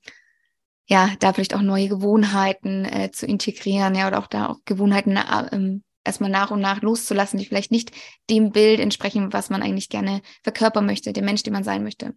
ja, 0.86 1.12
da 1.20 1.34
vielleicht 1.34 1.54
auch 1.54 1.62
neue 1.62 1.88
Gewohnheiten 1.88 2.84
äh, 2.86 3.12
zu 3.12 3.28
integrieren, 3.28 3.94
ja, 3.94 4.08
oder 4.08 4.20
auch 4.20 4.28
da 4.28 4.48
auch 4.48 4.58
Gewohnheiten 4.66 5.18
äh, 5.18 5.50
ähm, 5.52 5.84
erstmal 6.04 6.30
nach 6.30 6.52
und 6.52 6.62
nach 6.62 6.82
loszulassen, 6.82 7.40
die 7.40 7.46
vielleicht 7.46 7.72
nicht 7.72 7.92
dem 8.30 8.52
Bild 8.52 8.80
entsprechen, 8.80 9.34
was 9.34 9.50
man 9.50 9.62
eigentlich 9.62 9.90
gerne 9.90 10.22
verkörpern 10.44 10.86
möchte, 10.86 11.14
dem 11.14 11.26
Mensch, 11.26 11.44
den 11.44 11.54
man 11.54 11.64
sein 11.64 11.84
möchte. 11.84 12.14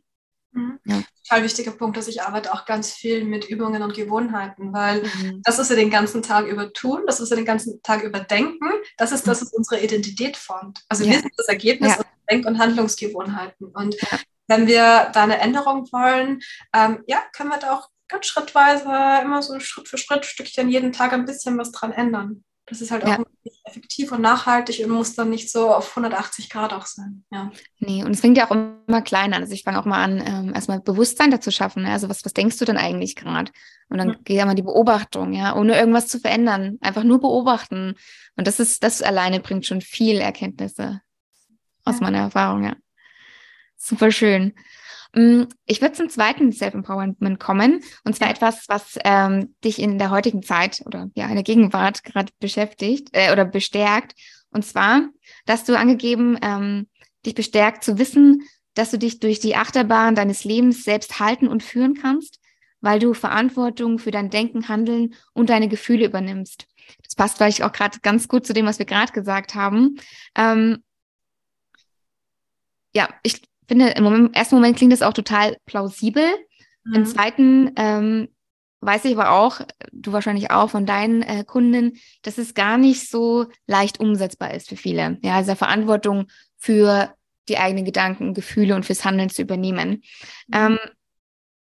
Mhm. 0.53 0.79
Ja. 0.85 1.03
Total 1.25 1.45
wichtiger 1.45 1.71
Punkt, 1.73 1.97
dass 1.97 2.09
ich 2.09 2.23
arbeite 2.23 2.53
auch 2.53 2.67
ganz 2.67 2.93
viel 2.93 3.25
mit 3.25 3.49
Übungen 3.49 3.83
und 3.83 3.95
Gewohnheiten, 3.95 4.73
weil 4.73 5.03
mhm. 5.03 5.41
das, 5.45 5.59
was 5.59 5.71
wir 5.71 5.77
den 5.77 5.91
ganzen 5.91 6.23
Tag 6.23 6.47
über 6.47 6.73
tun, 6.73 7.03
das, 7.07 7.21
was 7.21 7.31
wir 7.31 7.37
den 7.37 7.47
ganzen 7.47 7.83
Tag 7.83 8.03
über 8.03 8.21
denken, 8.21 8.71
das 8.97 9.13
ist 9.13 9.27
das, 9.27 9.41
was 9.41 9.53
unsere 9.53 9.83
Identität 9.83 10.37
formt. 10.37 10.81
Also 10.89 11.05
ja. 11.05 11.13
wir 11.13 11.21
sind 11.21 11.33
das 11.37 11.49
Ergebnis 11.49 11.97
ja. 11.97 12.05
Denk- 12.31 12.47
und 12.47 12.59
Handlungsgewohnheiten. 12.59 13.67
Und 13.69 14.01
ja. 14.01 14.19
wenn 14.47 14.67
wir 14.67 15.11
da 15.13 15.23
eine 15.23 15.39
Änderung 15.39 15.91
wollen, 15.93 16.41
ähm, 16.75 17.03
ja, 17.07 17.23
können 17.33 17.51
wir 17.51 17.59
da 17.59 17.75
auch 17.75 17.89
ganz 18.09 18.27
schrittweise, 18.27 18.85
immer 19.23 19.43
so 19.43 19.59
Schritt 19.59 19.89
für 19.89 19.97
Schritt, 19.97 20.27
Stückchen 20.27 20.69
jeden 20.69 20.93
Tag 20.93 21.15
ein 21.15 21.25
bisschen 21.25 21.57
was 21.57 21.73
dran 21.73 21.93
ändern. 21.93 22.45
Das 22.73 22.81
ist 22.81 22.91
halt 22.91 23.05
auch 23.05 23.09
ja. 23.09 23.23
effektiv 23.65 24.13
und 24.13 24.23
nachhaltig 24.23 24.83
und 24.83 24.91
muss 24.91 25.15
dann 25.15 25.29
nicht 25.29 25.51
so 25.51 25.75
auf 25.75 25.91
180 25.91 26.49
Grad 26.49 26.73
auch 26.73 26.87
sein. 26.87 27.23
Ja. 27.31 27.53
Nee, 27.81 28.03
und 28.03 28.13
es 28.13 28.21
fängt 28.21 28.39
ja 28.39 28.47
auch 28.47 28.51
immer 28.51 29.03
klein 29.03 29.35
an. 29.35 29.43
Also 29.43 29.53
ich 29.53 29.63
fange 29.63 29.79
auch 29.79 29.85
mal 29.85 30.03
an, 30.03 30.23
ähm, 30.25 30.55
erstmal 30.55 30.81
Bewusstsein 30.81 31.31
dazu 31.31 31.51
schaffen. 31.51 31.83
Ne? 31.83 31.93
Also 31.93 32.09
was, 32.09 32.25
was 32.25 32.33
denkst 32.33 32.57
du 32.57 32.65
denn 32.65 32.79
eigentlich 32.79 33.15
gerade? 33.15 33.53
Und 33.91 33.99
dann 33.99 34.09
mhm. 34.09 34.25
geht 34.25 34.39
ja 34.39 34.47
mal 34.47 34.55
die 34.55 34.63
Beobachtung, 34.63 35.35
ja, 35.35 35.55
ohne 35.55 35.79
irgendwas 35.79 36.09
zu 36.09 36.19
verändern. 36.19 36.79
Einfach 36.81 37.05
nur 37.05 37.21
beobachten. 37.21 37.95
Und 38.37 38.47
das 38.47 38.59
ist, 38.59 38.83
das 38.83 39.03
alleine 39.03 39.41
bringt 39.41 39.67
schon 39.67 39.83
viel 39.83 40.17
Erkenntnisse 40.17 41.03
aus 41.85 41.97
ja. 41.97 42.05
meiner 42.05 42.21
Erfahrung, 42.21 42.65
ja. 42.65 42.75
Super 43.77 44.11
schön. 44.13 44.55
Mm, 45.15 45.45
ich 45.67 45.81
würde 45.81 45.95
zum 45.95 46.09
zweiten 46.09 46.53
Self-Empowerment 46.53 47.39
kommen, 47.39 47.83
und 48.05 48.17
zwar 48.17 48.31
etwas, 48.31 48.65
was 48.69 48.99
ähm, 49.05 49.55
dich 49.65 49.79
in 49.79 49.99
der 49.99 50.11
heutigen 50.11 50.43
Zeit 50.43 50.83
oder 50.87 51.11
ja 51.15 51.27
in 51.27 51.35
der 51.35 51.43
Gegenwart 51.43 52.03
gerade 52.05 52.33
beschäftigt 52.41 53.09
äh, 53.13 53.33
oder 53.33 53.45
bestärkt. 53.45 54.15
Und 54.51 54.65
zwar, 54.65 55.09
dass 55.47 55.65
du 55.65 55.79
angegeben, 55.79 56.39
ähm, 56.43 56.89
dich 57.25 57.35
bestärkt 57.35 57.85
zu 57.85 57.99
wissen, 57.99 58.43
dass 58.75 58.91
du 58.91 58.99
dich 58.99 59.21
durch 59.21 59.39
die 59.39 59.57
Achterbahn 59.57 60.15
deines 60.15 60.45
Lebens 60.45 60.85
selbst 60.85 61.21
halten 61.21 61.47
und 61.47 61.63
führen 61.63 61.95
kannst, 61.95 62.41
weil 62.81 62.99
du 62.99 63.15
Verantwortung 63.15 63.99
für 63.99 64.11
dein 64.11 64.31
Denken, 64.31 64.69
Handeln 64.69 65.15
und 65.35 65.51
deine 65.51 65.69
Gefühle 65.69 66.07
übernimmst. 66.07 66.67
Das 67.05 67.15
passt 67.15 67.37
vielleicht 67.37 67.63
auch 67.63 67.73
gerade 67.73 67.99
ganz 68.01 68.29
gut 68.29 68.47
zu 68.47 68.55
dem, 68.55 68.67
was 68.67 68.79
wir 68.79 68.87
gerade 68.87 69.13
gesagt 69.13 69.55
haben. 69.55 69.97
Ähm, 70.35 70.83
ja, 72.95 73.09
ich 73.23 73.43
finde, 73.69 73.91
im, 73.91 74.05
Moment, 74.05 74.37
ersten 74.37 74.55
Moment 74.55 74.77
klingt 74.77 74.93
das 74.93 75.03
auch 75.03 75.13
total 75.13 75.57
plausibel. 75.67 76.25
Mhm. 76.85 76.95
Im 76.95 77.07
zweiten 77.07 77.73
ähm, 77.77 78.29
weiß 78.81 79.05
ich 79.05 79.17
aber 79.17 79.31
auch, 79.31 79.61
du 79.93 80.13
wahrscheinlich 80.13 80.51
auch 80.51 80.71
von 80.71 80.87
deinen 80.87 81.23
äh, 81.23 81.45
Kunden, 81.45 81.99
dass 82.23 82.39
es 82.39 82.55
gar 82.55 82.79
nicht 82.79 83.09
so 83.09 83.47
leicht 83.67 84.01
umsetzbar 84.01 84.55
ist 84.55 84.69
für 84.69 84.77
viele. 84.77 85.19
Ja, 85.23 85.37
also 85.37 85.55
Verantwortung 85.55 86.27
für 86.59 87.15
die 87.49 87.59
eigenen 87.59 87.85
Gedanken, 87.85 88.35
Gefühle 88.35 88.75
und 88.75 88.85
fürs 88.85 89.05
Handeln 89.05 89.31
zu 89.31 89.43
übernehmen. 89.43 90.03
Mhm. 90.49 90.55
Ähm, 90.55 90.79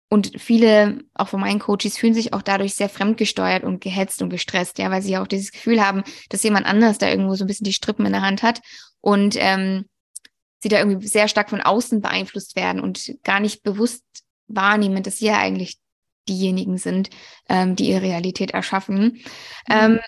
und 0.08 0.32
viele, 0.38 1.04
auch 1.14 1.28
von 1.28 1.40
meinen 1.40 1.58
Coaches, 1.58 1.96
fühlen 1.96 2.12
sich 2.12 2.34
auch 2.34 2.42
dadurch 2.42 2.74
sehr 2.74 2.90
fremdgesteuert 2.90 3.64
und 3.64 3.80
gehetzt 3.80 4.20
und 4.20 4.28
gestresst, 4.28 4.78
ja, 4.78 4.90
weil 4.90 5.00
sie 5.00 5.16
auch 5.16 5.26
dieses 5.26 5.52
Gefühl 5.52 5.82
haben, 5.82 6.02
dass 6.28 6.42
jemand 6.42 6.66
anders 6.66 6.98
da 6.98 7.08
irgendwo 7.08 7.34
so 7.34 7.44
ein 7.44 7.46
bisschen 7.46 7.64
die 7.64 7.72
Strippen 7.72 8.04
in 8.04 8.12
der 8.12 8.20
Hand 8.20 8.42
hat 8.42 8.60
und 9.00 9.36
ähm, 9.38 9.86
sie 10.62 10.68
da 10.68 10.78
irgendwie 10.78 11.06
sehr 11.08 11.28
stark 11.28 11.50
von 11.50 11.60
außen 11.60 12.00
beeinflusst 12.00 12.56
werden 12.56 12.80
und 12.80 13.16
gar 13.24 13.40
nicht 13.40 13.62
bewusst 13.62 14.04
wahrnehmen, 14.46 15.02
dass 15.02 15.18
sie 15.18 15.26
ja 15.26 15.38
eigentlich 15.38 15.78
diejenigen 16.28 16.78
sind, 16.78 17.10
ähm, 17.48 17.74
die 17.74 17.88
ihre 17.88 18.02
Realität 18.02 18.52
erschaffen. 18.52 19.02
Mhm. 19.02 19.20
Ähm, 19.68 20.00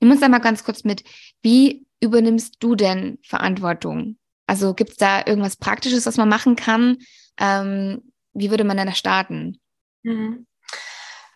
nimm 0.00 0.10
uns 0.10 0.20
da 0.20 0.28
mal 0.28 0.38
ganz 0.38 0.64
kurz 0.64 0.84
mit, 0.84 1.04
wie 1.42 1.86
übernimmst 2.00 2.56
du 2.60 2.74
denn 2.74 3.18
Verantwortung? 3.22 4.16
Also 4.46 4.74
gibt 4.74 4.92
es 4.92 4.96
da 4.96 5.24
irgendwas 5.24 5.56
Praktisches, 5.56 6.06
was 6.06 6.16
man 6.16 6.28
machen 6.28 6.56
kann? 6.56 6.98
Ähm, 7.38 8.12
wie 8.32 8.50
würde 8.50 8.64
man 8.64 8.78
denn 8.78 8.86
da 8.86 8.94
starten? 8.94 9.60
Mhm. 10.02 10.46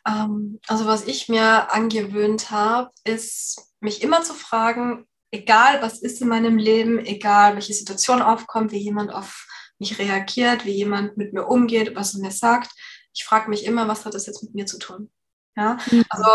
Ähm, 0.06 0.58
also 0.66 0.86
was 0.86 1.06
ich 1.06 1.28
mir 1.28 1.72
angewöhnt 1.72 2.50
habe, 2.50 2.90
ist 3.04 3.74
mich 3.80 4.02
immer 4.02 4.22
zu 4.22 4.32
fragen, 4.32 5.06
egal 5.36 5.82
was 5.82 6.00
ist 6.00 6.20
in 6.20 6.28
meinem 6.28 6.58
Leben, 6.58 6.98
egal 6.98 7.54
welche 7.54 7.74
Situation 7.74 8.22
aufkommt, 8.22 8.72
wie 8.72 8.78
jemand 8.78 9.12
auf 9.12 9.46
mich 9.78 9.98
reagiert, 9.98 10.64
wie 10.64 10.72
jemand 10.72 11.16
mit 11.16 11.32
mir 11.32 11.44
umgeht, 11.44 11.94
was 11.94 12.14
er 12.14 12.20
mir 12.20 12.30
sagt, 12.30 12.70
ich 13.12 13.24
frage 13.24 13.50
mich 13.50 13.64
immer, 13.64 13.88
was 13.88 14.04
hat 14.04 14.14
das 14.14 14.26
jetzt 14.26 14.42
mit 14.42 14.54
mir 14.54 14.66
zu 14.66 14.78
tun? 14.78 15.10
Ja, 15.56 15.78
mhm. 15.90 16.04
also 16.08 16.28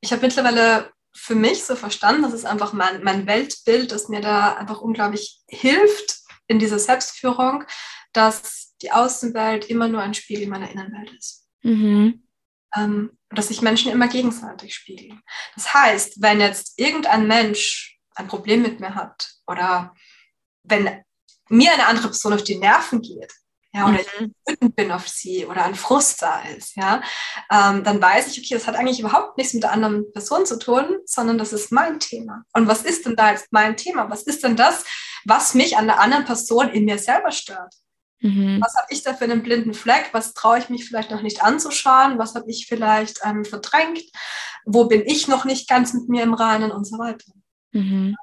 ich 0.00 0.12
habe 0.12 0.22
mittlerweile 0.22 0.90
für 1.14 1.34
mich 1.34 1.64
so 1.64 1.76
verstanden, 1.76 2.22
das 2.22 2.32
ist 2.32 2.44
einfach 2.44 2.72
mein, 2.72 3.02
mein 3.02 3.26
Weltbild, 3.26 3.92
das 3.92 4.08
mir 4.08 4.20
da 4.20 4.54
einfach 4.54 4.80
unglaublich 4.80 5.42
hilft 5.48 6.18
in 6.48 6.58
dieser 6.58 6.78
Selbstführung, 6.78 7.64
dass 8.12 8.74
die 8.82 8.92
Außenwelt 8.92 9.66
immer 9.66 9.88
nur 9.88 10.02
ein 10.02 10.14
Spiegel 10.14 10.48
meiner 10.48 10.70
Innenwelt 10.70 11.12
ist. 11.12 11.46
Mhm. 11.62 12.26
Ähm, 12.76 13.16
dass 13.30 13.48
sich 13.48 13.62
Menschen 13.62 13.92
immer 13.92 14.08
gegenseitig 14.08 14.74
spiegeln. 14.74 15.22
Das 15.54 15.72
heißt, 15.72 16.20
wenn 16.20 16.40
jetzt 16.40 16.78
irgendein 16.78 17.26
Mensch 17.26 17.93
ein 18.14 18.28
Problem 18.28 18.62
mit 18.62 18.80
mir 18.80 18.94
hat 18.94 19.34
oder 19.46 19.94
wenn 20.62 21.02
mir 21.48 21.72
eine 21.72 21.86
andere 21.86 22.08
Person 22.08 22.32
auf 22.32 22.44
die 22.44 22.58
Nerven 22.58 23.02
geht, 23.02 23.32
ja, 23.74 23.86
oder 23.88 23.98
mhm. 24.20 24.34
ich 24.46 24.52
wütend 24.52 24.76
bin 24.76 24.92
auf 24.92 25.08
sie 25.08 25.46
oder 25.46 25.64
ein 25.64 25.74
Frust 25.74 26.22
da 26.22 26.42
ist, 26.42 26.76
ja, 26.76 27.02
ähm, 27.50 27.82
dann 27.82 28.00
weiß 28.00 28.28
ich, 28.28 28.38
okay, 28.38 28.54
das 28.54 28.68
hat 28.68 28.76
eigentlich 28.76 29.00
überhaupt 29.00 29.36
nichts 29.36 29.52
mit 29.52 29.64
der 29.64 29.72
anderen 29.72 30.12
Person 30.12 30.46
zu 30.46 30.60
tun, 30.60 30.98
sondern 31.06 31.38
das 31.38 31.52
ist 31.52 31.72
mein 31.72 31.98
Thema. 31.98 32.44
Und 32.52 32.68
was 32.68 32.82
ist 32.82 33.04
denn 33.04 33.16
da 33.16 33.32
jetzt 33.32 33.48
mein 33.50 33.76
Thema? 33.76 34.08
Was 34.10 34.22
ist 34.22 34.44
denn 34.44 34.54
das, 34.54 34.84
was 35.24 35.54
mich 35.54 35.76
an 35.76 35.86
der 35.86 35.98
anderen 35.98 36.24
Person 36.24 36.68
in 36.68 36.84
mir 36.84 36.98
selber 36.98 37.32
stört? 37.32 37.74
Mhm. 38.20 38.60
Was 38.62 38.76
habe 38.76 38.86
ich 38.90 39.02
da 39.02 39.12
für 39.12 39.24
einen 39.24 39.42
blinden 39.42 39.74
Fleck? 39.74 40.10
Was 40.12 40.34
traue 40.34 40.58
ich 40.58 40.68
mich 40.68 40.84
vielleicht 40.86 41.10
noch 41.10 41.22
nicht 41.22 41.42
anzuschauen? 41.42 42.16
Was 42.18 42.36
habe 42.36 42.48
ich 42.48 42.66
vielleicht 42.68 43.20
ähm, 43.24 43.44
verdrängt? 43.44 44.04
Wo 44.64 44.84
bin 44.84 45.02
ich 45.04 45.26
noch 45.26 45.44
nicht 45.44 45.68
ganz 45.68 45.92
mit 45.92 46.08
mir 46.08 46.22
im 46.22 46.34
Reinen 46.34 46.70
und 46.70 46.86
so 46.86 46.96
weiter? 46.98 47.24
Mhm. 47.74 48.16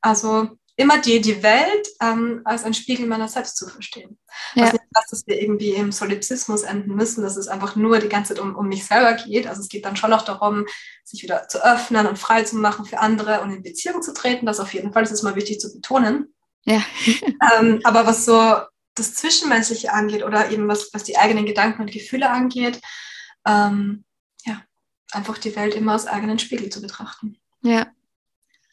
Also 0.00 0.50
immer 0.76 0.98
die, 0.98 1.20
die 1.20 1.42
Welt 1.42 1.88
ähm, 2.00 2.40
als 2.44 2.64
ein 2.64 2.74
Spiegel 2.74 3.06
meiner 3.06 3.28
selbst 3.28 3.56
zu 3.56 3.68
verstehen. 3.68 4.18
Ja. 4.54 4.64
Was 4.64 4.72
nicht 4.72 4.82
heißt, 4.96 5.12
dass 5.12 5.26
wir 5.26 5.40
irgendwie 5.40 5.70
im 5.70 5.92
Solipsismus 5.92 6.62
enden 6.62 6.94
müssen, 6.94 7.22
dass 7.22 7.36
es 7.36 7.48
einfach 7.48 7.76
nur 7.76 7.98
die 7.98 8.08
ganze 8.08 8.34
Zeit 8.34 8.42
um, 8.42 8.56
um 8.56 8.68
mich 8.68 8.86
selber 8.86 9.14
geht. 9.14 9.46
Also 9.46 9.60
es 9.60 9.68
geht 9.68 9.84
dann 9.84 9.96
schon 9.96 10.10
noch 10.10 10.22
darum, 10.22 10.66
sich 11.04 11.22
wieder 11.22 11.48
zu 11.48 11.64
öffnen 11.64 12.06
und 12.06 12.18
frei 12.18 12.44
zu 12.44 12.56
machen 12.56 12.84
für 12.84 12.98
andere 12.98 13.42
und 13.42 13.50
in 13.50 13.62
Beziehung 13.62 14.02
zu 14.02 14.14
treten. 14.14 14.46
Das 14.46 14.60
auf 14.60 14.72
jeden 14.72 14.92
Fall, 14.92 15.02
das 15.02 15.12
ist 15.12 15.22
mal 15.22 15.36
wichtig 15.36 15.60
zu 15.60 15.72
betonen. 15.72 16.34
Ja. 16.64 16.82
ähm, 17.58 17.80
aber 17.84 18.06
was 18.06 18.24
so 18.24 18.56
das 18.94 19.14
Zwischenmenschliche 19.14 19.92
angeht 19.92 20.22
oder 20.22 20.50
eben 20.50 20.68
was, 20.68 20.90
was 20.92 21.04
die 21.04 21.16
eigenen 21.16 21.46
Gedanken 21.46 21.82
und 21.82 21.92
Gefühle 21.92 22.30
angeht, 22.30 22.80
ähm, 23.46 24.04
ja, 24.44 24.62
einfach 25.12 25.38
die 25.38 25.54
Welt 25.56 25.74
immer 25.74 25.94
aus 25.94 26.06
eigenen 26.06 26.38
Spiegel 26.38 26.70
zu 26.70 26.80
betrachten. 26.80 27.38
Ja, 27.62 27.91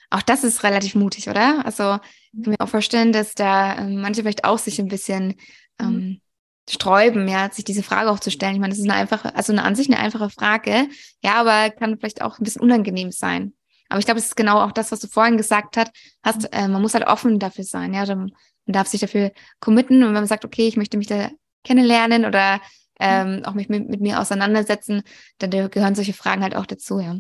auch 0.09 0.21
das 0.21 0.43
ist 0.43 0.63
relativ 0.63 0.95
mutig, 0.95 1.29
oder? 1.29 1.65
Also 1.65 1.99
ich 2.33 2.43
kann 2.43 2.51
mir 2.51 2.59
auch 2.59 2.69
vorstellen, 2.69 3.11
dass 3.11 3.35
da 3.35 3.77
ähm, 3.77 4.01
manche 4.01 4.21
vielleicht 4.21 4.43
auch 4.43 4.57
sich 4.57 4.79
ein 4.79 4.87
bisschen 4.87 5.35
mhm. 5.79 5.87
ähm, 5.87 6.21
sträuben, 6.69 7.27
ja, 7.27 7.49
sich 7.51 7.65
diese 7.65 7.83
Frage 7.83 8.09
auch 8.11 8.19
zu 8.19 8.31
stellen. 8.31 8.53
Ich 8.53 8.59
meine, 8.59 8.71
das 8.71 8.79
ist 8.79 8.89
eine 8.89 8.99
einfache, 8.99 9.35
also 9.35 9.51
eine 9.51 9.63
an 9.63 9.75
sich 9.75 9.87
eine 9.87 9.99
einfache 9.99 10.29
Frage, 10.29 10.87
ja, 11.23 11.35
aber 11.35 11.69
kann 11.71 11.97
vielleicht 11.97 12.21
auch 12.21 12.39
ein 12.39 12.43
bisschen 12.43 12.61
unangenehm 12.61 13.11
sein. 13.11 13.53
Aber 13.89 13.99
ich 13.99 14.05
glaube, 14.05 14.19
es 14.19 14.27
ist 14.27 14.35
genau 14.35 14.61
auch 14.61 14.71
das, 14.71 14.91
was 14.91 14.99
du 14.99 15.07
vorhin 15.07 15.37
gesagt 15.37 15.77
hast. 15.77 15.91
hast 16.23 16.53
äh, 16.53 16.67
man 16.67 16.81
muss 16.81 16.93
halt 16.93 17.07
offen 17.07 17.39
dafür 17.39 17.63
sein, 17.63 17.93
ja. 17.93 18.05
Man 18.15 18.31
darf 18.67 18.87
sich 18.87 19.01
dafür 19.01 19.31
committen 19.59 20.03
und 20.03 20.09
wenn 20.09 20.13
man 20.13 20.27
sagt, 20.27 20.45
okay, 20.45 20.67
ich 20.67 20.77
möchte 20.77 20.97
mich 20.97 21.07
da 21.07 21.31
kennenlernen 21.63 22.25
oder 22.25 22.61
ähm, 22.99 23.41
auch 23.45 23.53
mich 23.53 23.69
mit, 23.69 23.89
mit 23.89 24.01
mir 24.01 24.19
auseinandersetzen, 24.19 25.01
dann 25.39 25.49
gehören 25.49 25.95
solche 25.95 26.13
Fragen 26.13 26.43
halt 26.43 26.55
auch 26.55 26.67
dazu, 26.67 26.99
ja. 26.99 27.17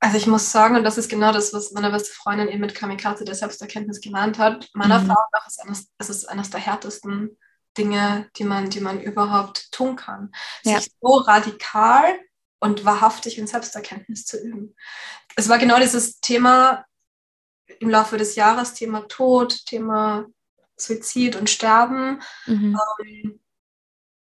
Also 0.00 0.16
ich 0.16 0.26
muss 0.26 0.52
sagen, 0.52 0.76
und 0.76 0.84
das 0.84 0.96
ist 0.96 1.08
genau 1.08 1.32
das, 1.32 1.52
was 1.52 1.72
meine 1.72 1.90
beste 1.90 2.12
Freundin 2.12 2.48
eben 2.48 2.60
mit 2.60 2.74
Kamikaze 2.74 3.24
der 3.24 3.34
Selbsterkenntnis 3.34 4.00
gemeint 4.00 4.38
hat. 4.38 4.68
Meiner 4.74 5.00
mhm. 5.00 5.08
Erfahrung 5.08 5.30
nach 5.32 5.46
ist, 5.46 5.60
eines, 5.60 5.88
ist 5.98 6.10
es 6.10 6.24
eines 6.24 6.50
der 6.50 6.60
härtesten 6.60 7.36
Dinge, 7.76 8.28
die 8.36 8.44
man, 8.44 8.70
die 8.70 8.80
man 8.80 9.00
überhaupt 9.00 9.72
tun 9.72 9.96
kann. 9.96 10.30
Ja. 10.62 10.80
Sich 10.80 10.92
so 11.00 11.16
radikal 11.16 12.18
und 12.60 12.84
wahrhaftig 12.84 13.38
in 13.38 13.46
Selbsterkenntnis 13.46 14.24
zu 14.24 14.40
üben. 14.40 14.74
Es 15.36 15.48
war 15.48 15.58
genau 15.58 15.78
dieses 15.78 16.20
Thema 16.20 16.84
im 17.80 17.90
Laufe 17.90 18.18
des 18.18 18.34
Jahres, 18.36 18.74
Thema 18.74 19.06
Tod, 19.08 19.66
Thema 19.66 20.26
Suizid 20.76 21.36
und 21.36 21.50
Sterben. 21.50 22.20
Mhm. 22.46 22.78
Ähm, 23.00 23.40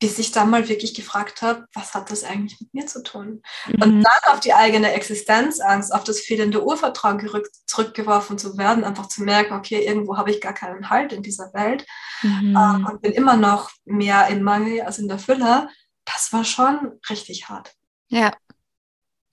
bis 0.05 0.19
ich 0.19 0.33
dann 0.33 0.51
mal 0.51 0.69
wirklich 0.69 0.93
gefragt 0.93 1.41
habe, 1.41 1.67
was 1.73 1.95
hat 1.95 2.11
das 2.11 2.25
eigentlich 2.25 2.61
mit 2.61 2.75
mir 2.75 2.87
zu 2.87 3.03
tun? 3.03 3.43
Mhm. 3.67 3.83
Und 3.83 4.03
dann 4.03 4.35
auf 4.35 4.41
die 4.41 4.53
eigene 4.53 4.93
Existenzangst, 4.93 5.95
auf 5.95 6.05
das 6.05 6.21
fehlende 6.21 6.63
Urvertrauen 6.63 7.17
gerückt, 7.17 7.57
zurückgeworfen 7.65 8.37
zu 8.37 8.59
werden, 8.59 8.85
einfach 8.85 9.09
zu 9.09 9.23
merken, 9.23 9.55
okay, 9.55 9.83
irgendwo 9.83 10.19
habe 10.19 10.31
ich 10.31 10.43
gar 10.43 10.53
keinen 10.53 10.91
Halt 10.91 11.15
in 11.15 11.23
dieser 11.23 11.55
Welt 11.55 11.87
mhm. 12.21 12.55
äh, 12.55 12.91
und 12.91 13.01
bin 13.01 13.13
immer 13.13 13.39
noch 13.39 13.71
mehr 13.87 14.29
im 14.29 14.43
Mangel 14.43 14.83
als 14.83 14.99
in 14.99 15.09
der 15.09 15.19
Fülle, 15.19 15.71
das 16.05 16.35
war 16.35 16.45
schon 16.45 17.01
richtig 17.09 17.49
hart. 17.49 17.73
Ja. 18.09 18.35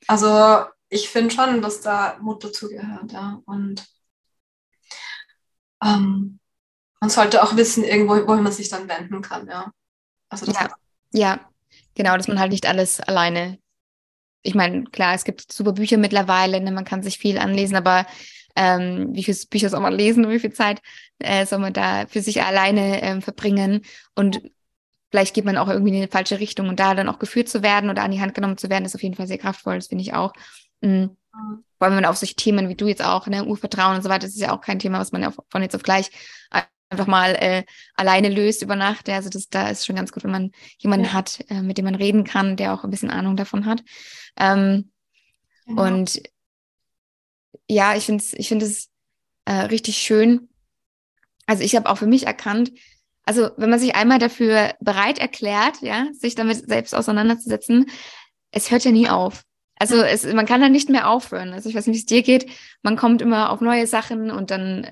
Also 0.08 0.64
ich 0.88 1.10
finde 1.10 1.36
schon, 1.36 1.62
dass 1.62 1.82
da 1.82 2.18
Mut 2.22 2.46
dazugehört, 2.46 3.12
ja. 3.12 3.42
Und 3.46 3.86
ähm, 5.84 6.40
man 7.02 7.10
sollte 7.10 7.44
auch 7.44 7.58
wissen, 7.58 7.84
irgendwo, 7.84 8.26
wohin 8.26 8.44
man 8.44 8.54
sich 8.54 8.70
dann 8.70 8.88
wenden 8.88 9.22
kann, 9.22 9.48
ja. 9.48 9.70
Also 10.32 10.52
ja. 10.52 10.70
ja, 11.12 11.40
genau, 11.94 12.16
dass 12.16 12.28
man 12.28 12.40
halt 12.40 12.52
nicht 12.52 12.66
alles 12.66 13.02
alleine. 13.02 13.60
Ich 14.44 14.56
meine, 14.56 14.86
klar, 14.86 15.14
es 15.14 15.26
gibt 15.26 15.52
super 15.52 15.74
Bücher 15.74 15.98
mittlerweile, 15.98 16.60
ne, 16.62 16.72
man 16.72 16.86
kann 16.86 17.04
sich 17.04 17.20
viel 17.20 17.38
anlesen, 17.38 17.76
aber 17.76 18.08
ähm, 18.56 19.10
wie 19.14 19.24
viele 19.24 19.38
Bücher 19.50 19.70
soll 19.70 19.82
man 19.82 19.94
lesen 19.94 20.26
und 20.26 20.32
wie 20.32 20.40
viel 20.40 20.54
Zeit 20.54 20.82
äh, 21.20 21.46
soll 21.46 21.60
man 21.60 21.74
da 21.74 22.08
für 22.08 22.22
sich 22.22 22.42
alleine 22.42 23.04
ähm, 23.04 23.22
verbringen? 23.22 23.82
Und 24.16 24.42
vielleicht 25.12 25.36
geht 25.36 25.46
man 25.46 25.58
auch 25.58 25.68
irgendwie 25.68 25.94
in 25.94 26.02
die 26.02 26.08
falsche 26.08 26.40
Richtung 26.40 26.70
und 26.70 26.80
da 26.80 26.96
dann 26.96 27.10
auch 27.10 27.20
geführt 27.20 27.50
zu 27.50 27.62
werden 27.62 27.90
oder 27.90 28.04
an 28.04 28.12
die 28.12 28.22
Hand 28.22 28.34
genommen 28.34 28.58
zu 28.58 28.70
werden, 28.70 28.86
ist 28.86 28.96
auf 28.96 29.04
jeden 29.04 29.16
Fall 29.16 29.28
sehr 29.28 29.38
kraftvoll, 29.38 29.76
das 29.76 29.88
finde 29.88 30.04
ich 30.04 30.14
auch. 30.14 30.34
Mhm. 30.80 31.18
Vor 31.34 31.86
allem, 31.86 31.96
wenn 31.96 32.04
man 32.04 32.06
auf 32.06 32.18
solche 32.18 32.36
Themen 32.36 32.70
wie 32.70 32.76
du 32.76 32.88
jetzt 32.88 33.04
auch, 33.04 33.28
ne, 33.28 33.44
Urvertrauen 33.44 33.98
und 33.98 34.02
so 34.02 34.10
weiter, 34.10 34.28
das 34.28 34.36
ist 34.36 34.42
ja 34.42 34.54
auch 34.54 34.62
kein 34.62 34.80
Thema, 34.80 35.00
was 35.00 35.12
man 35.12 35.24
ja 35.24 35.34
von 35.50 35.62
jetzt 35.62 35.76
auf 35.76 35.84
gleich 35.84 36.10
einfach 36.92 37.08
mal 37.08 37.36
äh, 37.36 37.64
alleine 37.96 38.30
löst 38.30 38.62
über 38.62 38.76
Nacht. 38.76 39.10
Also 39.10 39.30
das, 39.30 39.50
da 39.50 39.70
ist 39.70 39.86
schon 39.86 39.96
ganz 39.96 40.12
gut, 40.12 40.24
wenn 40.24 40.32
man 40.32 40.52
jemanden 40.78 41.06
ja. 41.06 41.14
hat, 41.14 41.44
äh, 41.50 41.62
mit 41.62 41.78
dem 41.78 41.86
man 41.86 41.96
reden 41.96 42.24
kann, 42.24 42.58
der 42.58 42.74
auch 42.74 42.84
ein 42.84 42.92
bisschen 42.92 43.10
Ahnung 43.10 43.36
davon 43.36 43.66
hat. 43.66 43.82
Ähm, 44.38 44.92
genau. 45.66 45.86
Und 45.86 46.22
ja, 47.68 47.96
ich 47.96 48.06
finde 48.06 48.24
es 48.24 48.34
ich 48.34 48.50
find 48.50 48.62
es 48.62 48.90
äh, 49.46 49.54
richtig 49.54 49.98
schön. 49.98 50.50
Also 51.48 51.64
ich 51.64 51.76
habe 51.76 51.90
auch 51.90 51.98
für 51.98 52.08
mich 52.08 52.28
erkannt, 52.28 52.72
also 53.24 53.50
wenn 53.58 53.70
man 53.70 53.80
sich 53.80 53.96
einmal 53.96 54.20
dafür 54.20 54.74
bereit 54.80 55.20
erklärt, 55.20 55.82
ja, 55.82 56.08
sich 56.14 56.36
damit 56.36 56.68
selbst 56.68 56.94
auseinanderzusetzen, 56.94 57.86
es 58.52 58.72
hört 58.72 58.84
ja 58.84 58.92
nie 58.92 59.10
auf. 59.10 59.44
Also 59.76 59.96
es, 60.02 60.26
man 60.32 60.46
kann 60.46 60.62
da 60.62 60.70
nicht 60.70 60.90
mehr 60.90 61.10
aufhören. 61.10 61.54
Also 61.54 61.70
ich 61.70 61.76
weiß 61.76 61.88
nicht, 61.88 61.96
wie 61.96 62.00
es 62.00 62.06
dir 62.06 62.22
geht. 62.22 62.52
Man 62.84 62.98
kommt 62.98 63.22
immer 63.22 63.50
auf 63.50 63.62
neue 63.62 63.88
Sachen 63.88 64.30
und 64.30 64.52
dann 64.52 64.88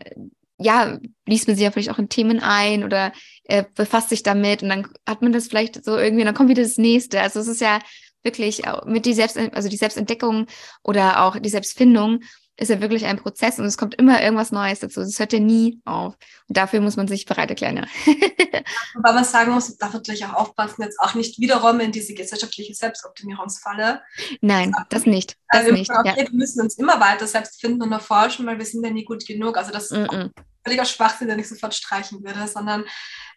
ja, 0.60 1.00
liest 1.26 1.48
man 1.48 1.56
sich 1.56 1.64
ja 1.64 1.72
vielleicht 1.72 1.90
auch 1.90 2.00
in 2.00 2.10
Themen 2.10 2.40
ein 2.40 2.84
oder 2.84 3.14
äh, 3.46 3.64
befasst 3.76 4.10
sich 4.10 4.24
damit 4.24 4.62
und 4.62 4.70
dann 4.70 4.88
hat 5.08 5.22
man 5.22 5.32
das 5.32 5.48
vielleicht 5.48 5.84
so 5.84 5.98
irgendwie, 5.98 6.26
dann 6.26 6.36
kommt 6.36 6.50
wieder 6.50 6.64
das 6.64 6.78
nächste. 6.78 7.22
Also 7.22 7.40
es 7.40 7.48
ist 7.48 7.62
ja 7.62 7.80
wirklich 8.24 8.62
mit 8.86 9.06
die 9.06 9.14
Selbst, 9.14 9.38
also 9.38 9.70
die 9.70 9.78
Selbstentdeckung 9.78 10.48
oder 10.84 11.24
auch 11.24 11.40
die 11.40 11.50
Selbstfindung 11.50 12.20
ist 12.58 12.68
ja 12.68 12.82
wirklich 12.82 13.06
ein 13.06 13.18
Prozess 13.18 13.58
und 13.58 13.66
es 13.66 13.78
kommt 13.78 13.96
immer 13.96 14.22
irgendwas 14.22 14.52
Neues 14.52 14.82
dazu. 14.82 15.00
Es 15.00 15.18
hört 15.18 15.32
ja 15.32 15.40
nie 15.40 15.80
auf. 15.86 16.16
Und 16.48 16.58
dafür 16.58 16.82
muss 16.82 16.98
man 16.98 17.08
sich 17.08 17.26
bereit 17.26 17.50
erklären. 17.50 17.78
Ja. 17.78 18.14
Wobei 18.96 19.14
man 19.14 19.24
sagen 19.24 19.54
muss, 19.54 19.78
darf 19.78 19.94
natürlich 19.94 20.26
auch 20.26 20.34
aufpassen, 20.34 20.84
jetzt 20.84 21.00
auch 21.00 21.14
nicht 21.14 21.40
wiederum 21.40 21.80
in 21.80 21.94
diese 21.94 22.14
gesellschaftliche 22.14 22.74
Selbstoptimierungsfalle. 22.74 24.02
Nein, 24.42 24.74
das 24.90 25.06
nicht. 25.06 25.38
Das 25.50 25.62
also, 25.62 25.74
nicht. 25.74 25.90
Okay, 25.90 26.14
ja. 26.18 26.18
wir 26.18 26.38
müssen 26.38 26.62
uns 26.62 26.78
immer 26.78 27.00
weiter 27.00 27.28
selbst 27.28 27.62
finden 27.62 27.82
und 27.82 27.94
erforschen, 27.94 28.46
weil 28.46 28.58
wir 28.58 28.66
sind 28.66 28.84
ja 28.84 28.92
nie 28.92 29.06
gut 29.06 29.26
genug. 29.26 29.58
Also 29.58 29.72
das 29.72 29.92
mm 29.92 29.96
-mm 29.96 30.32
völliger 30.64 30.86
Schwachsinn, 30.86 31.28
den 31.28 31.40
ich 31.40 31.50
sofort 31.50 31.74
streichen 31.74 32.24
würde, 32.24 32.48
sondern 32.48 32.86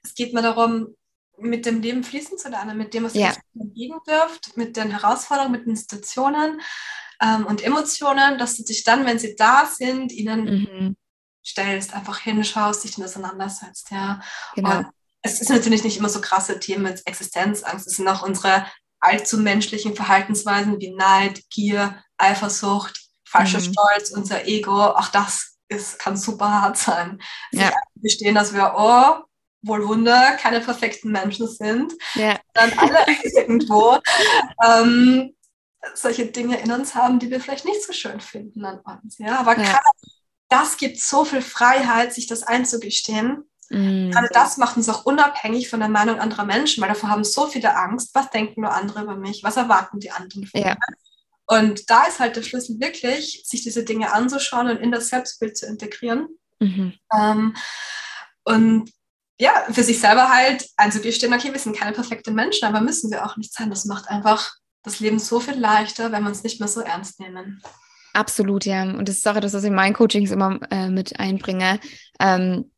es 0.03 0.15
geht 0.15 0.35
mir 0.35 0.43
darum, 0.43 0.95
mit 1.39 1.67
dem 1.67 1.81
Leben 1.81 2.05
fließen 2.05 2.39
zu 2.39 2.49
lernen, 2.49 2.79
mit 2.79 2.95
dem, 2.95 3.05
was 3.05 3.15
ja. 3.15 3.33
entgegen 3.59 3.99
dürft, 4.07 4.57
mit 4.57 4.77
den 4.77 4.91
Herausforderungen, 4.91 5.53
mit 5.53 5.67
den 5.67 5.77
Situationen 5.77 6.61
ähm, 7.21 7.47
und 7.47 7.63
Emotionen, 7.65 8.39
dass 8.39 8.57
du 8.57 8.65
dich 8.65 8.85
dann, 8.85 9.07
wenn 9.07 9.19
sie 9.19 9.35
da 9.37 9.67
sind, 9.67 10.13
ihnen 10.13 10.45
mhm. 10.45 10.97
stellst, 11.45 11.95
einfach 11.95 12.19
hinschaust, 12.19 12.85
dich 12.85 13.03
auseinandersetzt. 13.03 13.91
Ja. 13.91 14.21
Genau. 14.55 14.79
Und 14.79 14.87
es 15.23 15.41
ist 15.41 15.51
natürlich 15.51 15.85
nicht 15.85 15.99
immer 15.99 16.09
so 16.09 16.21
krasse 16.21 16.59
Themen 16.59 16.83
mit 16.83 17.07
Existenzangst, 17.07 17.87
es 17.87 17.97
sind 17.97 18.09
auch 18.09 18.23
unsere 18.23 18.67
allzu 19.01 19.39
menschlichen 19.39 19.97
Verhaltensweisen 19.97 20.81
wie 20.81 20.95
Neid, 20.95 21.43
Gier, 21.51 22.03
Eifersucht, 22.19 23.01
falscher 23.25 23.59
mhm. 23.59 23.73
Stolz, 23.73 24.11
unser 24.11 24.47
Ego, 24.47 24.85
auch 24.85 25.09
das 25.09 25.52
ist, 25.73 25.99
kann 25.99 26.17
super 26.17 26.63
hart 26.63 26.79
sein. 26.79 27.21
Ja. 27.51 27.73
gestehen, 27.97 28.35
dass 28.35 28.55
wir, 28.55 28.75
oh, 28.77 29.25
wohl 29.63 29.87
Wunder, 29.87 30.37
keine 30.37 30.61
perfekten 30.61 31.13
Menschen 31.13 31.49
sind, 31.49 31.93
ja. 32.15 32.39
dann 32.55 32.73
alle 32.77 32.99
irgendwo 33.37 33.99
ähm, 34.65 35.35
solche 35.95 36.27
Dinge 36.27 36.61
in 36.61 36.73
uns 36.73 36.95
haben, 36.95 37.19
die 37.19 37.31
wir 37.31 37.41
vielleicht 37.41 37.65
nicht 37.65 37.83
so 37.83 37.93
schön 37.93 38.21
finden 38.21 38.65
an 38.65 38.81
uns. 39.03 39.19
Ja, 39.19 39.39
aber 39.39 39.59
ja. 39.59 39.81
das 40.49 40.77
gibt 40.77 41.01
so 41.01 41.25
viel 41.25 41.43
Freiheit, 41.43 42.13
sich 42.13 42.27
das 42.27 42.43
einzugestehen. 42.43 43.49
Mhm. 43.71 44.11
Gerade 44.11 44.29
das 44.33 44.59
macht 44.59 44.77
uns 44.77 44.89
auch 44.89 45.05
unabhängig 45.07 45.69
von 45.69 45.81
der 45.81 45.89
Meinung 45.89 46.21
anderer 46.21 46.45
Menschen, 46.45 46.83
weil 46.83 46.91
davor 46.91 47.09
haben 47.09 47.25
so 47.25 47.47
viele 47.47 47.75
Angst. 47.75 48.15
Was 48.15 48.31
denken 48.31 48.61
nur 48.63 48.73
andere 48.73 49.03
über 49.03 49.17
mich? 49.17 49.43
Was 49.43 49.57
erwarten 49.57 49.99
die 49.99 50.11
anderen 50.11 50.47
von 50.47 50.61
ja. 50.61 50.71
mir? 50.71 50.77
Und 51.53 51.91
da 51.91 52.05
ist 52.05 52.19
halt 52.19 52.35
der 52.35 52.43
Schlüssel 52.43 52.81
wirklich, 52.81 53.43
sich 53.45 53.63
diese 53.63 53.85
Dinge 53.85 54.11
anzuschauen 54.11 54.71
und 54.71 54.79
in 54.79 54.91
das 54.91 55.09
Selbstbild 55.09 55.55
zu 55.55 55.67
integrieren. 55.67 56.29
Mhm. 56.61 56.95
Ähm, 57.15 57.55
und 58.45 58.91
ja, 59.39 59.53
für 59.71 59.83
sich 59.83 60.01
selber 60.01 60.31
halt 60.31 60.67
einzugestehen, 60.79 61.35
okay, 61.35 61.53
wir 61.53 61.59
sind 61.59 61.77
keine 61.77 61.93
perfekten 61.93 62.35
Menschen, 62.35 62.65
aber 62.67 62.81
müssen 62.81 63.11
wir 63.11 63.27
auch 63.27 63.37
nicht 63.37 63.53
sein. 63.53 63.69
Das 63.69 63.85
macht 63.85 64.09
einfach 64.09 64.51
das 64.83 65.01
Leben 65.01 65.19
so 65.19 65.41
viel 65.41 65.59
leichter, 65.59 66.11
wenn 66.11 66.23
wir 66.23 66.31
uns 66.31 66.43
nicht 66.43 66.59
mehr 66.59 66.69
so 66.69 66.81
ernst 66.81 67.21
nehmen. 67.21 67.63
Absolut, 68.15 68.65
ja. 68.65 68.85
Und 68.85 69.07
das 69.07 69.19
ist 69.19 69.29
auch 69.29 69.37
etwas, 69.37 69.53
was 69.53 69.63
ich 69.63 69.69
in 69.69 69.75
meinen 69.75 69.95
Coachings 69.95 70.31
immer 70.31 70.59
äh, 70.71 70.89
mit 70.89 71.21
einbringe. 71.21 71.81
Ähm, 72.19 72.72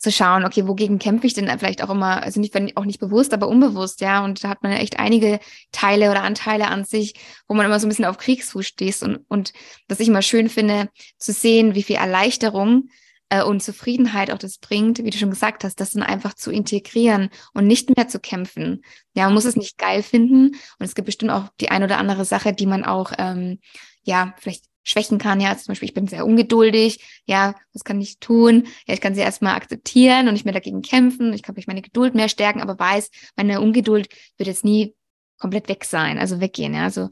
zu 0.00 0.10
schauen, 0.10 0.46
okay, 0.46 0.66
wogegen 0.66 0.98
kämpfe 0.98 1.26
ich 1.26 1.34
denn 1.34 1.46
vielleicht 1.58 1.84
auch 1.84 1.90
immer, 1.90 2.22
also 2.22 2.40
nicht, 2.40 2.54
wenn 2.54 2.74
auch 2.76 2.86
nicht 2.86 3.00
bewusst, 3.00 3.34
aber 3.34 3.48
unbewusst, 3.48 4.00
ja. 4.00 4.24
Und 4.24 4.42
da 4.42 4.48
hat 4.48 4.62
man 4.62 4.72
echt 4.72 4.98
einige 4.98 5.40
Teile 5.72 6.10
oder 6.10 6.22
Anteile 6.22 6.68
an 6.68 6.84
sich, 6.84 7.14
wo 7.46 7.54
man 7.54 7.66
immer 7.66 7.78
so 7.78 7.86
ein 7.86 7.90
bisschen 7.90 8.06
auf 8.06 8.16
Kriegsfuß 8.16 8.66
stehst 8.66 9.02
und, 9.02 9.20
und 9.28 9.52
was 9.88 10.00
ich 10.00 10.08
immer 10.08 10.22
schön 10.22 10.48
finde, 10.48 10.88
zu 11.18 11.32
sehen, 11.32 11.74
wie 11.74 11.82
viel 11.82 11.96
Erleichterung 11.96 12.88
äh, 13.28 13.42
und 13.42 13.62
Zufriedenheit 13.62 14.30
auch 14.30 14.38
das 14.38 14.56
bringt, 14.56 15.04
wie 15.04 15.10
du 15.10 15.18
schon 15.18 15.28
gesagt 15.28 15.64
hast, 15.64 15.80
das 15.80 15.90
dann 15.90 16.02
einfach 16.02 16.32
zu 16.32 16.50
integrieren 16.50 17.28
und 17.52 17.66
nicht 17.66 17.94
mehr 17.94 18.08
zu 18.08 18.20
kämpfen. 18.20 18.82
Ja, 19.12 19.24
man 19.26 19.34
muss 19.34 19.44
es 19.44 19.56
nicht 19.56 19.76
geil 19.76 20.02
finden 20.02 20.52
und 20.78 20.86
es 20.86 20.94
gibt 20.94 21.06
bestimmt 21.06 21.30
auch 21.30 21.50
die 21.60 21.70
ein 21.70 21.82
oder 21.82 21.98
andere 21.98 22.24
Sache, 22.24 22.54
die 22.54 22.66
man 22.66 22.86
auch, 22.86 23.12
ähm, 23.18 23.58
ja, 24.02 24.34
vielleicht 24.38 24.69
schwächen 24.82 25.18
kann. 25.18 25.40
Ja, 25.40 25.50
also 25.50 25.64
zum 25.64 25.72
Beispiel, 25.72 25.88
ich 25.88 25.94
bin 25.94 26.06
sehr 26.06 26.26
ungeduldig. 26.26 27.22
Ja, 27.26 27.54
was 27.72 27.84
kann 27.84 28.00
ich 28.00 28.18
tun? 28.18 28.66
Ja, 28.86 28.94
ich 28.94 29.00
kann 29.00 29.14
sie 29.14 29.20
erstmal 29.20 29.54
akzeptieren 29.54 30.26
und 30.26 30.34
nicht 30.34 30.44
mehr 30.44 30.54
dagegen 30.54 30.82
kämpfen. 30.82 31.32
Ich 31.32 31.42
kann 31.42 31.54
vielleicht 31.54 31.68
meine 31.68 31.82
Geduld 31.82 32.14
mehr 32.14 32.28
stärken, 32.28 32.60
aber 32.60 32.78
weiß, 32.78 33.10
meine 33.36 33.60
Ungeduld 33.60 34.08
wird 34.36 34.46
jetzt 34.46 34.64
nie 34.64 34.94
komplett 35.38 35.68
weg 35.68 35.84
sein, 35.84 36.18
also 36.18 36.40
weggehen. 36.40 36.74
Ja, 36.74 36.84
also 36.84 37.10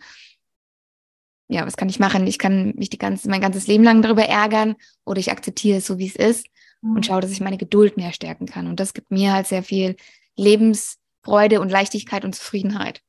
ja, 1.49 1.67
was 1.67 1.77
kann 1.77 1.89
ich 1.89 1.99
machen? 1.99 2.27
Ich 2.27 2.39
kann 2.39 2.75
mich 2.77 2.91
die 2.91 2.99
ganze, 2.99 3.29
mein 3.31 3.41
ganzes 3.41 3.67
Leben 3.67 3.85
lang 3.85 4.03
darüber 4.03 4.25
ärgern 4.25 4.77
oder 5.05 5.19
ich 5.19 5.31
akzeptiere 5.31 5.79
es 5.79 5.87
so, 5.87 5.99
wie 5.99 6.07
es 6.07 6.17
ist 6.17 6.47
mhm. 6.83 6.97
und 6.97 7.07
schaue, 7.07 7.23
dass 7.23 7.31
ich 7.31 7.41
meine 7.41 7.57
Geduld 7.57 7.97
mehr 7.97 8.13
stärken 8.13 8.47
kann. 8.47 8.67
Und 8.67 8.81
das 8.81 8.93
gibt 8.93 9.11
mir 9.11 9.33
halt 9.33 9.47
sehr 9.47 9.63
viel 9.63 9.97
Lebensfreude 10.37 11.61
und 11.61 11.71
Leichtigkeit 11.71 12.25
und 12.25 12.35
Zufriedenheit. 12.35 13.01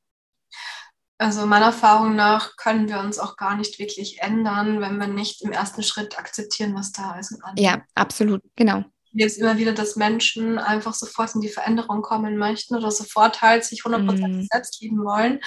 Also 1.20 1.46
meiner 1.46 1.68
Erfahrung 1.68 2.16
nach 2.16 2.56
können 2.56 2.88
wir 2.88 3.00
uns 3.00 3.20
auch 3.20 3.36
gar 3.36 3.58
nicht 3.58 3.78
wirklich 3.78 4.22
ändern, 4.22 4.80
wenn 4.80 4.98
wir 4.98 5.08
nicht 5.08 5.42
im 5.42 5.52
ersten 5.52 5.84
Schritt 5.84 6.18
akzeptieren, 6.18 6.74
was 6.76 6.94
da 6.94 7.20
ist. 7.20 7.38
Ja, 7.58 7.84
absolut, 7.94 8.42
genau. 8.56 8.86
Ich 9.12 9.26
es 9.26 9.38
immer 9.38 9.58
wieder, 9.58 9.74
dass 9.74 9.98
Menschen 9.98 10.60
einfach 10.60 10.94
sofort 10.94 11.36
in 11.36 11.42
die 11.42 11.50
Veränderung 11.50 12.04
kommen 12.04 12.38
möchten 12.38 12.76
oder 12.76 12.90
sofort 12.90 13.42
halt 13.42 13.66
sich 13.66 13.82
100% 13.82 14.28
mm. 14.28 14.48
selbst 14.50 14.80
lieben 14.82 15.04
wollen 15.04 15.42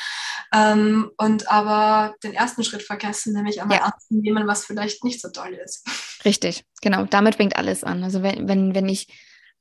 ähm, 0.53 1.11
und 1.17 1.51
aber 1.51 2.15
den 2.23 2.35
ersten 2.35 2.65
Schritt 2.65 2.83
vergessen, 2.83 3.33
nämlich 3.33 3.63
einmal 3.63 3.79
ja. 3.79 3.85
anzunehmen, 3.85 4.47
was 4.47 4.67
vielleicht 4.67 5.05
nicht 5.05 5.23
so 5.23 5.31
toll 5.31 5.59
ist. 5.65 5.87
Richtig, 6.25 6.65
genau. 6.83 7.05
Damit 7.05 7.37
fängt 7.37 7.57
alles 7.57 7.83
an. 7.83 8.05
Also 8.05 8.23
wenn, 8.23 8.47
wenn, 8.47 8.75
wenn 8.75 8.89
ich, 8.89 9.07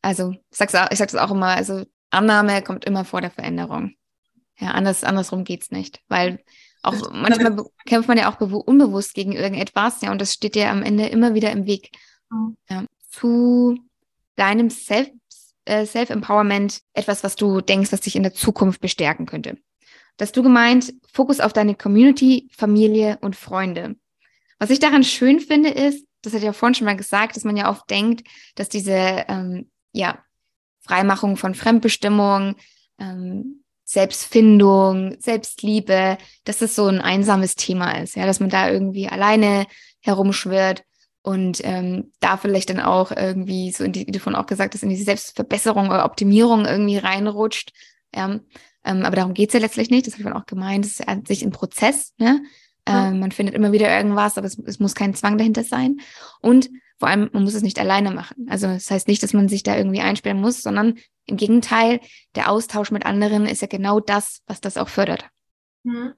also 0.02 0.32
ich 0.32 0.58
sag's, 0.58 0.74
ich 0.90 0.98
sag's 0.98 1.16
auch 1.16 1.32
immer, 1.32 1.56
also 1.56 1.86
Annahme 2.10 2.62
kommt 2.64 2.84
immer 2.84 3.06
vor 3.06 3.22
der 3.22 3.32
Veränderung. 3.32 3.96
Ja, 4.62 4.72
anders, 4.72 5.04
andersrum 5.04 5.44
geht's 5.44 5.72
nicht, 5.72 6.02
weil 6.08 6.40
auch 6.84 7.12
manchmal 7.12 7.66
kämpft 7.86 8.08
man 8.08 8.18
ja 8.18 8.32
auch 8.32 8.40
unbewusst 8.40 9.14
gegen 9.14 9.34
irgendetwas, 9.34 10.02
ja, 10.02 10.12
und 10.12 10.22
das 10.22 10.34
steht 10.34 10.56
dir 10.56 10.70
am 10.70 10.84
Ende 10.84 11.08
immer 11.08 11.34
wieder 11.34 11.52
im 11.52 11.66
Weg. 11.66 11.90
Ja, 12.70 12.86
zu 13.10 13.78
deinem 14.36 14.70
Self, 14.70 15.10
äh, 15.66 15.86
Self-Empowerment 15.86 16.82
etwas, 16.94 17.24
was 17.24 17.36
du 17.36 17.62
denkst, 17.62 17.92
was 17.92 18.02
dich 18.02 18.16
in 18.16 18.24
der 18.24 18.34
Zukunft 18.34 18.82
bestärken 18.82 19.26
könnte. 19.26 19.58
Dass 20.18 20.32
du 20.32 20.44
gemeint, 20.44 20.94
Fokus 21.12 21.40
auf 21.40 21.54
deine 21.54 21.76
Community, 21.76 22.50
Familie 22.56 23.18
und 23.22 23.36
Freunde. 23.36 23.96
Was 24.60 24.70
ich 24.70 24.80
daran 24.80 25.04
schön 25.04 25.40
finde, 25.40 25.70
ist, 25.70 26.06
das 26.22 26.34
hat 26.34 26.40
ich 26.40 26.46
ja 26.46 26.54
vorhin 26.54 26.76
schon 26.76 26.86
mal 26.86 26.96
gesagt, 26.96 27.36
dass 27.36 27.44
man 27.44 27.58
ja 27.58 27.70
oft 27.70 27.90
denkt, 27.90 28.28
dass 28.56 28.70
diese 28.70 29.26
ähm, 29.28 29.70
ja, 29.92 30.24
Freimachung 30.82 31.38
von 31.38 31.56
Fremdbestimmung, 31.56 32.56
ähm, 33.00 33.61
Selbstfindung, 33.92 35.18
Selbstliebe, 35.20 36.18
dass 36.46 36.60
das 36.60 36.76
so 36.76 36.88
ein 36.88 37.02
einsames 37.02 37.56
Thema 37.56 37.92
ist, 38.02 38.16
ja, 38.16 38.26
dass 38.26 38.40
man 38.40 38.50
da 38.50 38.70
irgendwie 38.70 39.10
alleine 39.10 39.66
herumschwirrt 40.00 40.84
und 41.24 41.60
ähm, 41.66 42.14
da 42.22 42.38
vielleicht 42.38 42.70
dann 42.70 42.80
auch 42.80 43.12
irgendwie 43.12 43.72
so 43.72 43.84
in 43.84 43.92
die, 43.92 44.08
wie 44.08 44.12
du 44.12 44.20
vorhin 44.20 44.40
auch 44.40 44.46
gesagt 44.46 44.74
hast, 44.74 44.84
in 44.84 44.90
diese 44.90 45.04
Selbstverbesserung 45.04 45.88
oder 45.88 46.06
Optimierung 46.06 46.66
irgendwie 46.66 46.98
reinrutscht. 46.98 47.74
Ja. 48.16 48.40
Ähm, 48.86 49.06
aber 49.06 49.18
darum 49.18 49.34
geht's 49.34 49.54
ja 49.54 49.60
letztlich 49.60 49.90
nicht, 49.90 50.08
das 50.08 50.14
habe 50.14 50.24
ich 50.24 50.36
auch 50.36 50.46
gemeint, 50.46 50.86
das 50.86 50.94
ist 50.94 51.08
an 51.10 51.26
sich 51.26 51.44
ein 51.44 51.52
Prozess, 51.52 52.14
ne? 52.18 52.42
Ähm, 52.88 53.20
man 53.20 53.32
findet 53.32 53.54
immer 53.54 53.74
wieder 53.74 53.96
irgendwas, 53.96 54.38
aber 54.38 54.48
es, 54.48 54.58
es 54.58 54.80
muss 54.80 54.96
kein 54.96 55.14
Zwang 55.14 55.38
dahinter 55.38 55.64
sein. 55.64 56.00
Und 56.42 56.72
vor 56.98 57.10
allem, 57.10 57.30
man 57.34 57.44
muss 57.44 57.54
es 57.54 57.62
nicht 57.62 57.78
alleine 57.78 58.10
machen. 58.12 58.48
Also 58.50 58.68
das 58.68 58.90
heißt 58.90 59.08
nicht, 59.08 59.22
dass 59.22 59.34
man 59.34 59.50
sich 59.50 59.62
da 59.62 59.78
irgendwie 59.78 60.02
einsperren 60.02 60.42
muss, 60.42 60.64
sondern 60.64 60.96
im 61.26 61.38
Gegenteil, 61.38 62.00
der 62.36 62.50
Austausch 62.50 62.92
mit 62.92 63.06
anderen 63.06 63.46
ist 63.46 63.62
ja 63.62 63.68
genau 63.68 64.00
das, 64.00 64.42
was 64.48 64.62
das 64.62 64.78
auch 64.78 64.90
fördert. 64.90 65.26
Mhm. 65.84 66.14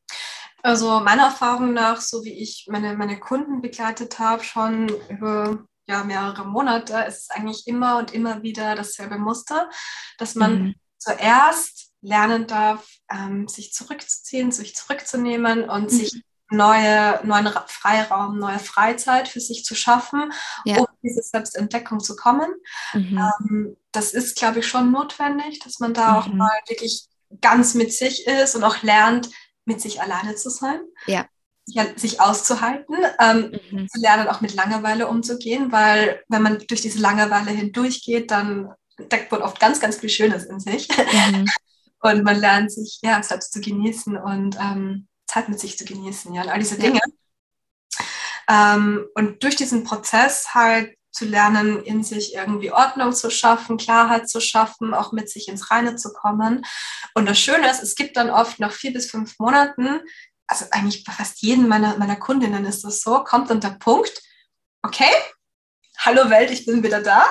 Also 0.61 1.01
meiner 1.01 1.25
Erfahrung 1.25 1.73
nach, 1.73 1.99
so 1.99 2.23
wie 2.23 2.41
ich 2.41 2.67
meine, 2.69 2.95
meine 2.95 3.19
Kunden 3.19 3.61
begleitet 3.61 4.17
habe, 4.19 4.43
schon 4.43 4.89
über 5.09 5.65
ja, 5.87 6.05
mehrere 6.05 6.45
Monate, 6.45 6.93
ist 7.07 7.23
es 7.23 7.29
eigentlich 7.29 7.67
immer 7.67 7.97
und 7.97 8.13
immer 8.13 8.41
wieder 8.43 8.73
dasselbe 8.75 9.17
Muster, 9.17 9.69
dass 10.17 10.35
man 10.35 10.61
mhm. 10.61 10.75
zuerst 10.97 11.91
lernen 12.01 12.47
darf, 12.47 12.87
ähm, 13.11 13.47
sich 13.49 13.73
zurückzuziehen, 13.73 14.51
sich 14.51 14.75
zurückzunehmen 14.75 15.69
und 15.69 15.83
mhm. 15.83 15.89
sich 15.89 16.23
neue, 16.49 17.19
neuen 17.25 17.49
Freiraum, 17.67 18.37
neue 18.37 18.59
Freizeit 18.59 19.27
für 19.27 19.39
sich 19.39 19.65
zu 19.65 19.75
schaffen, 19.75 20.31
ja. 20.65 20.79
um 20.79 20.87
diese 21.03 21.21
Selbstentdeckung 21.21 21.99
zu 21.99 22.15
kommen. 22.15 22.49
Mhm. 22.93 23.17
Ähm, 23.17 23.77
das 23.91 24.13
ist, 24.13 24.35
glaube 24.35 24.59
ich, 24.59 24.67
schon 24.67 24.91
notwendig, 24.91 25.59
dass 25.59 25.79
man 25.79 25.93
da 25.93 26.11
mhm. 26.11 26.17
auch 26.17 26.27
mal 26.27 26.59
wirklich 26.67 27.07
ganz 27.41 27.73
mit 27.73 27.93
sich 27.93 28.27
ist 28.27 28.55
und 28.55 28.63
auch 28.63 28.81
lernt, 28.83 29.29
mit 29.65 29.81
sich 29.81 30.01
alleine 30.01 30.35
zu 30.35 30.49
sein. 30.49 30.81
Ja. 31.05 31.25
Sich 31.95 32.19
auszuhalten, 32.19 32.95
ähm, 33.19 33.57
mhm. 33.71 33.87
zu 33.87 34.01
lernen, 34.01 34.27
auch 34.27 34.41
mit 34.41 34.53
Langeweile 34.53 35.07
umzugehen, 35.07 35.71
weil 35.71 36.21
wenn 36.27 36.41
man 36.41 36.59
durch 36.67 36.81
diese 36.81 36.99
Langeweile 36.99 37.51
hindurchgeht, 37.51 38.31
dann 38.31 38.73
deckt 38.99 39.31
man 39.31 39.41
oft 39.41 39.59
ganz, 39.61 39.79
ganz 39.79 39.97
viel 39.97 40.09
Schönes 40.09 40.43
in 40.43 40.59
sich. 40.59 40.89
Mhm. 40.89 41.45
Und 42.01 42.23
man 42.23 42.37
lernt 42.37 42.69
sich 42.69 42.99
ja 43.01 43.23
selbst 43.23 43.53
zu 43.53 43.61
genießen 43.61 44.17
und 44.17 44.57
ähm, 44.59 45.07
Zeit 45.25 45.47
mit 45.47 45.57
sich 45.57 45.77
zu 45.77 45.85
genießen, 45.85 46.33
ja, 46.33 46.41
und 46.41 46.49
all 46.49 46.59
diese 46.59 46.77
Dinge. 46.77 46.95
Ja. 46.95 47.13
Ähm, 48.49 49.05
und 49.15 49.43
durch 49.43 49.55
diesen 49.55 49.83
Prozess 49.83 50.53
halt 50.53 50.95
zu 51.11 51.25
lernen, 51.25 51.83
in 51.83 52.03
sich 52.03 52.33
irgendwie 52.33 52.71
Ordnung 52.71 53.13
zu 53.13 53.29
schaffen, 53.29 53.77
Klarheit 53.77 54.27
zu 54.27 54.41
schaffen, 54.41 54.93
auch 54.93 55.11
mit 55.11 55.29
sich 55.29 55.47
ins 55.47 55.69
Reine 55.69 55.95
zu 55.95 56.11
kommen. 56.11 56.65
Und 57.13 57.27
das 57.27 57.39
Schöne 57.39 57.69
ist, 57.69 57.83
es 57.83 57.95
gibt 57.95 58.17
dann 58.17 58.31
oft 58.31 58.59
nach 58.59 58.71
vier 58.71 58.91
bis 58.91 59.09
fünf 59.09 59.37
Monaten, 59.37 60.01
also 60.47 60.65
eigentlich 60.71 61.03
bei 61.03 61.13
fast 61.13 61.41
jedem 61.41 61.67
meiner, 61.67 61.97
meiner 61.97 62.15
Kundinnen 62.15 62.65
ist 62.65 62.83
das 62.83 63.01
so, 63.01 63.23
kommt 63.23 63.49
dann 63.49 63.61
der 63.61 63.77
Punkt, 63.79 64.21
okay, 64.81 65.11
hallo 66.05 66.29
Welt, 66.29 66.51
ich 66.51 66.65
bin 66.65 66.83
wieder 66.83 67.01
da. 67.01 67.25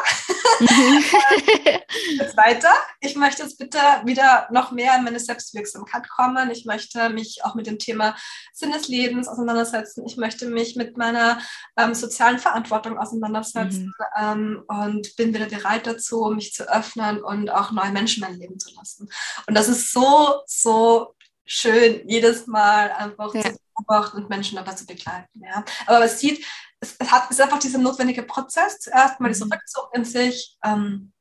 Mhm. 0.61 0.69
jetzt 2.19 2.37
weiter. 2.37 2.73
Ich 3.01 3.17
möchte 3.17 3.43
jetzt 3.43 3.59
bitte 3.59 3.79
wieder 4.05 4.49
noch 4.51 4.73
mehr 4.73 4.97
in 4.97 5.05
meine 5.05 5.21
Selbstwirksamkeit 5.21 6.09
kommen. 6.09 6.51
Ich 6.51 6.65
möchte 6.65 7.11
mich 7.11 7.41
auch 7.45 7.55
mit 7.55 7.67
dem 7.67 7.79
Thema 7.79 8.17
Sinn 8.53 8.73
des 8.73 8.89
Lebens 8.89 9.29
auseinandersetzen. 9.29 10.05
Ich 10.07 10.17
möchte 10.17 10.47
mich 10.47 10.77
mit 10.77 10.97
meiner 10.97 11.39
ähm, 11.77 11.95
sozialen 11.95 12.39
Verantwortung 12.39 12.99
auseinandersetzen 12.99 13.95
mhm. 14.17 14.17
ähm, 14.19 14.65
und 14.69 15.17
bin 15.17 15.35
wieder 15.35 15.47
bereit 15.47 15.87
dazu, 15.87 16.33
mich 16.35 16.53
zu 16.55 16.69
öffnen 16.73 17.23
und 17.23 17.51
auch 17.51 17.73
neue 17.73 17.93
Menschen 17.93 18.23
mein 18.23 18.39
Leben 18.39 18.59
zu 18.59 18.75
lassen. 18.75 19.09
Und 19.47 19.55
das 19.55 19.69
ist 19.69 19.93
so, 19.93 20.41
so 20.47 21.15
schön, 21.45 22.09
jedes 22.09 22.47
Mal 22.47 22.91
einfach 22.93 23.35
ja. 23.35 23.43
zu 23.43 23.59
beobachten 23.77 24.17
und 24.19 24.31
Menschen 24.31 24.57
dabei 24.57 24.73
zu 24.73 24.87
begleiten. 24.87 25.43
Ja. 25.45 25.65
Aber 25.87 25.99
man 25.99 26.09
sieht, 26.09 26.45
es, 26.83 26.99
hat, 27.11 27.25
es 27.31 27.39
ist 27.39 27.41
einfach 27.41 27.61
dieser 27.61 27.79
notwendige 27.79 28.25
Prozess, 28.25 28.81
zuerst 28.81 29.21
mal 29.21 29.29
dieser 29.29 29.47
mhm. 29.47 29.53
Rückzug 29.53 29.89
in 29.95 30.05
sich 30.05 30.59
ähm, 30.65 31.13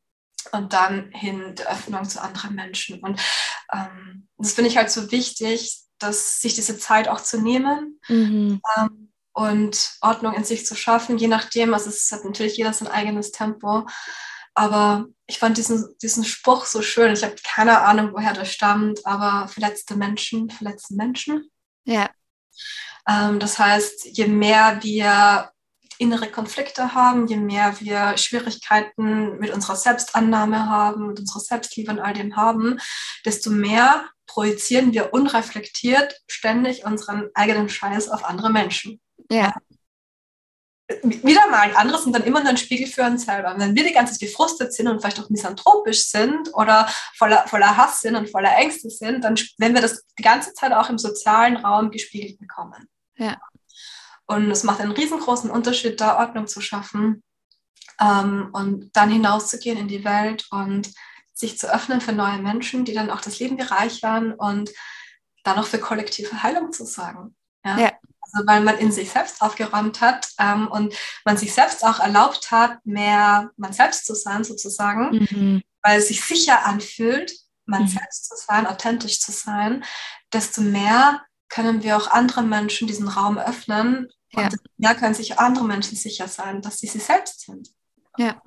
und 0.52 0.74
dann 0.74 1.12
hin 1.12 1.56
der 1.56 1.72
Öffnung 1.72 2.04
zu 2.10 2.22
anderen 2.22 2.56
Menschen. 2.56 3.00
Und 3.00 3.22
ähm, 3.72 4.28
das 4.38 4.54
finde 4.54 4.70
ich 4.70 4.78
halt 4.78 4.90
so 4.90 5.12
wichtig, 5.12 5.82
dass 6.00 6.42
sich 6.42 6.56
diese 6.56 6.80
Zeit 6.80 7.08
auch 7.08 7.22
zu 7.22 7.40
nehmen 7.40 8.00
mhm. 8.08 8.60
ähm, 8.76 9.14
und 9.34 9.98
Ordnung 10.02 10.34
in 10.34 10.44
sich 10.44 10.66
zu 10.66 10.76
schaffen, 10.76 11.20
je 11.20 11.28
nachdem, 11.28 11.74
also 11.74 11.90
es 11.90 12.12
hat 12.12 12.26
natürlich 12.26 12.58
jeder 12.58 12.74
sein 12.74 12.88
eigenes 12.88 13.32
Tempo. 13.32 13.86
Aber 14.54 15.06
ich 15.28 15.40
fand 15.40 15.58
diesen, 15.58 15.96
diesen 16.02 16.26
Spruch 16.26 16.66
so 16.66 16.82
schön. 16.82 17.14
Ich 17.14 17.24
habe 17.24 17.36
keine 17.46 17.82
Ahnung, 17.82 18.12
woher 18.14 18.34
der 18.34 18.46
stammt, 18.46 19.06
aber 19.06 19.48
verletzte 19.48 19.96
Menschen 19.96 20.50
verletzen 20.50 20.98
Menschen. 20.98 21.50
Ja. 21.86 22.10
Ähm, 23.08 23.40
das 23.40 23.60
heißt, 23.60 24.18
je 24.18 24.28
mehr 24.28 24.80
wir 24.82 25.52
innere 25.98 26.30
Konflikte 26.30 26.96
haben, 26.96 27.28
je 27.28 27.38
mehr 27.38 27.80
wir 27.80 28.18
Schwierigkeiten 28.18 29.38
mit 29.38 29.52
unserer 29.52 29.76
Selbstannahme 29.76 30.68
haben, 30.68 31.08
mit 31.08 31.20
unserer 31.20 31.42
Selbstliebe 31.42 31.92
und 31.92 32.00
all 32.00 32.14
dem 32.14 32.36
haben, 32.36 32.80
desto 33.24 33.52
mehr 33.52 34.10
projizieren 34.26 34.94
wir 34.94 35.14
unreflektiert 35.14 36.20
ständig 36.28 36.86
unseren 36.86 37.30
eigenen 37.36 37.70
Scheiß 37.70 38.10
auf 38.10 38.26
andere 38.26 38.50
Menschen. 38.50 39.00
Ja. 39.30 39.54
Wieder 41.04 41.50
mal, 41.50 41.76
andere 41.76 42.02
sind 42.02 42.14
dann 42.14 42.24
immer 42.24 42.40
nur 42.40 42.50
ein 42.50 42.58
Spiegel 42.58 42.88
für 42.88 43.04
uns 43.04 43.26
selber. 43.26 43.54
wenn 43.58 43.76
wir 43.76 43.84
die 43.84 43.94
ganze 43.94 44.14
Zeit 44.14 44.22
gefrustet 44.30 44.74
sind 44.74 44.88
und 44.88 45.00
vielleicht 45.00 45.20
auch 45.20 45.30
misanthropisch 45.30 46.08
sind 46.08 46.50
oder 46.54 46.88
voller, 47.16 47.48
voller 47.48 47.78
Hass 47.78 48.02
sind 48.02 48.16
und 48.16 48.30
voller 48.30 48.56
Ängste 48.58 48.90
sind, 48.90 49.24
dann 49.24 49.36
wenn 49.58 49.74
wir 49.74 49.82
das 49.82 50.06
die 50.18 50.24
ganze 50.24 50.54
Zeit 50.54 50.74
auch 50.74 50.90
im 50.90 50.98
sozialen 50.98 51.58
Raum 51.58 51.92
gespiegelt 51.92 52.40
bekommen. 52.40 52.88
Ja. 53.16 53.38
Und 54.26 54.50
es 54.50 54.64
macht 54.64 54.80
einen 54.80 54.94
riesengroßen 54.94 55.50
Unterschied, 55.50 56.00
da 56.00 56.20
Ordnung 56.20 56.48
zu 56.48 56.62
schaffen 56.62 57.24
ähm, 58.00 58.50
und 58.54 58.90
dann 58.94 59.10
hinauszugehen 59.10 59.78
in 59.78 59.88
die 59.88 60.06
Welt 60.06 60.48
und 60.52 60.92
sich 61.34 61.58
zu 61.58 61.74
öffnen 61.74 62.02
für 62.02 62.14
neue 62.14 62.40
Menschen, 62.40 62.86
die 62.86 62.94
dann 62.94 63.10
auch 63.10 63.22
das 63.22 63.40
Leben 63.40 63.58
bereichern 63.58 64.34
und 64.34 64.72
dann 65.44 65.58
auch 65.58 65.66
für 65.66 65.80
kollektive 65.80 66.44
Heilung 66.44 66.72
zu 66.72 66.86
sagen. 66.86 67.36
Ja? 67.66 67.78
ja. 67.78 67.92
Also 68.34 68.48
weil 68.48 68.62
man 68.62 68.78
in 68.78 68.92
sich 68.92 69.10
selbst 69.10 69.42
aufgeräumt 69.42 70.02
hat 70.02 70.30
ähm, 70.40 70.68
und 70.68 70.94
man 71.26 71.38
sich 71.38 71.54
selbst 71.54 71.84
auch 71.84 72.00
erlaubt 72.00 72.52
hat, 72.52 72.86
mehr 72.86 73.52
man 73.58 73.74
selbst 73.74 74.06
zu 74.06 74.16
sein 74.16 74.44
sozusagen, 74.44 75.28
mhm. 75.30 75.62
weil 75.82 76.00
es 76.00 76.08
sich 76.08 76.24
sicher 76.24 76.66
anfühlt, 76.66 77.34
man 77.66 77.84
mhm. 77.84 77.88
selbst 77.88 78.30
zu 78.30 78.36
sein, 78.36 78.68
authentisch 78.68 79.20
zu 79.20 79.32
sein, 79.32 79.84
desto 80.34 80.62
mehr 80.62 81.22
können 81.50 81.84
wir 81.84 81.98
auch 81.98 82.10
anderen 82.12 82.48
Menschen 82.48 82.88
diesen 82.88 83.08
Raum 83.08 83.38
öffnen 83.38 84.08
ja. 84.34 84.46
Und 84.46 84.56
ja, 84.78 84.94
können 84.94 85.14
sich 85.14 85.40
andere 85.40 85.66
Menschen 85.66 85.98
sicher 85.98 86.28
sein, 86.28 86.62
dass 86.62 86.80
sie 86.80 86.88
sie 86.88 87.00
selbst 87.00 87.42
sind. 87.42 87.70
Ja. 88.18 88.42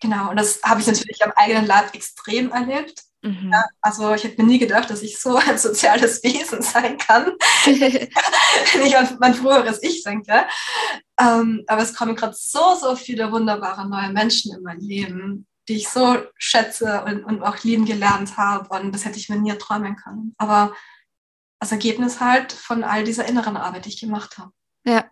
Genau, 0.00 0.30
und 0.30 0.36
das 0.36 0.60
habe 0.62 0.80
ich 0.80 0.86
natürlich 0.86 1.24
am 1.24 1.32
eigenen 1.36 1.66
Leib 1.66 1.94
extrem 1.94 2.50
erlebt. 2.50 3.04
Mhm. 3.22 3.50
Ja, 3.52 3.64
also 3.82 4.14
ich 4.14 4.24
hätte 4.24 4.40
mir 4.40 4.48
nie 4.48 4.58
gedacht, 4.58 4.88
dass 4.88 5.02
ich 5.02 5.18
so 5.18 5.36
ein 5.48 5.58
soziales 5.58 6.22
Wesen 6.22 6.62
sein 6.62 6.98
kann, 6.98 7.26
wenn 7.64 8.86
ich 8.86 8.96
an 8.96 9.16
mein 9.20 9.34
früheres 9.34 9.82
Ich 9.82 10.02
denke. 10.02 10.46
Ähm, 11.20 11.64
aber 11.66 11.82
es 11.82 11.94
kommen 11.94 12.16
gerade 12.16 12.34
so, 12.36 12.74
so 12.80 12.96
viele 12.96 13.30
wunderbare 13.30 13.88
neue 13.88 14.10
Menschen 14.10 14.54
in 14.56 14.62
mein 14.62 14.80
Leben, 14.80 15.46
die 15.68 15.76
ich 15.76 15.88
so 15.88 16.16
schätze 16.36 17.04
und, 17.04 17.24
und 17.24 17.42
auch 17.42 17.62
lieben 17.62 17.84
gelernt 17.84 18.36
habe. 18.36 18.68
Und 18.74 18.92
das 18.92 19.04
hätte 19.04 19.18
ich 19.18 19.28
mir 19.28 19.36
nie 19.36 19.52
träumen 19.58 19.96
können. 19.96 20.34
Aber 20.38 20.74
als 21.60 21.72
Ergebnis 21.72 22.20
halt 22.20 22.52
von 22.52 22.84
all 22.84 23.04
dieser 23.04 23.26
inneren 23.26 23.58
Arbeit, 23.58 23.84
die 23.84 23.90
ich 23.90 24.00
gemacht 24.00 24.38
habe. 24.38 24.50
Ja, 24.84 25.04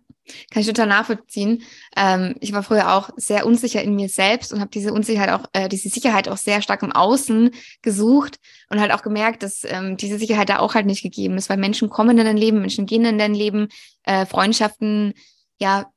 kann 0.51 0.61
ich 0.61 0.67
total 0.67 0.87
nachvollziehen. 0.87 1.63
Ähm, 1.95 2.35
ich 2.39 2.53
war 2.53 2.63
früher 2.63 2.93
auch 2.93 3.09
sehr 3.15 3.45
unsicher 3.45 3.81
in 3.81 3.95
mir 3.95 4.09
selbst 4.09 4.53
und 4.53 4.59
habe 4.59 4.71
diese 4.71 4.93
Unsicherheit 4.93 5.29
auch, 5.29 5.45
äh, 5.53 5.69
diese 5.69 5.89
Sicherheit 5.89 6.27
auch 6.29 6.37
sehr 6.37 6.61
stark 6.61 6.83
im 6.83 6.91
Außen 6.91 7.51
gesucht 7.81 8.39
und 8.69 8.79
halt 8.79 8.91
auch 8.91 9.01
gemerkt, 9.01 9.43
dass 9.43 9.63
ähm, 9.65 9.97
diese 9.97 10.17
Sicherheit 10.17 10.49
da 10.49 10.59
auch 10.59 10.75
halt 10.75 10.85
nicht 10.85 11.03
gegeben 11.03 11.37
ist, 11.37 11.49
weil 11.49 11.57
Menschen 11.57 11.89
kommen 11.89 12.17
in 12.17 12.25
dein 12.25 12.37
Leben, 12.37 12.61
Menschen 12.61 12.85
gehen 12.85 13.05
in 13.05 13.17
dein 13.17 13.33
Leben, 13.33 13.67
äh, 14.03 14.25
Freundschaften, 14.25 15.13
ja, 15.59 15.91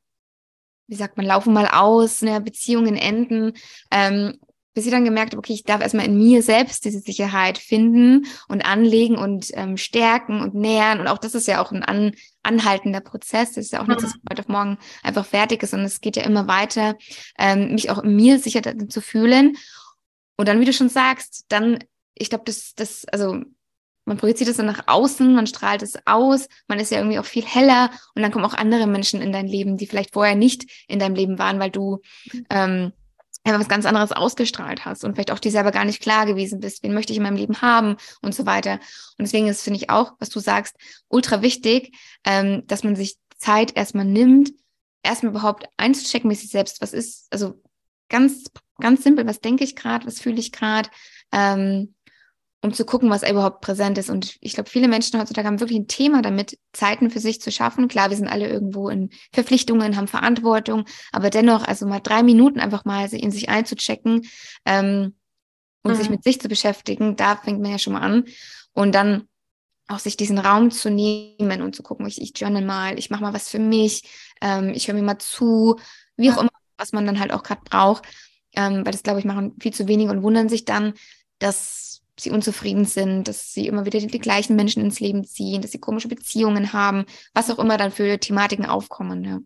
wie 0.89 0.97
sagt 0.97 1.17
man, 1.17 1.27
laufen 1.27 1.53
mal 1.53 1.69
aus, 1.69 2.23
ne, 2.23 2.41
Beziehungen 2.41 2.97
enden. 2.97 3.53
Ähm, 3.91 4.39
bis 4.75 4.87
ich 4.87 4.91
dann 4.91 5.05
gemerkt 5.05 5.33
habe, 5.33 5.39
okay, 5.39 5.53
ich 5.53 5.65
darf 5.65 5.83
erstmal 5.83 6.07
in 6.07 6.17
mir 6.17 6.43
selbst 6.43 6.85
diese 6.85 7.01
Sicherheit 7.01 7.59
finden 7.59 8.27
und 8.49 8.65
anlegen 8.65 9.17
und 9.17 9.51
ähm, 9.55 9.77
stärken 9.77 10.41
und 10.41 10.55
nähern. 10.55 11.01
Und 11.01 11.09
auch 11.09 11.19
das 11.19 11.35
ist 11.35 11.47
ja 11.47 11.63
auch 11.63 11.73
ein 11.73 11.83
an, 11.83 12.13
anhaltender 12.43 13.01
Prozess. 13.01 13.53
Das 13.53 13.65
ist 13.65 13.73
ja 13.73 13.83
auch 13.83 13.87
nicht, 13.87 14.03
dass 14.03 14.15
mhm. 14.15 14.21
heute 14.31 14.43
auf 14.43 14.49
morgen 14.49 14.79
einfach 15.03 15.27
fertig 15.27 15.63
ist, 15.63 15.71
sondern 15.71 15.87
es 15.87 16.01
geht 16.01 16.17
ja 16.17 16.25
immer 16.25 16.49
weiter, 16.49 16.97
ähm, 17.39 17.73
mich 17.73 17.91
auch 17.91 17.99
in 17.99 18.17
mir 18.17 18.39
sicher 18.39 18.63
zu 18.89 19.01
fühlen. 19.01 19.57
Und 20.37 20.49
dann, 20.49 20.61
wie 20.61 20.65
du 20.65 20.73
schon 20.73 20.89
sagst, 20.89 21.45
dann, 21.49 21.79
ich 22.15 22.31
glaube, 22.31 22.45
das, 22.47 22.75
das, 22.75 23.05
also 23.07 23.43
man 24.05 24.17
projiziert 24.17 24.51
es 24.51 24.57
dann 24.57 24.67
nach 24.67 24.89
außen, 24.89 25.33
man 25.35 25.47
strahlt 25.47 25.83
es 25.83 25.95
aus, 26.07 26.49
man 26.67 26.81
ist 26.81 26.91
ja 26.91 26.99
irgendwie 26.99 27.19
auch 27.19 27.25
viel 27.25 27.45
heller 27.45 27.91
und 28.15 28.23
dann 28.23 28.33
kommen 28.33 28.45
auch 28.45 28.55
andere 28.55 28.87
Menschen 28.87 29.21
in 29.21 29.33
dein 29.33 29.47
Leben, 29.47 29.77
die 29.77 29.87
vielleicht 29.87 30.13
vorher 30.13 30.35
nicht 30.35 30.69
in 30.89 30.99
deinem 30.99 31.15
Leben 31.15 31.39
waren, 31.39 31.61
weil 31.61 31.71
du 31.71 32.01
mhm. 32.33 32.47
ähm, 32.51 32.93
was 33.45 33.69
ganz 33.69 33.87
anderes 33.87 34.13
ausgestrahlt 34.13 34.85
hast 34.85 35.05
und 35.05 35.15
vielleicht 35.15 35.31
auch 35.31 35.39
dir 35.39 35.51
selber 35.51 35.73
gar 35.73 35.85
nicht 35.85 36.01
klar 36.01 36.27
gewesen 36.27 36.61
bist, 36.61 36.83
wen 36.83 36.95
möchte 36.95 37.13
ich 37.13 37.17
in 37.17 37.23
meinem 37.23 37.37
Leben 37.37 37.61
haben 37.61 37.97
und 38.21 38.35
so 38.35 38.47
weiter. 38.47 38.75
Und 39.19 39.27
deswegen 39.27 39.49
ist, 39.49 39.63
finde 39.63 39.79
ich 39.79 39.91
auch, 39.91 40.13
was 40.19 40.29
du 40.29 40.41
sagst, 40.41 40.77
ultra 41.09 41.43
wichtig, 41.43 41.97
ähm, 42.25 42.63
dass 42.67 42.85
man 42.85 42.97
sich 42.97 43.17
Zeit 43.37 43.77
erstmal 43.77 44.05
nimmt, 44.05 44.53
erstmal 45.03 45.33
überhaupt 45.33 45.67
einzuchecken 45.77 46.29
mit 46.29 46.39
sich 46.39 46.51
selbst, 46.51 46.81
was 46.81 46.93
ist, 46.93 47.27
also 47.31 47.61
ganz, 48.09 48.45
ganz 48.79 49.03
simpel, 49.03 49.27
was 49.27 49.41
denke 49.41 49.65
ich 49.65 49.75
gerade, 49.75 50.07
was 50.07 50.21
fühle 50.21 50.39
ich 50.39 50.53
gerade, 50.53 50.89
ähm, 51.33 51.95
um 52.63 52.73
zu 52.73 52.85
gucken, 52.85 53.11
was 53.11 53.29
überhaupt 53.29 53.61
präsent 53.61 53.99
ist. 53.99 54.09
Und 54.09 54.37
ich 54.41 54.55
glaube, 54.55 54.71
viele 54.71 54.87
Menschen 54.87 55.21
heutzutage 55.21 55.49
haben 55.49 55.59
wirklich 55.59 55.81
ein 55.81 55.89
Thema 55.89 56.23
damit, 56.23 56.59
Zeiten 56.73 57.11
für 57.11 57.19
sich 57.19 57.41
zu 57.41 57.51
schaffen. 57.51 57.89
Klar, 57.89 58.11
wir 58.11 58.17
sind 58.17 58.29
alle 58.29 58.49
irgendwo 58.49 58.89
in 58.89 59.11
Verpflichtungen, 59.33 59.97
haben 59.97 60.07
Verantwortung, 60.07 60.85
aber 61.11 61.29
dennoch, 61.29 61.65
also 61.65 61.87
mal 61.87 61.99
drei 61.99 62.23
Minuten 62.23 62.61
einfach 62.61 62.85
mal 62.85 63.13
in 63.13 63.33
sich 63.33 63.49
einzuchecken 63.49 64.23
ähm, 64.65 65.17
und 65.83 65.93
mhm. 65.93 65.97
sich 65.97 66.09
mit 66.09 66.23
sich 66.23 66.41
zu 66.41 66.49
beschäftigen, 66.49 67.17
da 67.17 67.35
fängt 67.37 67.61
man 67.61 67.73
ja 67.73 67.79
schon 67.79 67.95
mal 67.95 68.03
an. 68.03 68.25
Und 68.75 68.95
dann 68.95 69.29
auch 69.89 69.99
sich 69.99 70.17
diesen 70.17 70.39
Raum 70.39 70.71
zu 70.71 70.89
nehmen 70.89 71.63
und 71.63 71.75
zu 71.75 71.83
gucken, 71.83 72.07
ich, 72.07 72.23
ich 72.23 72.33
journal 72.37 72.65
mal, 72.65 72.97
ich 72.97 73.11
mache 73.11 73.23
mal 73.23 73.35
was 73.35 73.49
für 73.49 73.59
mich, 73.59 74.05
ähm, 74.41 74.71
ich 74.73 74.87
höre 74.87 74.95
mir 74.95 75.03
mal 75.03 75.19
zu, 75.19 75.81
wie 76.17 76.31
auch 76.31 76.39
immer, 76.39 76.51
was 76.79 76.93
man 76.93 77.07
dann 77.07 77.19
halt 77.19 77.33
auch 77.33 77.43
gerade 77.43 77.63
braucht. 77.65 78.05
Ähm, 78.55 78.85
weil 78.85 78.93
das, 78.93 79.03
glaube 79.03 79.19
ich, 79.19 79.25
machen 79.25 79.57
viel 79.61 79.73
zu 79.73 79.89
wenig 79.89 80.11
und 80.11 80.23
wundern 80.23 80.49
sich 80.49 80.65
dann, 80.65 80.95
dass 81.39 82.02
sie 82.19 82.31
unzufrieden 82.31 82.85
sind, 82.85 83.29
dass 83.29 83.53
sie 83.53 83.67
immer 83.67 83.87
wieder 83.87 83.99
die, 83.99 84.07
die, 84.07 84.19
gleichen 84.19 84.57
Menschen 84.57 84.83
ins 84.83 85.01
Leben 85.01 85.25
ziehen, 85.25 85.63
dass 85.63 85.73
sie 85.73 85.81
komische 85.81 86.09
Beziehungen 86.09 86.73
haben, 86.73 87.07
was 87.35 87.51
auch 87.51 87.59
immer 87.59 87.79
dann 87.79 87.91
für 87.91 88.19
Thematiken 88.19 88.67
aufkommen. 88.67 89.25
Ja. 89.25 89.41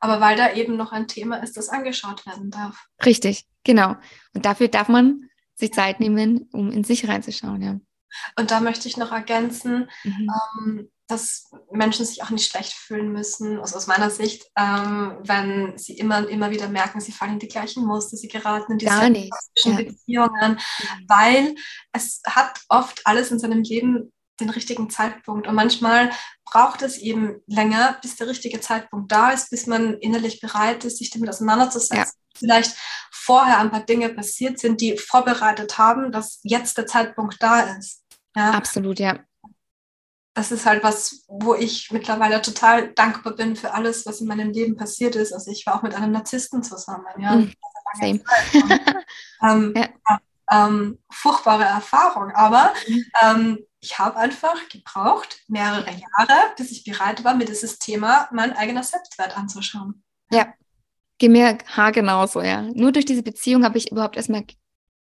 Aber 0.00 0.20
weil 0.20 0.36
da 0.36 0.52
eben 0.52 0.76
noch 0.76 0.92
ein 0.92 1.08
Thema 1.08 1.36
ist, 1.42 1.56
das 1.56 1.68
angeschaut 1.68 2.24
werden 2.26 2.50
darf. 2.50 2.86
Richtig, 3.04 3.46
genau. 3.64 3.96
Und 4.34 4.44
dafür 4.44 4.68
darf 4.68 4.88
man 4.88 5.28
sich 5.54 5.72
Zeit 5.72 6.00
nehmen, 6.00 6.48
um 6.52 6.70
in 6.70 6.84
sich 6.84 7.08
reinzuschauen, 7.08 7.62
ja. 7.62 7.80
Und 8.38 8.50
da 8.50 8.60
möchte 8.60 8.88
ich 8.88 8.96
noch 8.96 9.12
ergänzen, 9.12 9.90
mhm. 10.04 10.30
ähm, 10.60 10.90
dass 11.08 11.50
Menschen 11.72 12.04
sich 12.04 12.22
auch 12.22 12.30
nicht 12.30 12.50
schlecht 12.50 12.74
fühlen 12.74 13.10
müssen, 13.10 13.58
also 13.58 13.76
aus 13.76 13.86
meiner 13.86 14.10
Sicht, 14.10 14.46
ähm, 14.56 15.18
wenn 15.22 15.76
sie 15.78 15.94
immer 15.94 16.18
und 16.18 16.28
immer 16.28 16.50
wieder 16.50 16.68
merken, 16.68 17.00
sie 17.00 17.12
fallen 17.12 17.34
in 17.34 17.38
die 17.38 17.48
gleichen 17.48 17.84
Muster, 17.86 18.16
sie 18.16 18.28
geraten 18.28 18.72
in 18.72 18.78
diese 18.78 18.92
toxischen 18.92 19.78
ja. 19.78 19.84
Beziehungen, 19.84 20.52
mhm. 20.52 21.04
weil 21.08 21.54
es 21.92 22.20
hat 22.26 22.60
oft 22.68 23.00
alles 23.06 23.30
in 23.30 23.38
seinem 23.38 23.62
Leben 23.62 24.12
den 24.38 24.50
richtigen 24.50 24.90
Zeitpunkt. 24.90 25.48
Und 25.48 25.54
manchmal 25.54 26.10
braucht 26.44 26.82
es 26.82 26.98
eben 26.98 27.40
länger, 27.46 27.98
bis 28.02 28.16
der 28.16 28.28
richtige 28.28 28.60
Zeitpunkt 28.60 29.10
da 29.10 29.30
ist, 29.30 29.50
bis 29.50 29.66
man 29.66 29.94
innerlich 29.94 30.40
bereit 30.40 30.84
ist, 30.84 30.98
sich 30.98 31.10
damit 31.10 31.30
auseinanderzusetzen. 31.30 31.96
Ja. 31.96 32.28
Vielleicht 32.36 32.76
vorher 33.10 33.58
ein 33.58 33.70
paar 33.70 33.84
Dinge 33.84 34.10
passiert 34.10 34.60
sind, 34.60 34.80
die 34.80 34.96
vorbereitet 34.96 35.78
haben, 35.78 36.12
dass 36.12 36.38
jetzt 36.44 36.78
der 36.78 36.86
Zeitpunkt 36.86 37.42
da 37.42 37.62
ist. 37.62 38.04
Ja? 38.36 38.52
Absolut, 38.52 39.00
ja 39.00 39.18
das 40.38 40.52
ist 40.52 40.66
halt 40.66 40.84
was, 40.84 41.24
wo 41.26 41.56
ich 41.56 41.90
mittlerweile 41.90 42.40
total 42.40 42.94
dankbar 42.94 43.34
bin 43.34 43.56
für 43.56 43.74
alles, 43.74 44.06
was 44.06 44.20
in 44.20 44.28
meinem 44.28 44.52
Leben 44.52 44.76
passiert 44.76 45.16
ist. 45.16 45.32
Also 45.32 45.50
ich 45.50 45.66
war 45.66 45.74
auch 45.74 45.82
mit 45.82 45.96
einem 45.96 46.12
Narzissten 46.12 46.62
zusammen, 46.62 47.06
ja. 47.18 47.34
Mm, 47.34 47.52
same. 48.00 48.20
ähm, 49.42 49.74
ja. 49.76 50.20
ähm, 50.48 50.98
furchtbare 51.10 51.64
Erfahrung, 51.64 52.30
aber 52.36 52.72
mhm. 52.86 53.04
ähm, 53.20 53.58
ich 53.80 53.98
habe 53.98 54.16
einfach 54.16 54.68
gebraucht 54.68 55.40
mehrere 55.48 55.90
Jahre, 55.90 56.54
bis 56.56 56.70
ich 56.70 56.84
bereit 56.84 57.24
war, 57.24 57.34
mir 57.34 57.44
dieses 57.44 57.80
Thema 57.80 58.28
mein 58.30 58.52
eigener 58.52 58.84
Selbstwert 58.84 59.36
anzuschauen. 59.36 60.04
Ja, 60.30 60.54
geh 61.18 61.28
mir 61.28 61.58
haargenauso, 61.66 62.42
ja. 62.42 62.62
Nur 62.62 62.92
durch 62.92 63.06
diese 63.06 63.24
Beziehung 63.24 63.64
habe 63.64 63.78
ich 63.78 63.90
überhaupt 63.90 64.16
erstmal 64.16 64.44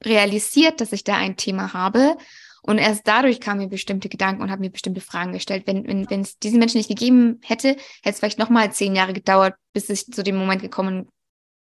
realisiert, 0.04 0.80
dass 0.80 0.92
ich 0.92 1.02
da 1.02 1.16
ein 1.16 1.36
Thema 1.36 1.72
habe 1.72 2.16
und 2.62 2.78
erst 2.78 3.06
dadurch 3.06 3.40
kamen 3.40 3.60
mir 3.60 3.68
bestimmte 3.68 4.08
Gedanken 4.08 4.42
und 4.42 4.50
habe 4.50 4.60
mir 4.60 4.70
bestimmte 4.70 5.00
Fragen 5.00 5.32
gestellt. 5.32 5.64
Wenn, 5.66 5.86
wenn, 5.86 6.08
wenn 6.10 6.20
es 6.22 6.38
diesen 6.38 6.58
Menschen 6.58 6.78
nicht 6.78 6.88
gegeben 6.88 7.40
hätte, 7.42 7.68
hätte 7.68 7.80
es 8.02 8.18
vielleicht 8.18 8.38
nochmal 8.38 8.72
zehn 8.72 8.94
Jahre 8.94 9.12
gedauert, 9.12 9.54
bis 9.72 9.88
ich 9.90 10.06
zu 10.06 10.22
dem 10.22 10.36
Moment 10.36 10.62
gekommen 10.62 11.08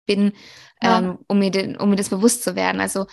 bin, 0.05 0.33
ja. 0.81 0.99
ähm, 0.99 1.19
um, 1.27 1.39
mir 1.39 1.51
den, 1.51 1.77
um 1.77 1.89
mir 1.89 1.95
das 1.95 2.09
bewusst 2.09 2.43
zu 2.43 2.55
werden. 2.55 2.81
Also 2.81 3.07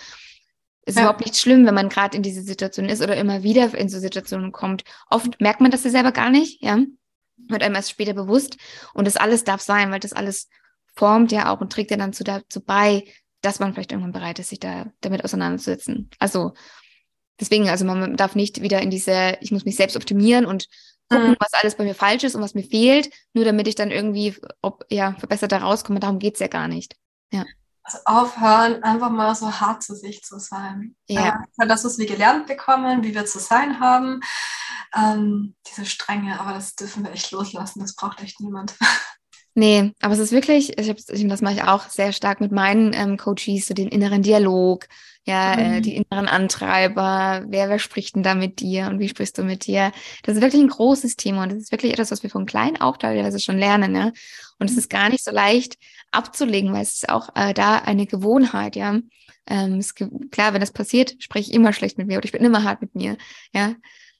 es 0.84 0.94
ist 0.94 0.96
ja. 0.96 1.02
überhaupt 1.02 1.24
nicht 1.24 1.36
schlimm, 1.36 1.64
wenn 1.66 1.74
man 1.74 1.88
gerade 1.88 2.16
in 2.16 2.22
diese 2.22 2.42
Situation 2.42 2.88
ist 2.88 3.02
oder 3.02 3.16
immer 3.16 3.42
wieder 3.42 3.72
in 3.74 3.88
so 3.88 3.98
Situationen 3.98 4.52
kommt. 4.52 4.84
Oft 5.10 5.40
merkt 5.40 5.60
man 5.60 5.70
das 5.70 5.84
ja 5.84 5.90
selber 5.90 6.12
gar 6.12 6.30
nicht, 6.30 6.62
ja. 6.62 6.78
Wird 7.48 7.62
einem 7.62 7.74
erst 7.74 7.90
später 7.90 8.14
bewusst. 8.14 8.56
Und 8.94 9.06
das 9.06 9.16
alles 9.16 9.44
darf 9.44 9.60
sein, 9.60 9.90
weil 9.90 10.00
das 10.00 10.12
alles 10.12 10.48
formt 10.94 11.32
ja 11.32 11.52
auch 11.52 11.60
und 11.60 11.72
trägt 11.72 11.90
ja 11.90 11.96
dann 11.96 12.12
zu, 12.12 12.24
dazu 12.24 12.60
bei, 12.60 13.04
dass 13.40 13.58
man 13.58 13.74
vielleicht 13.74 13.92
irgendwann 13.92 14.12
bereit 14.12 14.38
ist, 14.38 14.50
sich 14.50 14.60
da 14.60 14.92
damit 15.00 15.24
auseinanderzusetzen. 15.24 16.10
Also 16.18 16.52
deswegen, 17.40 17.68
also 17.68 17.84
man 17.84 18.16
darf 18.16 18.34
nicht 18.34 18.62
wieder 18.62 18.80
in 18.80 18.90
diese, 18.90 19.36
ich 19.40 19.52
muss 19.52 19.64
mich 19.64 19.76
selbst 19.76 19.96
optimieren 19.96 20.46
und 20.46 20.68
gucken, 21.08 21.30
mhm. 21.30 21.36
was 21.38 21.52
alles 21.54 21.74
bei 21.74 21.84
mir 21.84 21.94
falsch 21.94 22.24
ist 22.24 22.34
und 22.34 22.42
was 22.42 22.54
mir 22.54 22.64
fehlt, 22.64 23.10
nur 23.32 23.44
damit 23.44 23.68
ich 23.68 23.74
dann 23.74 23.90
irgendwie 23.90 24.36
ob, 24.60 24.84
ja, 24.90 25.14
verbessert 25.18 25.52
da 25.52 25.58
rauskomme. 25.58 26.00
Darum 26.00 26.18
geht 26.18 26.34
es 26.34 26.40
ja 26.40 26.48
gar 26.48 26.68
nicht. 26.68 26.96
Ja. 27.32 27.44
Also 27.84 27.98
aufhören, 28.04 28.82
einfach 28.82 29.10
mal 29.10 29.34
so 29.34 29.50
hart 29.50 29.82
zu 29.82 29.96
sich 29.96 30.22
zu 30.22 30.38
sein. 30.38 30.94
Ja. 31.08 31.44
ja 31.58 31.66
das, 31.66 31.84
was 31.84 31.98
wir 31.98 32.06
gelernt 32.06 32.46
bekommen, 32.46 33.02
wie 33.02 33.14
wir 33.14 33.26
zu 33.26 33.40
sein 33.40 33.80
haben, 33.80 34.20
ähm, 34.94 35.56
diese 35.68 35.84
Strenge, 35.84 36.38
aber 36.38 36.52
das 36.52 36.76
dürfen 36.76 37.04
wir 37.04 37.12
echt 37.12 37.32
loslassen, 37.32 37.80
das 37.80 37.94
braucht 37.94 38.20
echt 38.22 38.40
niemand. 38.40 38.74
Nee, 39.54 39.92
aber 40.00 40.14
es 40.14 40.18
ist 40.18 40.32
wirklich, 40.32 40.78
ich 40.78 40.88
hab, 40.88 40.96
das 40.96 41.42
mache 41.42 41.52
ich 41.52 41.62
auch 41.62 41.90
sehr 41.90 42.14
stark 42.14 42.40
mit 42.40 42.52
meinen 42.52 42.94
ähm, 42.94 43.18
Coaches, 43.18 43.66
so 43.66 43.74
den 43.74 43.88
inneren 43.88 44.22
Dialog, 44.22 44.88
ja, 45.24 45.54
äh, 45.54 45.68
mhm. 45.68 45.74
äh, 45.74 45.80
die 45.80 45.96
inneren 45.96 46.26
Antreiber, 46.26 47.44
wer, 47.48 47.68
wer 47.68 47.78
spricht 47.78 48.16
denn 48.16 48.22
da 48.22 48.34
mit 48.34 48.60
dir 48.60 48.88
und 48.88 48.98
wie 48.98 49.08
sprichst 49.08 49.38
du 49.38 49.44
mit 49.44 49.66
dir? 49.66 49.92
Das 50.24 50.36
ist 50.36 50.42
wirklich 50.42 50.62
ein 50.62 50.68
großes 50.68 51.16
Thema 51.16 51.44
und 51.44 51.52
das 51.52 51.58
ist 51.58 51.72
wirklich 51.72 51.92
etwas, 51.92 52.10
was 52.10 52.22
wir 52.22 52.30
von 52.30 52.46
klein 52.46 52.80
auch 52.80 52.96
teilweise 52.96 53.38
schon 53.38 53.58
lernen, 53.58 53.94
ja. 53.94 54.12
Und 54.58 54.70
es 54.70 54.76
ist 54.76 54.90
gar 54.90 55.08
nicht 55.08 55.24
so 55.24 55.30
leicht 55.30 55.78
abzulegen, 56.10 56.72
weil 56.72 56.82
es 56.82 56.94
ist 56.94 57.08
auch 57.08 57.28
äh, 57.34 57.54
da 57.54 57.76
eine 57.76 58.06
Gewohnheit, 58.06 58.74
ja. 58.74 58.98
Ähm, 59.46 59.78
es, 59.78 59.94
klar, 59.94 60.54
wenn 60.54 60.60
das 60.60 60.72
passiert, 60.72 61.16
spreche 61.20 61.50
ich 61.50 61.56
immer 61.56 61.72
schlecht 61.72 61.98
mit 61.98 62.06
mir 62.08 62.18
oder 62.18 62.24
ich 62.24 62.32
bin 62.32 62.44
immer 62.44 62.64
hart 62.64 62.80
mit 62.82 62.94
mir, 62.94 63.16
ja. 63.52 63.74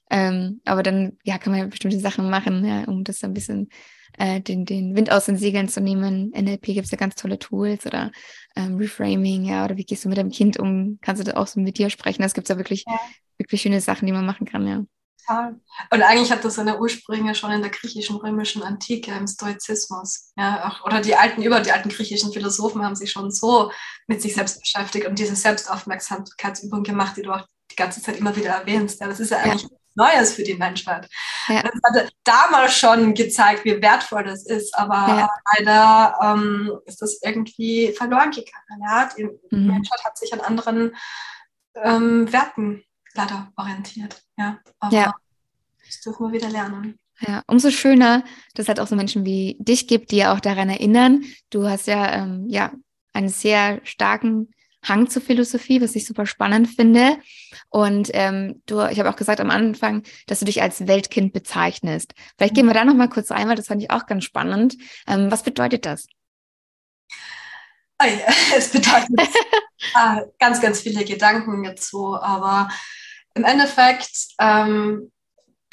Ähm, 0.09 0.61
aber 0.63 0.83
dann, 0.83 1.17
ja, 1.23 1.37
kann 1.37 1.51
man 1.51 1.61
ja 1.61 1.67
bestimmte 1.67 1.99
Sachen 1.99 2.29
machen, 2.29 2.65
ja, 2.65 2.83
um 2.85 3.03
das 3.03 3.23
ein 3.23 3.33
bisschen 3.33 3.69
äh, 4.17 4.41
den, 4.41 4.65
den 4.65 4.95
Wind 4.95 5.11
aus 5.11 5.25
den 5.25 5.37
Segeln 5.37 5.69
zu 5.69 5.81
nehmen. 5.81 6.31
NLP 6.35 6.65
gibt 6.65 6.85
es 6.85 6.91
ja 6.91 6.97
ganz 6.97 7.15
tolle 7.15 7.39
Tools 7.39 7.85
oder 7.85 8.11
ähm, 8.55 8.77
Reframing, 8.77 9.43
ja, 9.45 9.65
oder 9.65 9.77
wie 9.77 9.85
gehst 9.85 10.05
du 10.05 10.09
mit 10.09 10.17
deinem 10.17 10.31
Kind 10.31 10.57
um? 10.57 10.99
Kannst 11.01 11.21
du 11.21 11.31
da 11.31 11.37
auch 11.37 11.47
so 11.47 11.59
mit 11.59 11.77
dir 11.77 11.89
sprechen? 11.89 12.21
Das 12.21 12.33
gibt 12.33 12.45
es 12.45 12.49
ja 12.49 12.57
wirklich, 12.57 12.85
ja. 12.87 12.99
wirklich 13.37 13.61
schöne 13.61 13.81
Sachen, 13.81 14.05
die 14.05 14.11
man 14.11 14.25
machen 14.25 14.45
kann, 14.45 14.67
ja. 14.67 14.83
Total. 15.25 15.55
Und 15.91 16.01
eigentlich 16.01 16.31
hat 16.31 16.43
das 16.43 16.55
seine 16.55 16.79
Ursprünge 16.79 17.33
schon 17.33 17.51
in 17.51 17.61
der 17.61 17.71
griechischen, 17.71 18.17
römischen 18.17 18.61
Antike, 18.61 19.11
im 19.11 19.27
Stoizismus. 19.27 20.31
Ja, 20.37 20.67
auch, 20.67 20.85
oder 20.85 21.01
die 21.01 21.15
alten, 21.15 21.41
über 21.41 21.61
die 21.61 21.71
alten 21.71 21.89
griechischen 21.89 22.33
Philosophen 22.33 22.83
haben 22.83 22.95
sich 22.95 23.11
schon 23.11 23.31
so 23.31 23.71
mit 24.07 24.21
sich 24.21 24.35
selbst 24.35 24.59
beschäftigt 24.59 25.07
und 25.07 25.17
diese 25.17 25.35
Selbstaufmerksamkeitsübung 25.35 26.83
gemacht, 26.83 27.17
die 27.17 27.21
du 27.21 27.31
auch 27.31 27.45
die 27.71 27.75
ganze 27.75 28.01
Zeit 28.01 28.17
immer 28.17 28.35
wieder 28.35 28.51
erwähnst. 28.51 28.99
Ja, 28.99 29.07
das 29.07 29.19
ist 29.19 29.31
ja 29.31 29.37
eigentlich 29.37 29.63
ja. 29.63 29.69
Neues 29.95 30.33
für 30.33 30.43
die 30.43 30.55
Menschheit. 30.55 31.07
Ja. 31.47 31.61
Das 31.63 31.73
hatte 31.83 32.09
damals 32.23 32.77
schon 32.77 33.13
gezeigt, 33.13 33.65
wie 33.65 33.81
wertvoll 33.81 34.23
das 34.23 34.45
ist, 34.45 34.75
aber 34.77 34.95
ja. 34.95 35.29
leider 35.57 36.17
ähm, 36.21 36.71
ist 36.85 37.01
das 37.01 37.19
irgendwie 37.21 37.93
verloren 37.93 38.31
gegangen. 38.31 38.81
Ja? 38.81 39.09
Die 39.17 39.23
mhm. 39.23 39.67
Menschheit 39.67 40.03
hat 40.03 40.17
sich 40.17 40.33
an 40.33 40.41
anderen 40.41 40.95
ähm, 41.75 42.31
Werten 42.31 42.83
leider 43.13 43.51
orientiert. 43.57 44.21
Ja, 44.37 44.59
aber 44.79 44.95
ja. 44.95 45.13
das 45.85 46.01
dürfen 46.01 46.27
wir 46.27 46.33
wieder 46.33 46.49
lernen. 46.49 46.97
Ja, 47.19 47.43
umso 47.47 47.69
schöner, 47.69 48.23
dass 48.55 48.63
es 48.63 48.67
halt 48.67 48.79
auch 48.79 48.87
so 48.87 48.95
Menschen 48.95 49.25
wie 49.25 49.55
dich 49.59 49.87
gibt, 49.87 50.11
die 50.11 50.17
ja 50.17 50.33
auch 50.33 50.39
daran 50.39 50.69
erinnern. 50.69 51.23
Du 51.49 51.69
hast 51.69 51.87
ja, 51.87 52.11
ähm, 52.13 52.47
ja 52.49 52.73
einen 53.13 53.29
sehr 53.29 53.79
starken 53.83 54.51
Hang 54.83 55.09
zur 55.09 55.21
Philosophie, 55.21 55.81
was 55.81 55.95
ich 55.95 56.05
super 56.05 56.25
spannend 56.25 56.67
finde. 56.67 57.17
Und 57.69 58.09
ähm, 58.13 58.61
du, 58.65 58.81
ich 58.87 58.99
habe 58.99 59.09
auch 59.09 59.15
gesagt 59.15 59.39
am 59.39 59.49
Anfang, 59.49 60.03
dass 60.27 60.39
du 60.39 60.45
dich 60.45 60.61
als 60.61 60.87
Weltkind 60.87 61.33
bezeichnest. 61.33 62.13
Vielleicht 62.37 62.55
gehen 62.55 62.67
wir 62.67 62.73
da 62.73 62.85
noch 62.85 62.95
mal 62.95 63.09
kurz 63.09 63.31
ein, 63.31 63.47
weil 63.47 63.55
das 63.55 63.67
fand 63.67 63.81
ich 63.81 63.91
auch 63.91 64.05
ganz 64.05 64.23
spannend. 64.23 64.77
Ähm, 65.07 65.31
was 65.31 65.43
bedeutet 65.43 65.85
das? 65.85 66.07
Es 68.57 68.69
bedeutet 68.69 69.29
ah, 69.93 70.23
ganz, 70.39 70.59
ganz 70.59 70.81
viele 70.81 71.05
Gedanken 71.05 71.63
dazu, 71.63 72.15
aber 72.19 72.69
im 73.33 73.45
Endeffekt 73.45 74.11
ähm, 74.39 75.11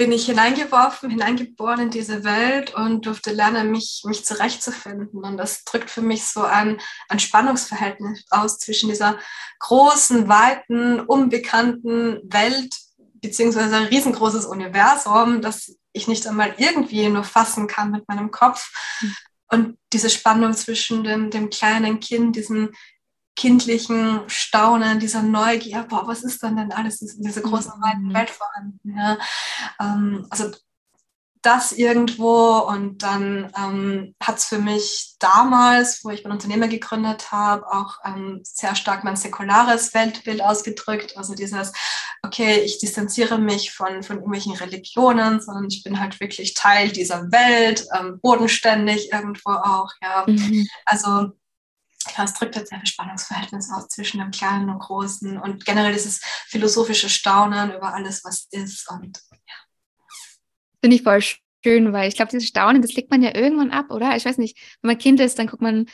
bin 0.00 0.12
ich 0.12 0.24
hineingeworfen, 0.24 1.10
hineingeboren 1.10 1.80
in 1.80 1.90
diese 1.90 2.24
Welt 2.24 2.72
und 2.72 3.04
durfte 3.04 3.32
lernen, 3.32 3.70
mich, 3.70 4.00
mich 4.06 4.24
zurechtzufinden. 4.24 5.22
Und 5.22 5.36
das 5.36 5.62
drückt 5.64 5.90
für 5.90 6.00
mich 6.00 6.24
so 6.24 6.42
ein, 6.42 6.80
ein 7.10 7.18
Spannungsverhältnis 7.18 8.24
aus 8.30 8.58
zwischen 8.58 8.88
dieser 8.88 9.18
großen, 9.58 10.26
weiten, 10.26 11.00
unbekannten 11.00 12.18
Welt, 12.24 12.74
beziehungsweise 13.16 13.76
ein 13.76 13.88
riesengroßes 13.88 14.46
Universum, 14.46 15.42
das 15.42 15.76
ich 15.92 16.08
nicht 16.08 16.26
einmal 16.26 16.54
irgendwie 16.56 17.06
nur 17.10 17.24
fassen 17.24 17.66
kann 17.66 17.90
mit 17.90 18.08
meinem 18.08 18.30
Kopf. 18.30 18.72
Mhm. 19.02 19.16
Und 19.52 19.78
diese 19.92 20.08
Spannung 20.08 20.54
zwischen 20.54 21.04
dem, 21.04 21.28
dem 21.28 21.50
kleinen 21.50 22.00
Kind, 22.00 22.36
diesem 22.36 22.72
kindlichen 23.36 24.20
Staunen, 24.26 25.00
dieser 25.00 25.22
Neugier, 25.22 25.84
boah, 25.88 26.06
was 26.06 26.22
ist 26.22 26.42
denn 26.42 26.56
denn 26.56 26.72
alles 26.72 27.00
in 27.00 27.22
dieser 27.22 27.40
großen, 27.40 27.72
weiten 27.80 28.08
mhm. 28.08 28.14
Welt 28.14 28.30
vorhanden? 28.30 28.96
Ja? 28.96 29.18
Ähm, 29.80 30.26
also 30.30 30.50
das 31.42 31.72
irgendwo 31.72 32.58
und 32.58 33.02
dann 33.02 33.50
ähm, 33.56 34.14
hat 34.22 34.38
es 34.38 34.44
für 34.44 34.58
mich 34.58 35.16
damals, 35.18 36.04
wo 36.04 36.10
ich 36.10 36.22
mein 36.22 36.32
Unternehmer 36.32 36.68
gegründet 36.68 37.32
habe, 37.32 37.66
auch 37.66 37.96
ähm, 38.04 38.40
sehr 38.42 38.74
stark 38.74 39.04
mein 39.04 39.16
säkulares 39.16 39.94
Weltbild 39.94 40.42
ausgedrückt. 40.42 41.16
Also 41.16 41.34
dieses, 41.34 41.72
okay, 42.22 42.60
ich 42.60 42.78
distanziere 42.78 43.38
mich 43.38 43.72
von, 43.72 44.02
von 44.02 44.16
irgendwelchen 44.16 44.54
Religionen, 44.54 45.40
sondern 45.40 45.68
ich 45.68 45.82
bin 45.82 45.98
halt 45.98 46.20
wirklich 46.20 46.52
Teil 46.52 46.90
dieser 46.90 47.32
Welt, 47.32 47.86
ähm, 47.98 48.20
bodenständig 48.20 49.10
irgendwo 49.10 49.50
auch. 49.50 49.90
Ja. 50.02 50.24
Mhm. 50.26 50.68
Also 50.84 51.30
ja, 52.16 52.24
es 52.24 52.34
drückt 52.34 52.56
jetzt 52.56 52.72
ein 52.72 52.86
Spannungsverhältnis 52.86 53.70
aus 53.70 53.88
zwischen 53.88 54.20
dem 54.20 54.30
Kleinen 54.30 54.70
und 54.70 54.78
Großen 54.78 55.38
und 55.38 55.64
generell 55.64 55.92
dieses 55.92 56.20
philosophische 56.48 57.08
Staunen 57.08 57.72
über 57.74 57.92
alles, 57.94 58.24
was 58.24 58.48
ist. 58.50 58.90
Und 58.90 59.20
ja. 59.30 59.54
Finde 60.82 60.96
ich 60.96 61.02
voll 61.02 61.22
schön, 61.62 61.92
weil 61.92 62.08
ich 62.08 62.16
glaube, 62.16 62.30
dieses 62.30 62.48
Staunen, 62.48 62.82
das 62.82 62.94
legt 62.94 63.10
man 63.10 63.22
ja 63.22 63.34
irgendwann 63.34 63.70
ab, 63.70 63.90
oder? 63.90 64.16
Ich 64.16 64.24
weiß 64.24 64.38
nicht, 64.38 64.56
wenn 64.80 64.88
man 64.88 64.98
Kind 64.98 65.20
ist, 65.20 65.38
dann 65.38 65.46
guckt 65.46 65.62
man, 65.62 65.86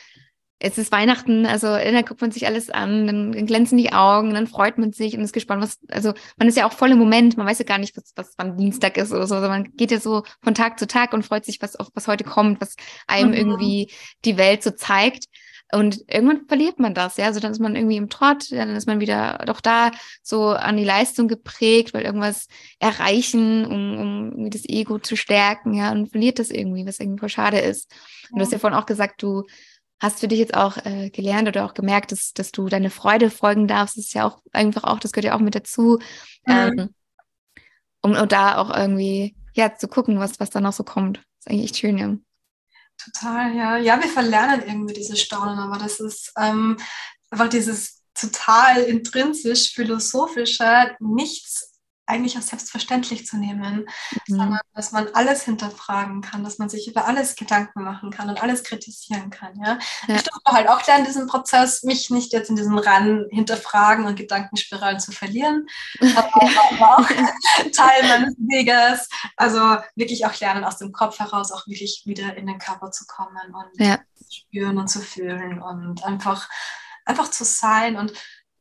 es 0.59 0.77
ist 0.79 0.91
Weihnachten, 0.91 1.45
also 1.45 1.67
dann 1.67 2.05
guckt 2.05 2.21
man 2.21 2.31
sich 2.31 2.47
alles 2.47 2.71
an, 2.71 3.05
dann 3.05 3.45
glänzen 3.45 3.77
die 3.77 3.93
Augen, 3.93 4.33
dann 4.33 4.47
freut 4.47 4.79
man 4.79 4.91
sich 4.91 5.15
und 5.15 5.21
ist 5.21 5.33
gespannt, 5.33 5.61
was, 5.61 5.77
also 5.89 6.13
man 6.37 6.47
ist 6.47 6.57
ja 6.57 6.67
auch 6.67 6.73
voll 6.73 6.91
im 6.91 6.97
Moment, 6.97 7.37
man 7.37 7.45
weiß 7.45 7.59
ja 7.59 7.65
gar 7.65 7.77
nicht, 7.77 7.95
was, 7.95 8.13
was 8.15 8.33
wann 8.37 8.57
Dienstag 8.57 8.97
ist 8.97 9.11
oder 9.11 9.27
so, 9.27 9.35
also 9.35 9.49
man 9.49 9.75
geht 9.75 9.91
ja 9.91 9.99
so 9.99 10.23
von 10.41 10.55
Tag 10.55 10.79
zu 10.79 10.87
Tag 10.87 11.13
und 11.13 11.23
freut 11.23 11.45
sich, 11.45 11.61
was 11.61 11.79
auch, 11.79 11.91
was 11.93 12.07
heute 12.07 12.23
kommt, 12.23 12.59
was 12.59 12.75
einem 13.05 13.29
mhm. 13.29 13.35
irgendwie 13.35 13.91
die 14.25 14.37
Welt 14.37 14.63
so 14.63 14.71
zeigt. 14.71 15.25
Und 15.71 16.05
irgendwann 16.07 16.47
verliert 16.47 16.79
man 16.79 16.93
das, 16.93 17.17
ja. 17.17 17.25
Also 17.25 17.39
dann 17.39 17.51
ist 17.51 17.59
man 17.59 17.75
irgendwie 17.75 17.97
im 17.97 18.09
Trott, 18.09 18.51
dann 18.51 18.75
ist 18.75 18.87
man 18.87 19.01
wieder 19.01 19.43
doch 19.45 19.59
da 19.59 19.91
so 20.23 20.49
an 20.49 20.77
die 20.77 20.85
Leistung 20.85 21.27
geprägt, 21.27 21.93
weil 21.93 22.03
irgendwas 22.03 22.47
erreichen, 22.79 23.65
um, 23.65 23.97
um 23.97 24.31
irgendwie 24.31 24.49
das 24.49 24.67
Ego 24.67 24.99
zu 24.99 25.17
stärken, 25.17 25.73
ja, 25.73 25.91
und 25.91 26.09
verliert 26.09 26.39
das 26.39 26.51
irgendwie, 26.51 26.85
was 26.85 26.99
irgendwie 26.99 27.19
voll 27.19 27.29
schade 27.29 27.59
ist. 27.59 27.91
Und 28.31 28.39
du 28.39 28.45
hast 28.45 28.53
ja 28.53 28.59
vorhin 28.59 28.79
auch 28.79 28.85
gesagt, 28.85 29.21
du 29.21 29.43
hast 29.99 30.19
für 30.19 30.27
dich 30.27 30.39
jetzt 30.39 30.53
auch 30.53 30.77
äh, 30.85 31.09
gelernt 31.09 31.47
oder 31.47 31.65
auch 31.65 31.73
gemerkt, 31.73 32.11
dass, 32.11 32.31
dass 32.33 32.51
du 32.51 32.69
deine 32.69 32.89
Freude 32.89 33.29
folgen 33.29 33.67
darfst. 33.67 33.97
Das 33.97 34.05
ist 34.05 34.13
ja 34.13 34.25
auch 34.25 34.39
einfach 34.53 34.83
auch, 34.83 34.99
das 34.99 35.11
gehört 35.11 35.25
ja 35.25 35.35
auch 35.35 35.41
mit 35.41 35.55
dazu. 35.55 35.99
Mhm. 36.45 36.53
Ähm, 36.53 36.89
um, 38.01 38.15
um 38.15 38.27
da 38.27 38.57
auch 38.57 38.75
irgendwie, 38.75 39.35
ja, 39.53 39.75
zu 39.75 39.87
gucken, 39.87 40.19
was, 40.19 40.39
was 40.39 40.49
da 40.49 40.61
noch 40.61 40.73
so 40.73 40.83
kommt. 40.83 41.17
Das 41.17 41.25
ist 41.39 41.49
eigentlich 41.49 41.63
echt 41.65 41.77
schön, 41.77 41.97
ja. 41.97 42.15
Total, 42.97 43.55
ja. 43.55 43.77
Ja, 43.77 44.01
wir 44.01 44.09
verlernen 44.09 44.63
irgendwie 44.65 44.93
dieses 44.93 45.21
Staunen, 45.21 45.59
aber 45.59 45.77
das 45.77 45.99
ist 45.99 46.33
ähm, 46.37 46.77
einfach 47.29 47.49
dieses 47.49 48.03
total 48.13 48.83
intrinsisch 48.83 49.73
philosophische, 49.73 50.95
nichts 50.99 51.76
eigentlich 52.07 52.35
als 52.37 52.47
selbstverständlich 52.47 53.27
zu 53.27 53.37
nehmen, 53.37 53.85
mhm. 54.27 54.35
sondern 54.37 54.59
dass 54.73 54.91
man 54.91 55.09
alles 55.13 55.43
hinterfragen 55.43 56.21
kann, 56.21 56.43
dass 56.43 56.57
man 56.57 56.69
sich 56.69 56.87
über 56.87 57.05
alles 57.05 57.35
Gedanken 57.35 57.83
machen 57.83 58.11
kann 58.11 58.29
und 58.29 58.41
alles 58.41 58.63
kritisieren 58.63 59.29
kann. 59.29 59.59
Ja? 59.59 59.77
ja. 60.07 60.15
Ich 60.15 60.23
durfte 60.23 60.51
halt 60.51 60.69
auch 60.69 60.85
lernen, 60.87 61.05
diesen 61.05 61.27
Prozess, 61.27 61.83
mich 61.83 62.09
nicht 62.09 62.31
jetzt 62.33 62.49
in 62.49 62.55
diesem 62.55 62.77
Rennen 62.77 63.27
hinterfragen 63.29 64.05
und 64.05 64.15
Gedankenspiralen 64.15 64.99
zu 64.99 65.11
verlieren, 65.11 65.67
aber 66.15 66.31
war 66.79 66.99
auch 66.99 67.07
Teil 67.75 68.03
meines 68.07 68.35
Weges. 68.37 69.09
Also 69.35 69.77
wirklich 69.95 70.25
auch 70.25 70.39
lernen, 70.39 70.63
aus 70.63 70.77
dem 70.77 70.93
Kopf 70.93 71.19
heraus 71.19 71.51
auch 71.51 71.67
wirklich 71.67 72.03
wieder 72.05 72.37
in 72.37 72.47
den 72.47 72.57
Körper 72.57 72.91
zu 72.91 73.05
kommen 73.05 73.53
und 73.53 73.85
ja. 73.85 73.99
zu 74.15 74.25
spüren 74.31 74.77
und 74.77 74.87
zu 74.87 75.01
fühlen 75.01 75.61
und 75.61 76.03
einfach, 76.05 76.49
einfach 77.05 77.29
zu 77.29 77.43
sein 77.43 77.97
und 77.97 78.13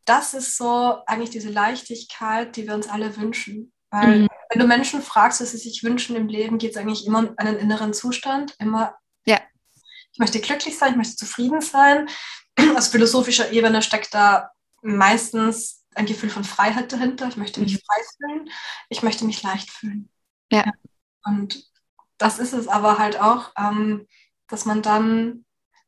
das 0.06 0.34
ist 0.34 0.56
so 0.56 1.02
eigentlich 1.06 1.30
diese 1.30 1.50
Leichtigkeit, 1.50 2.56
die 2.56 2.66
wir 2.66 2.74
uns 2.74 2.88
alle 2.88 3.16
wünschen. 3.16 3.72
Weil 3.90 4.20
mhm. 4.20 4.28
wenn 4.50 4.60
du 4.60 4.66
Menschen 4.66 5.02
fragst, 5.02 5.40
was 5.40 5.50
sie 5.50 5.58
sich 5.58 5.82
wünschen 5.82 6.16
im 6.16 6.28
Leben, 6.28 6.58
geht 6.58 6.72
es 6.72 6.76
eigentlich 6.76 7.06
immer 7.06 7.20
um 7.20 7.34
einen 7.36 7.56
inneren 7.56 7.92
Zustand. 7.92 8.54
Immer, 8.58 8.94
ja. 9.26 9.40
ich 10.12 10.18
möchte 10.18 10.40
glücklich 10.40 10.78
sein, 10.78 10.92
ich 10.92 10.96
möchte 10.96 11.16
zufrieden 11.16 11.60
sein. 11.60 12.08
Aus 12.76 12.88
philosophischer 12.88 13.52
Ebene 13.52 13.82
steckt 13.82 14.14
da 14.14 14.50
meistens 14.82 15.84
ein 15.94 16.06
Gefühl 16.06 16.30
von 16.30 16.44
Freiheit 16.44 16.92
dahinter. 16.92 17.28
Ich 17.28 17.36
möchte 17.36 17.60
mich 17.60 17.74
mhm. 17.74 17.80
frei 17.86 18.02
fühlen, 18.16 18.50
ich 18.88 19.02
möchte 19.02 19.24
mich 19.24 19.42
leicht 19.42 19.70
fühlen. 19.70 20.08
Ja. 20.52 20.70
Und 21.24 21.64
das 22.18 22.38
ist 22.38 22.52
es 22.52 22.68
aber 22.68 22.98
halt 22.98 23.20
auch, 23.20 23.52
ähm, 23.58 24.06
dass 24.46 24.64
man 24.64 24.82
dann 24.82 25.45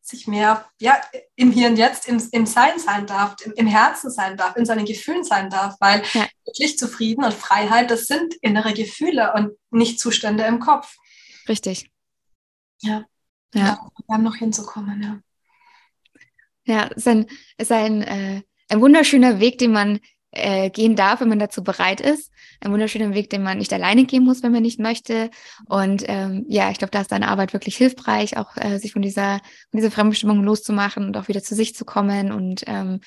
sich 0.09 0.27
mehr 0.27 0.69
ja, 0.81 1.01
im 1.37 1.53
Hier 1.53 1.69
und 1.69 1.77
Jetzt, 1.77 2.09
im, 2.09 2.23
im 2.33 2.47
Sein 2.47 2.79
sein 2.79 3.07
darf, 3.07 3.37
im, 3.45 3.53
im 3.53 3.67
Herzen 3.67 4.11
sein 4.11 4.37
darf, 4.37 4.57
in 4.57 4.67
seinen 4.67 4.85
Gefühlen 4.85 5.25
sein 5.25 5.51
darf, 5.51 5.77
weil 5.81 6.03
ja. 6.15 6.27
wirklich 6.45 6.79
Zufrieden 6.79 7.25
und 7.25 7.35
Freiheit, 7.35 7.91
das 7.91 8.07
sind 8.07 8.35
innere 8.41 8.73
Gefühle 8.75 9.33
und 9.35 9.53
nicht 9.71 10.01
Zustände 10.01 10.45
im 10.45 10.61
Kopf. 10.61 10.97
Richtig. 11.49 11.91
Ja. 12.81 13.05
Ja. 13.55 13.79
Haben 14.11 14.25
noch 14.25 14.37
hinzukommen, 14.37 15.03
ja. 15.03 15.21
Ja, 16.65 16.89
es 16.89 16.99
ist 16.99 17.09
ein, 17.09 17.27
ist 17.57 17.73
ein, 17.73 18.03
äh, 18.03 18.43
ein 18.69 18.81
wunderschöner 18.81 19.41
Weg, 19.41 19.59
den 19.59 19.73
man 19.73 20.01
äh, 20.31 20.71
gehen 20.71 20.97
darf, 20.97 21.21
wenn 21.21 21.29
man 21.29 21.39
dazu 21.39 21.63
bereit 21.63 22.01
ist. 22.01 22.31
Ein 22.61 22.73
wunderschöner 22.73 23.15
Weg, 23.15 23.31
den 23.31 23.43
man 23.43 23.59
nicht 23.59 23.73
alleine 23.73 24.05
gehen 24.05 24.25
muss, 24.25 24.43
wenn 24.43 24.53
man 24.53 24.63
nicht 24.63 24.79
möchte. 24.79 25.31
Und 25.67 26.05
ähm, 26.07 26.45
ja, 26.49 26.71
ich 26.71 26.79
glaube, 26.79 26.91
da 26.91 27.01
ist 27.01 27.13
deine 27.13 27.29
Arbeit 27.29 27.53
wirklich 27.53 27.77
hilfreich, 27.77 28.37
auch 28.37 28.57
äh, 28.57 28.79
sich 28.79 28.93
von 28.93 29.03
dieser, 29.03 29.39
von 29.71 29.79
dieser 29.79 29.91
Fremdbestimmung 29.91 30.43
loszumachen 30.43 31.07
und 31.07 31.17
auch 31.17 31.29
wieder 31.29 31.43
zu 31.43 31.55
sich 31.55 31.75
zu 31.75 31.85
kommen 31.85 32.33
und 32.33 32.65
ähm, 32.67 33.01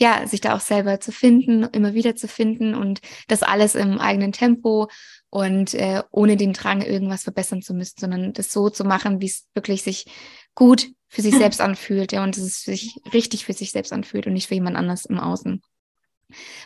ja, 0.00 0.26
sich 0.28 0.40
da 0.40 0.54
auch 0.54 0.60
selber 0.60 1.00
zu 1.00 1.10
finden, 1.10 1.64
immer 1.64 1.92
wieder 1.92 2.14
zu 2.14 2.28
finden 2.28 2.74
und 2.74 3.00
das 3.26 3.42
alles 3.42 3.74
im 3.74 3.98
eigenen 3.98 4.30
Tempo 4.30 4.88
und 5.28 5.74
äh, 5.74 6.02
ohne 6.12 6.36
den 6.36 6.52
Drang, 6.52 6.82
irgendwas 6.82 7.24
verbessern 7.24 7.62
zu 7.62 7.74
müssen, 7.74 7.96
sondern 7.98 8.32
das 8.32 8.52
so 8.52 8.70
zu 8.70 8.84
machen, 8.84 9.20
wie 9.20 9.26
es 9.26 9.48
wirklich 9.54 9.82
sich 9.82 10.06
gut 10.54 10.88
für 11.08 11.22
sich 11.22 11.34
selbst 11.34 11.60
anfühlt, 11.60 12.12
ja, 12.12 12.22
und 12.22 12.36
es 12.36 12.62
sich 12.62 12.94
richtig 13.12 13.44
für 13.44 13.54
sich 13.54 13.72
selbst 13.72 13.92
anfühlt 13.92 14.26
und 14.26 14.34
nicht 14.34 14.46
für 14.46 14.54
jemand 14.54 14.76
anders 14.76 15.04
im 15.06 15.18
Außen. 15.18 15.62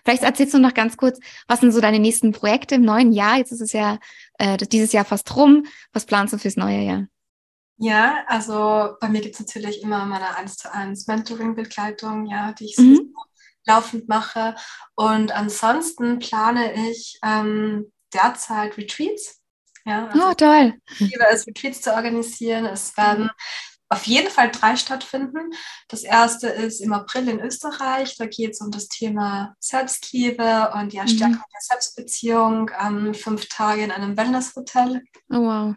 Vielleicht 0.04 0.22
erzählst 0.22 0.54
du 0.54 0.58
noch 0.58 0.74
ganz 0.74 0.96
kurz, 0.96 1.20
was 1.46 1.60
sind 1.60 1.72
so 1.72 1.80
deine 1.80 1.98
nächsten 1.98 2.32
Projekte 2.32 2.76
im 2.76 2.82
neuen 2.82 3.12
Jahr? 3.12 3.38
Jetzt 3.38 3.52
ist 3.52 3.60
es 3.60 3.72
ja 3.72 3.98
äh, 4.38 4.56
dieses 4.56 4.92
Jahr 4.92 5.04
fast 5.04 5.34
rum. 5.36 5.66
Was 5.92 6.06
planst 6.06 6.32
du 6.32 6.38
fürs 6.38 6.56
neue 6.56 6.80
Jahr? 6.80 7.06
Ja, 7.78 8.24
also 8.26 8.96
bei 9.00 9.08
mir 9.08 9.20
gibt 9.20 9.34
es 9.34 9.40
natürlich 9.40 9.82
immer 9.82 10.04
meine 10.04 10.36
1 10.36 10.56
zu 10.56 10.72
1 10.72 11.06
Mentoring-Begleitung, 11.06 12.26
ja, 12.26 12.52
die 12.52 12.66
ich 12.66 12.78
mhm. 12.78 13.14
laufend 13.66 14.08
mache. 14.08 14.54
Und 14.94 15.32
ansonsten 15.32 16.18
plane 16.18 16.90
ich 16.90 17.18
ähm, 17.24 17.92
derzeit 18.12 18.76
Retreats. 18.76 19.40
Ja, 19.84 20.06
also 20.06 20.28
oh, 20.28 20.34
toll. 20.34 20.74
Ich 20.92 21.00
liebe 21.00 21.26
es, 21.30 21.46
Retreats 21.46 21.80
zu 21.80 21.92
organisieren. 21.92 22.66
Es 22.66 22.96
werden 22.96 23.30
auf 23.93 24.07
jeden 24.07 24.30
Fall 24.30 24.51
drei 24.51 24.76
stattfinden. 24.76 25.53
Das 25.88 26.03
erste 26.03 26.49
ist 26.49 26.80
im 26.80 26.93
April 26.93 27.28
in 27.28 27.40
Österreich. 27.40 28.16
Da 28.16 28.26
geht 28.26 28.53
es 28.53 28.61
um 28.61 28.70
das 28.70 28.88
Thema 28.88 29.55
Selbstliebe 29.61 30.72
und 30.74 30.93
ja, 30.93 31.07
Stärkung 31.07 31.36
mhm. 31.36 31.53
der 31.53 31.61
Selbstbeziehung. 31.61 32.70
Ähm, 32.80 33.14
fünf 33.14 33.49
Tage 33.49 33.82
in 33.82 33.90
einem 33.90 34.16
Wellnesshotel. 34.16 35.03
Oh, 35.30 35.36
wow. 35.36 35.74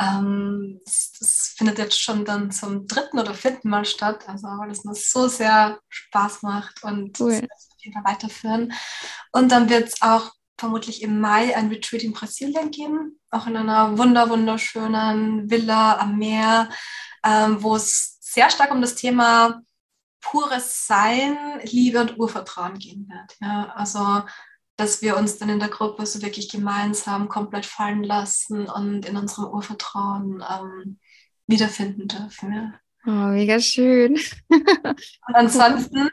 Ähm, 0.00 0.80
das, 0.84 1.12
das, 1.18 1.54
findet 1.58 1.78
jetzt 1.78 2.00
schon 2.00 2.24
dann 2.24 2.50
zum 2.50 2.86
dritten 2.86 3.18
oder 3.18 3.34
vierten 3.34 3.68
Mal 3.68 3.84
statt, 3.84 4.26
also 4.28 4.46
weil 4.46 4.70
es 4.70 4.84
mir 4.84 4.94
so 4.94 5.28
sehr 5.28 5.78
Spaß 5.90 6.40
macht 6.40 6.82
und 6.82 7.20
cool. 7.20 7.32
das 7.32 7.68
auf 7.70 7.84
jeden 7.84 7.92
Fall 7.92 8.14
weiterführen. 8.14 8.72
Und 9.32 9.52
dann 9.52 9.68
wird 9.68 9.88
es 9.88 10.00
auch 10.00 10.32
vermutlich 10.60 11.02
im 11.02 11.20
Mai 11.20 11.56
ein 11.56 11.68
Retreat 11.68 12.02
in 12.02 12.12
Brasilien 12.12 12.70
geben, 12.70 13.18
auch 13.30 13.46
in 13.46 13.56
einer 13.56 13.98
wunder 13.98 14.28
wunderschönen 14.30 15.50
Villa 15.50 15.98
am 15.98 16.18
Meer, 16.18 16.68
ähm, 17.24 17.62
wo 17.62 17.74
es 17.76 18.18
sehr 18.20 18.50
stark 18.50 18.70
um 18.70 18.80
das 18.80 18.94
Thema 18.94 19.62
pures 20.20 20.86
Sein, 20.86 21.36
Liebe 21.64 22.00
und 22.00 22.18
Urvertrauen 22.18 22.78
gehen 22.78 23.08
wird. 23.08 23.36
Ja, 23.40 23.72
also 23.74 24.22
dass 24.76 25.02
wir 25.02 25.16
uns 25.16 25.36
dann 25.36 25.50
in 25.50 25.60
der 25.60 25.68
Gruppe 25.68 26.06
so 26.06 26.22
wirklich 26.22 26.48
gemeinsam 26.48 27.28
komplett 27.28 27.66
fallen 27.66 28.02
lassen 28.02 28.66
und 28.66 29.04
in 29.04 29.16
unserem 29.16 29.52
Urvertrauen 29.52 30.42
ähm, 30.48 30.98
wiederfinden 31.46 32.08
dürfen. 32.08 32.52
Ja. 32.54 32.72
Oh, 33.06 33.10
mega 33.10 33.58
schön. 33.60 34.18
und 34.48 35.34
ansonsten 35.34 36.10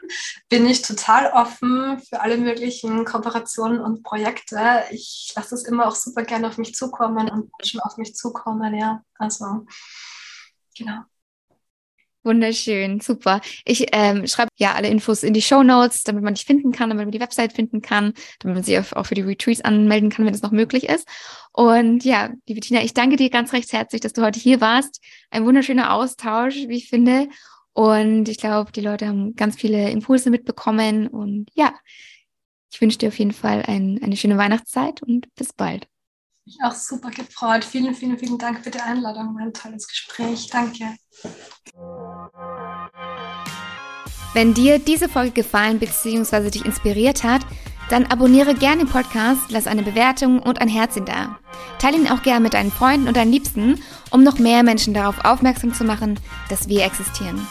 bin 0.48 0.66
ich 0.66 0.80
total 0.80 1.30
offen 1.32 2.00
für 2.00 2.20
alle 2.20 2.38
möglichen 2.38 3.04
Kooperationen 3.04 3.80
und 3.80 4.02
Projekte. 4.02 4.84
Ich 4.90 5.32
lasse 5.36 5.54
es 5.54 5.64
immer 5.64 5.86
auch 5.86 5.94
super 5.94 6.22
gerne 6.22 6.48
auf 6.48 6.56
mich 6.56 6.74
zukommen 6.74 7.28
und 7.28 7.50
schon 7.66 7.80
auf 7.80 7.98
mich 7.98 8.14
zukommen, 8.14 8.74
ja. 8.74 9.02
Also, 9.18 9.66
genau. 10.76 11.02
Wunderschön, 12.28 13.00
super. 13.00 13.40
Ich 13.64 13.86
ähm, 13.92 14.26
schreibe 14.26 14.50
ja 14.56 14.74
alle 14.74 14.88
Infos 14.88 15.22
in 15.22 15.32
die 15.32 15.40
Show 15.40 15.62
Notes, 15.62 16.02
damit 16.02 16.22
man 16.22 16.34
dich 16.34 16.44
finden 16.44 16.72
kann, 16.72 16.90
damit 16.90 17.06
man 17.06 17.10
die 17.10 17.20
Website 17.20 17.54
finden 17.54 17.80
kann, 17.80 18.12
damit 18.40 18.54
man 18.54 18.62
sich 18.64 18.78
auch 18.78 19.06
für 19.06 19.14
die 19.14 19.22
Retreats 19.22 19.62
anmelden 19.62 20.10
kann, 20.10 20.26
wenn 20.26 20.34
es 20.34 20.42
noch 20.42 20.50
möglich 20.50 20.90
ist. 20.90 21.08
Und 21.52 22.04
ja, 22.04 22.28
liebe 22.46 22.60
Tina, 22.60 22.82
ich 22.82 22.92
danke 22.92 23.16
dir 23.16 23.30
ganz 23.30 23.54
recht 23.54 23.72
herzlich, 23.72 24.02
dass 24.02 24.12
du 24.12 24.22
heute 24.22 24.38
hier 24.38 24.60
warst. 24.60 25.02
Ein 25.30 25.46
wunderschöner 25.46 25.94
Austausch, 25.94 26.54
wie 26.54 26.76
ich 26.76 26.90
finde. 26.90 27.28
Und 27.72 28.28
ich 28.28 28.36
glaube, 28.36 28.72
die 28.72 28.82
Leute 28.82 29.08
haben 29.08 29.34
ganz 29.34 29.56
viele 29.56 29.88
Impulse 29.90 30.28
mitbekommen. 30.28 31.06
Und 31.08 31.46
ja, 31.54 31.72
ich 32.70 32.78
wünsche 32.78 32.98
dir 32.98 33.08
auf 33.08 33.18
jeden 33.18 33.32
Fall 33.32 33.62
ein, 33.66 34.00
eine 34.02 34.18
schöne 34.18 34.36
Weihnachtszeit 34.36 35.02
und 35.02 35.34
bis 35.34 35.54
bald 35.54 35.88
mich 36.48 36.58
auch 36.64 36.74
super 36.74 37.10
gefreut. 37.10 37.64
Vielen, 37.64 37.94
vielen, 37.94 38.18
vielen 38.18 38.38
Dank 38.38 38.64
für 38.64 38.70
die 38.70 38.80
Einladung. 38.80 39.36
Ein 39.38 39.52
tolles 39.52 39.86
Gespräch. 39.86 40.48
Danke. 40.50 40.96
Wenn 44.34 44.54
dir 44.54 44.78
diese 44.78 45.08
Folge 45.08 45.32
gefallen 45.32 45.78
bzw. 45.78 46.50
dich 46.50 46.64
inspiriert 46.64 47.22
hat, 47.24 47.42
dann 47.90 48.06
abonniere 48.06 48.54
gerne 48.54 48.84
den 48.84 48.90
Podcast, 48.90 49.50
lass 49.50 49.66
eine 49.66 49.82
Bewertung 49.82 50.40
und 50.40 50.60
ein 50.60 50.68
Herzchen 50.68 51.06
da. 51.06 51.38
Teile 51.78 51.96
ihn 51.96 52.08
auch 52.08 52.22
gerne 52.22 52.40
mit 52.40 52.54
deinen 52.54 52.70
Freunden 52.70 53.08
und 53.08 53.16
deinen 53.16 53.32
Liebsten, 53.32 53.82
um 54.10 54.22
noch 54.22 54.38
mehr 54.38 54.62
Menschen 54.62 54.92
darauf 54.92 55.24
aufmerksam 55.24 55.72
zu 55.72 55.84
machen, 55.84 56.20
dass 56.50 56.68
wir 56.68 56.84
existieren. 56.84 57.46